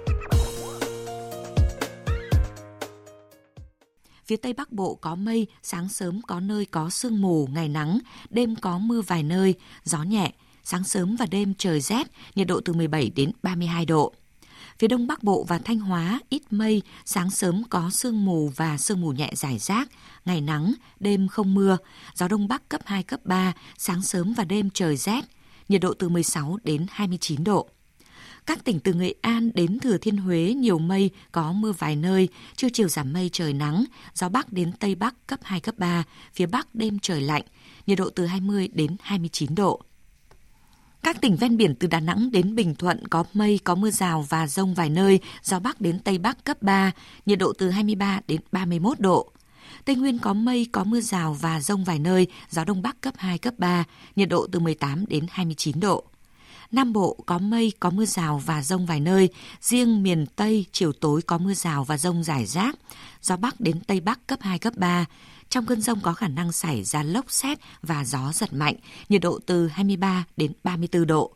Phía 4.25 4.37
Tây 4.37 4.53
Bắc 4.53 4.73
Bộ 4.73 4.95
có 4.95 5.15
mây, 5.15 5.47
sáng 5.63 5.89
sớm 5.89 6.23
có 6.23 6.41
nơi 6.41 6.67
có 6.67 6.91
sương 6.91 7.21
mù, 7.21 7.49
ngày 7.53 7.69
nắng, 7.69 7.99
đêm 8.31 8.57
có 8.57 8.79
mưa 8.79 9.01
vài 9.01 9.23
nơi, 9.23 9.55
gió 9.85 10.03
nhẹ, 10.03 10.33
sáng 10.65 10.85
sớm 10.85 11.17
và 11.17 11.27
đêm 11.27 11.55
trời 11.59 11.81
rét, 11.81 12.07
nhiệt 12.35 12.47
độ 12.47 12.61
từ 12.65 12.73
17 12.73 13.11
đến 13.17 13.33
32 13.43 13.87
độ. 13.87 14.13
Phía 14.79 14.89
Đông 14.89 15.07
Bắc 15.07 15.23
Bộ 15.23 15.45
và 15.49 15.59
Thanh 15.59 15.79
Hóa 15.79 16.21
ít 16.29 16.43
mây, 16.51 16.83
sáng 17.05 17.31
sớm 17.31 17.63
có 17.71 17.91
sương 17.91 18.25
mù 18.25 18.49
và 18.57 18.79
sương 18.79 19.01
mù 19.01 19.13
nhẹ 19.13 19.31
rải 19.35 19.59
rác, 19.59 19.89
ngày 20.25 20.41
nắng, 20.41 20.75
đêm 21.01 21.29
không 21.29 21.55
mưa, 21.55 21.77
gió 22.15 22.29
Đông 22.29 22.49
Bắc 22.49 22.69
cấp 22.69 22.81
2, 22.85 23.03
cấp 23.03 23.21
3, 23.25 23.53
sáng 23.79 24.03
sớm 24.03 24.35
và 24.37 24.45
đêm 24.45 24.71
trời 24.71 24.97
rét, 24.97 25.25
nhiệt 25.69 25.81
độ 25.81 25.95
từ 25.95 26.09
16 26.09 26.59
đến 26.65 26.87
29 26.91 27.45
độ. 27.45 27.69
Các 28.47 28.65
tỉnh 28.65 28.81
từ 28.81 28.93
Nghệ 28.93 29.15
An 29.21 29.51
đến 29.55 29.79
Thừa 29.79 29.99
Thiên 29.99 30.17
Huế 30.17 30.55
nhiều 30.57 30.79
mây, 30.79 31.11
có 31.33 31.53
mưa 31.53 31.73
vài 31.73 31.97
nơi, 31.97 32.29
trưa 32.57 32.69
chiều 32.73 32.89
giảm 32.89 33.13
mây 33.13 33.31
trời 33.33 33.53
nắng, 33.53 33.85
gió 34.15 34.29
Bắc 34.29 34.53
đến 34.53 34.73
Tây 34.73 34.95
Bắc 34.95 35.27
cấp 35.27 35.41
2, 35.43 35.61
cấp 35.61 35.75
3, 35.79 36.05
phía 36.33 36.47
Bắc 36.47 36.75
đêm 36.75 36.99
trời 36.99 37.21
lạnh, 37.21 37.43
nhiệt 37.87 37.99
độ 37.99 38.11
từ 38.11 38.27
20 38.27 38.69
đến 38.73 38.97
29 39.01 39.55
độ. 39.55 39.83
Các 41.03 41.21
tỉnh 41.21 41.37
ven 41.37 41.57
biển 41.57 41.75
từ 41.75 41.89
Đà 41.89 42.01
Nẵng 42.01 42.31
đến 42.31 42.55
Bình 42.55 42.75
Thuận 42.75 43.09
có 43.09 43.25
mây, 43.33 43.61
có 43.65 43.75
mưa 43.75 43.91
rào 43.91 44.27
và 44.29 44.47
rông 44.47 44.75
vài 44.75 44.91
nơi, 44.91 45.21
gió 45.43 45.59
Bắc 45.59 45.81
đến 45.81 45.99
Tây 45.99 46.19
Bắc 46.19 46.45
cấp 46.45 46.63
3, 46.63 46.93
nhiệt 47.27 47.39
độ 47.39 47.53
từ 47.59 47.71
23 47.71 48.21
đến 48.29 48.41
31 48.53 49.01
độ. 49.01 49.33
Tây 49.85 49.97
Nguyên 49.97 50.19
có 50.19 50.35
mây, 50.35 50.67
có 50.73 50.85
mưa 50.85 51.01
rào 51.01 51.37
và 51.41 51.61
rông 51.61 51.85
vài 51.85 51.99
nơi, 51.99 52.27
gió 52.51 52.65
Đông 52.65 52.83
Bắc 52.83 53.01
cấp 53.01 53.15
2, 53.17 53.39
cấp 53.39 53.55
3, 53.59 53.85
nhiệt 54.17 54.29
độ 54.29 54.47
từ 54.53 54.59
18 54.59 55.07
đến 55.07 55.27
29 55.31 55.81
độ. 55.81 56.05
Nam 56.73 56.93
Bộ 56.93 57.17
có 57.27 57.39
mây, 57.39 57.73
có 57.81 57.91
mưa 57.91 58.05
rào 58.05 58.43
và 58.47 58.63
rông 58.63 58.87
vài 58.87 59.01
nơi. 59.01 59.29
Riêng 59.61 60.03
miền 60.03 60.27
Tây, 60.37 60.67
chiều 60.73 60.93
tối 60.93 61.23
có 61.23 61.39
mưa 61.39 61.55
rào 61.55 61.85
và 61.85 61.99
rông 61.99 62.25
rải 62.25 62.47
rác. 62.47 62.77
Gió 63.23 63.37
Bắc 63.37 63.61
đến 63.61 63.81
Tây 63.81 64.01
Bắc 64.01 64.27
cấp 64.27 64.39
2, 64.43 64.59
cấp 64.59 64.73
3. 64.77 65.05
Trong 65.49 65.67
cơn 65.67 65.81
rông 65.81 66.01
có 66.01 66.13
khả 66.13 66.29
năng 66.29 66.53
xảy 66.53 66.85
ra 66.85 67.03
lốc 67.03 67.31
xét 67.31 67.59
và 67.83 68.05
gió 68.05 68.33
giật 68.35 68.53
mạnh, 68.53 68.75
nhiệt 69.09 69.23
độ 69.23 69.39
từ 69.47 69.69
23 69.69 70.25
đến 70.37 70.53
34 70.65 71.07
độ. 71.07 71.35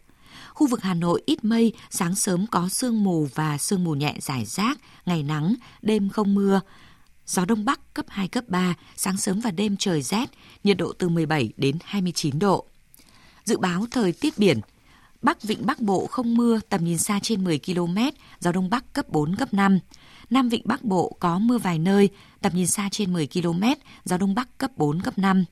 Khu 0.55 0.66
vực 0.66 0.83
Hà 0.83 0.94
Nội 0.94 1.22
ít 1.27 1.44
mây, 1.44 1.72
sáng 1.90 2.14
sớm 2.14 2.46
có 2.46 2.68
sương 2.68 3.05
mù 3.05 3.29
và 3.35 3.59
sương 3.59 3.85
mù 3.85 3.94
nhẹ 3.94 4.14
rải 4.20 4.44
rác, 4.44 4.79
ngày 5.07 5.22
nắng, 5.22 5.55
đêm 5.83 6.09
không 6.09 6.35
mưa. 6.35 6.61
Gió 7.27 7.44
Đông 7.44 7.64
Bắc 7.64 7.94
cấp 7.94 8.07
2, 8.09 8.29
cấp 8.29 8.44
3, 8.49 8.75
sáng 8.96 9.16
sớm 9.16 9.40
và 9.40 9.51
đêm 9.51 9.77
trời 9.77 10.03
rét, 10.03 10.31
nhiệt 10.64 10.77
độ 10.77 10.92
từ 10.99 11.09
17 11.09 11.53
đến 11.57 11.79
29 11.85 12.38
độ. 12.38 12.66
Dự 13.44 13.59
báo 13.59 13.87
thời 13.90 14.12
tiết 14.12 14.38
biển– 14.38 14.61
Bắc 15.22 15.42
Vịnh 15.42 15.66
Bắc 15.66 15.81
Bộ 15.81 16.07
không 16.07 16.35
mưa, 16.35 16.61
tầm 16.68 16.85
nhìn 16.85 16.98
xa 16.98 17.20
trên 17.22 17.44
10 17.44 17.59
km, 17.59 17.98
gió 18.40 18.52
Đông 18.52 18.70
Bắc 18.70 18.92
cấp 18.92 19.09
4, 19.09 19.37
cấp 19.37 19.55
5. 19.55 19.79
Nam 20.31 20.48
Vịnh 20.48 20.62
Bắc 20.64 20.85
Bộ 20.85 21.16
có 21.20 21.38
mưa 21.38 21.59
vài 21.59 21.79
nơi, 21.79 22.09
tầm 22.40 22.52
nhìn 22.55 22.66
xa 22.66 22.88
trên 22.92 23.12
10 23.12 23.26
km, 23.26 23.62
gió 24.05 24.16
Đông 24.16 24.35
Bắc 24.35 24.59
cấp 24.59 24.70
4, 24.76 25.00
cấp 25.00 25.18
5. 25.18 25.44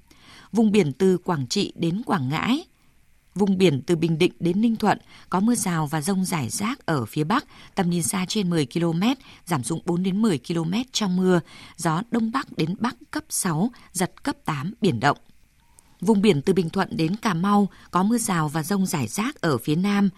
Vùng 0.52 0.72
biển 0.72 0.92
từ 0.92 1.18
Quảng 1.18 1.46
Trị 1.46 1.72
đến 1.76 2.02
Quảng 2.06 2.28
Ngãi, 2.28 2.64
Vùng 3.34 3.58
biển 3.58 3.82
từ 3.86 3.96
Bình 3.96 4.18
Định 4.18 4.32
đến 4.40 4.60
Ninh 4.60 4.76
Thuận 4.76 4.98
có 5.30 5.40
mưa 5.40 5.54
rào 5.54 5.86
và 5.86 6.00
rông 6.00 6.24
rải 6.24 6.48
rác 6.48 6.86
ở 6.86 7.04
phía 7.04 7.24
Bắc, 7.24 7.44
tầm 7.74 7.90
nhìn 7.90 8.02
xa 8.02 8.24
trên 8.28 8.50
10 8.50 8.66
km, 8.66 9.02
giảm 9.44 9.62
xuống 9.62 9.80
4 9.84 10.02
đến 10.02 10.22
10 10.22 10.38
km 10.48 10.72
trong 10.92 11.16
mưa, 11.16 11.40
gió 11.76 12.02
Đông 12.10 12.32
Bắc 12.32 12.56
đến 12.56 12.74
Bắc 12.78 12.96
cấp 13.10 13.24
6, 13.28 13.70
giật 13.92 14.22
cấp 14.22 14.36
8, 14.44 14.74
biển 14.80 15.00
động. 15.00 15.16
Vùng 16.00 16.22
biển 16.22 16.42
từ 16.42 16.52
Bình 16.52 16.70
Thuận 16.70 16.96
đến 16.96 17.16
Cà 17.16 17.34
Mau 17.34 17.68
có 17.90 18.02
mưa 18.02 18.18
rào 18.18 18.48
và 18.48 18.62
rông 18.62 18.86
rải 18.86 19.08
rác 19.08 19.40
ở 19.40 19.58
phía 19.58 19.76
Nam. 19.76 20.10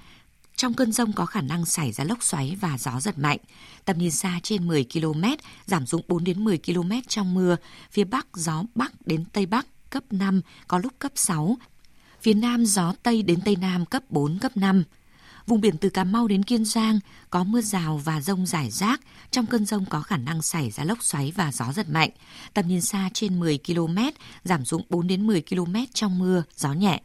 Trong 0.57 0.75
cơn 0.75 0.93
rông 0.93 1.13
có 1.13 1.27
khả 1.27 1.41
năng 1.41 1.65
xảy 1.65 1.93
ra 1.93 2.05
lốc 2.05 2.23
xoáy 2.23 2.57
và 2.61 2.79
gió 2.79 3.01
giật 3.01 3.19
mạnh. 3.19 3.39
Tầm 3.85 3.99
nhìn 3.99 4.11
xa 4.11 4.41
trên 4.43 4.67
10 4.67 4.87
km, 4.93 5.25
giảm 5.67 5.87
xuống 5.87 6.03
4 6.09 6.25
đến 6.25 6.45
10 6.45 6.59
km 6.59 6.91
trong 7.09 7.35
mưa. 7.35 7.57
Phía 7.91 8.05
Bắc 8.05 8.27
gió 8.35 8.65
Bắc 8.75 9.07
đến 9.07 9.25
Tây 9.33 9.47
Bắc 9.47 9.67
cấp 9.91 10.05
5, 10.11 10.41
có 10.69 10.79
lúc 10.79 10.93
cấp 10.99 11.13
6. 11.15 11.57
Phía 12.21 12.35
Nam 12.35 12.67
gió 12.67 12.95
Tây 13.03 13.23
đến 13.23 13.41
Tây 13.45 13.57
Nam 13.57 13.87
cấp 13.87 14.03
4, 14.11 14.39
cấp 14.39 14.57
5. 14.57 14.85
Vùng 15.47 15.61
biển 15.61 15.77
từ 15.77 15.89
Cà 15.89 16.05
Mau 16.05 16.29
đến 16.29 16.43
Kiên 16.43 16.65
Giang 16.65 17.01
có 17.31 17.45
mưa 17.45 17.61
rào 17.61 18.01
và 18.05 18.21
rông 18.21 18.47
rải 18.47 18.71
rác. 18.71 19.01
Trong 19.31 19.47
cơn 19.47 19.65
rông 19.65 19.85
có 19.85 20.01
khả 20.01 20.17
năng 20.17 20.43
xảy 20.43 20.71
ra 20.71 20.85
lốc 20.85 21.03
xoáy 21.03 21.33
và 21.37 21.53
gió 21.53 21.73
giật 21.73 21.89
mạnh. 21.89 22.11
Tầm 22.55 22.69
nhìn 22.69 22.81
xa 22.81 23.11
trên 23.15 23.41
10 23.41 23.59
km, 23.67 23.99
giảm 24.45 24.65
xuống 24.65 24.83
4 24.89 25.07
đến 25.07 25.27
10 25.27 25.43
km 25.51 25.75
trong 25.95 26.19
mưa, 26.19 26.43
gió 26.57 26.73
nhẹ 26.73 27.01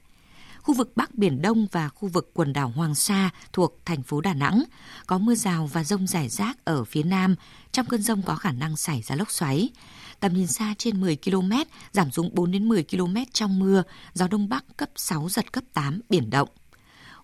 khu 0.61 0.73
vực 0.73 0.91
Bắc 0.95 1.15
Biển 1.15 1.41
Đông 1.41 1.67
và 1.71 1.89
khu 1.89 2.07
vực 2.07 2.31
quần 2.33 2.53
đảo 2.53 2.69
Hoàng 2.69 2.95
Sa 2.95 3.29
thuộc 3.53 3.79
thành 3.85 4.03
phố 4.03 4.21
Đà 4.21 4.33
Nẵng. 4.33 4.63
Có 5.07 5.17
mưa 5.17 5.35
rào 5.35 5.69
và 5.73 5.83
rông 5.83 6.07
rải 6.07 6.29
rác 6.29 6.65
ở 6.65 6.83
phía 6.83 7.03
Nam. 7.03 7.35
Trong 7.71 7.85
cơn 7.85 8.01
rông 8.01 8.21
có 8.21 8.35
khả 8.35 8.51
năng 8.51 8.77
xảy 8.77 9.01
ra 9.01 9.15
lốc 9.15 9.31
xoáy. 9.31 9.69
Tầm 10.19 10.33
nhìn 10.33 10.47
xa 10.47 10.75
trên 10.77 11.01
10 11.01 11.17
km, 11.25 11.51
giảm 11.91 12.11
xuống 12.11 12.29
4 12.33 12.51
đến 12.51 12.69
10 12.69 12.83
km 12.83 13.15
trong 13.33 13.59
mưa, 13.59 13.83
gió 14.13 14.27
Đông 14.27 14.49
Bắc 14.49 14.65
cấp 14.77 14.89
6, 14.95 15.29
giật 15.29 15.53
cấp 15.53 15.63
8, 15.73 16.01
biển 16.09 16.29
động. 16.29 16.49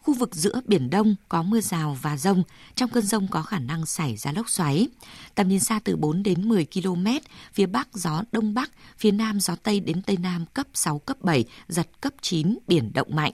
Khu 0.08 0.14
vực 0.14 0.36
giữa 0.36 0.62
Biển 0.66 0.90
Đông 0.90 1.16
có 1.30 1.44
mưa 1.44 1.62
rào 1.62 1.98
và 2.02 2.18
rông, 2.18 2.44
trong 2.76 2.90
cơn 2.90 3.06
rông 3.06 3.28
có 3.28 3.42
khả 3.42 3.60
năng 3.60 3.86
xảy 3.86 4.18
ra 4.18 4.32
lốc 4.32 4.50
xoáy. 4.50 4.88
Tầm 5.36 5.48
nhìn 5.48 5.60
xa 5.60 5.80
từ 5.84 5.96
4 5.96 6.24
đến 6.24 6.50
10 6.50 6.68
km, 6.74 7.06
phía 7.54 7.66
Bắc 7.66 7.88
gió 7.94 8.24
Đông 8.32 8.54
Bắc, 8.54 8.72
phía 8.98 9.12
Nam 9.12 9.40
gió 9.40 9.56
Tây 9.64 9.80
đến 9.80 10.02
Tây 10.02 10.18
Nam 10.18 10.46
cấp 10.46 10.68
6, 10.74 11.00
cấp 11.00 11.18
7, 11.22 11.46
giật 11.68 11.88
cấp 12.02 12.14
9, 12.22 12.58
biển 12.68 12.92
động 12.94 13.16
mạnh 13.16 13.34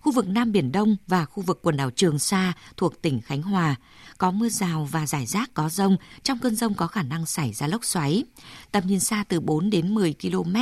khu 0.00 0.12
vực 0.12 0.28
Nam 0.28 0.52
Biển 0.52 0.72
Đông 0.72 0.96
và 1.06 1.24
khu 1.24 1.42
vực 1.42 1.58
quần 1.62 1.76
đảo 1.76 1.90
Trường 1.90 2.18
Sa 2.18 2.52
thuộc 2.76 3.02
tỉnh 3.02 3.20
Khánh 3.20 3.42
Hòa. 3.42 3.74
Có 4.18 4.30
mưa 4.30 4.48
rào 4.48 4.88
và 4.90 5.06
rải 5.06 5.26
rác 5.26 5.54
có 5.54 5.68
rông, 5.68 5.96
trong 6.22 6.38
cơn 6.38 6.56
rông 6.56 6.74
có 6.74 6.86
khả 6.86 7.02
năng 7.02 7.26
xảy 7.26 7.52
ra 7.52 7.66
lốc 7.66 7.84
xoáy. 7.84 8.24
Tầm 8.72 8.86
nhìn 8.86 9.00
xa 9.00 9.24
từ 9.28 9.40
4 9.40 9.70
đến 9.70 9.94
10 9.94 10.14
km, 10.22 10.56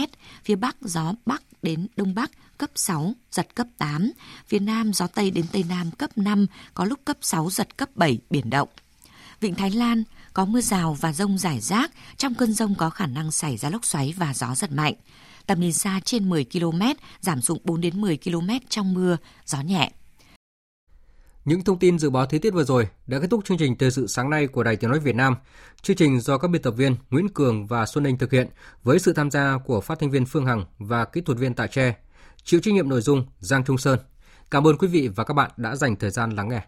phía 0.45 0.57
Bắc 0.57 0.77
gió 0.81 1.15
Bắc 1.27 1.43
đến 1.63 1.87
Đông 1.97 2.15
Bắc 2.15 2.31
cấp 2.59 2.71
6, 2.75 3.13
giật 3.31 3.55
cấp 3.55 3.67
8. 3.79 4.13
Phía 4.49 4.59
Nam 4.59 4.93
gió 4.93 5.07
Tây 5.07 5.31
đến 5.31 5.45
Tây 5.53 5.65
Nam 5.69 5.91
cấp 5.91 6.11
5, 6.17 6.47
có 6.75 6.85
lúc 6.85 7.01
cấp 7.05 7.17
6, 7.21 7.51
giật 7.51 7.77
cấp 7.77 7.89
7, 7.95 8.19
biển 8.31 8.51
động. 8.51 8.69
Vịnh 9.41 9.55
Thái 9.55 9.71
Lan 9.71 10.03
có 10.35 10.45
mưa 10.45 10.61
rào 10.61 10.97
và 11.01 11.13
rông 11.13 11.39
rải 11.39 11.61
rác, 11.61 11.91
trong 12.17 12.35
cơn 12.35 12.53
rông 12.53 12.75
có 12.75 12.91
khả 12.91 13.07
năng 13.07 13.31
xảy 13.31 13.57
ra 13.57 13.71
lốc 13.71 13.85
xoáy 13.85 14.15
và 14.17 14.35
gió 14.35 14.55
giật 14.55 14.73
mạnh. 14.73 14.95
Tầm 15.47 15.61
nhìn 15.61 15.73
xa 15.73 16.01
trên 16.05 16.29
10 16.29 16.45
km, 16.53 16.83
giảm 17.21 17.41
xuống 17.41 17.59
4 17.65 17.81
đến 17.81 18.01
10 18.01 18.19
km 18.25 18.49
trong 18.69 18.95
mưa, 18.95 19.17
gió 19.45 19.61
nhẹ. 19.61 19.91
Những 21.45 21.65
thông 21.65 21.79
tin 21.79 21.99
dự 21.99 22.11
báo 22.11 22.27
thời 22.27 22.41
tiết 22.41 22.51
vừa 22.51 22.65
rồi 22.65 22.89
đã 23.07 23.19
kết 23.21 23.27
thúc 23.31 23.45
chương 23.45 23.59
trình 23.59 23.79
thời 23.79 23.91
sự 23.91 24.07
sáng 24.07 24.31
nay 24.31 24.47
của 24.47 24.63
Đài 24.63 24.77
Tiếng 24.77 24.91
nói 24.91 25.01
Việt 25.01 25.15
Nam. 25.15 25.37
Chương 25.83 25.97
trình 25.97 26.21
do 26.21 26.39
các 26.39 26.49
biên 26.49 26.63
tập 26.63 26.71
viên 26.71 26.97
Nguyễn 27.11 27.29
Cường 27.29 27.67
và 27.67 27.87
Xuân 27.87 28.05
Anh 28.05 28.19
thực 28.19 28.33
hiện 28.33 28.49
với 28.83 28.99
sự 28.99 29.13
tham 29.13 29.31
gia 29.31 29.59
của 29.65 29.81
phát 29.81 29.99
thanh 29.99 30.11
viên 30.11 30.27
Phương 30.27 30.47
Hằng 30.47 30.65
và 30.79 31.05
kỹ 31.05 31.21
thuật 31.21 31.39
viên 31.39 31.55
Tạ 31.55 31.67
Tre. 31.67 31.95
Chịu 32.47 32.61
trách 32.61 32.75
nhiệm 32.75 32.89
nội 32.89 33.01
dung 33.01 33.27
Giang 33.39 33.65
Trung 33.65 33.79
Sơn. 33.79 33.99
Cảm 34.51 34.67
ơn 34.67 34.79
quý 34.79 34.89
vị 34.89 35.09
và 35.09 35.25
các 35.25 35.35
bạn 35.35 35.51
đã 35.57 35.77
dành 35.77 35.97
thời 35.97 36.11
gian 36.11 36.31
lắng 36.31 36.49
nghe. 36.49 36.63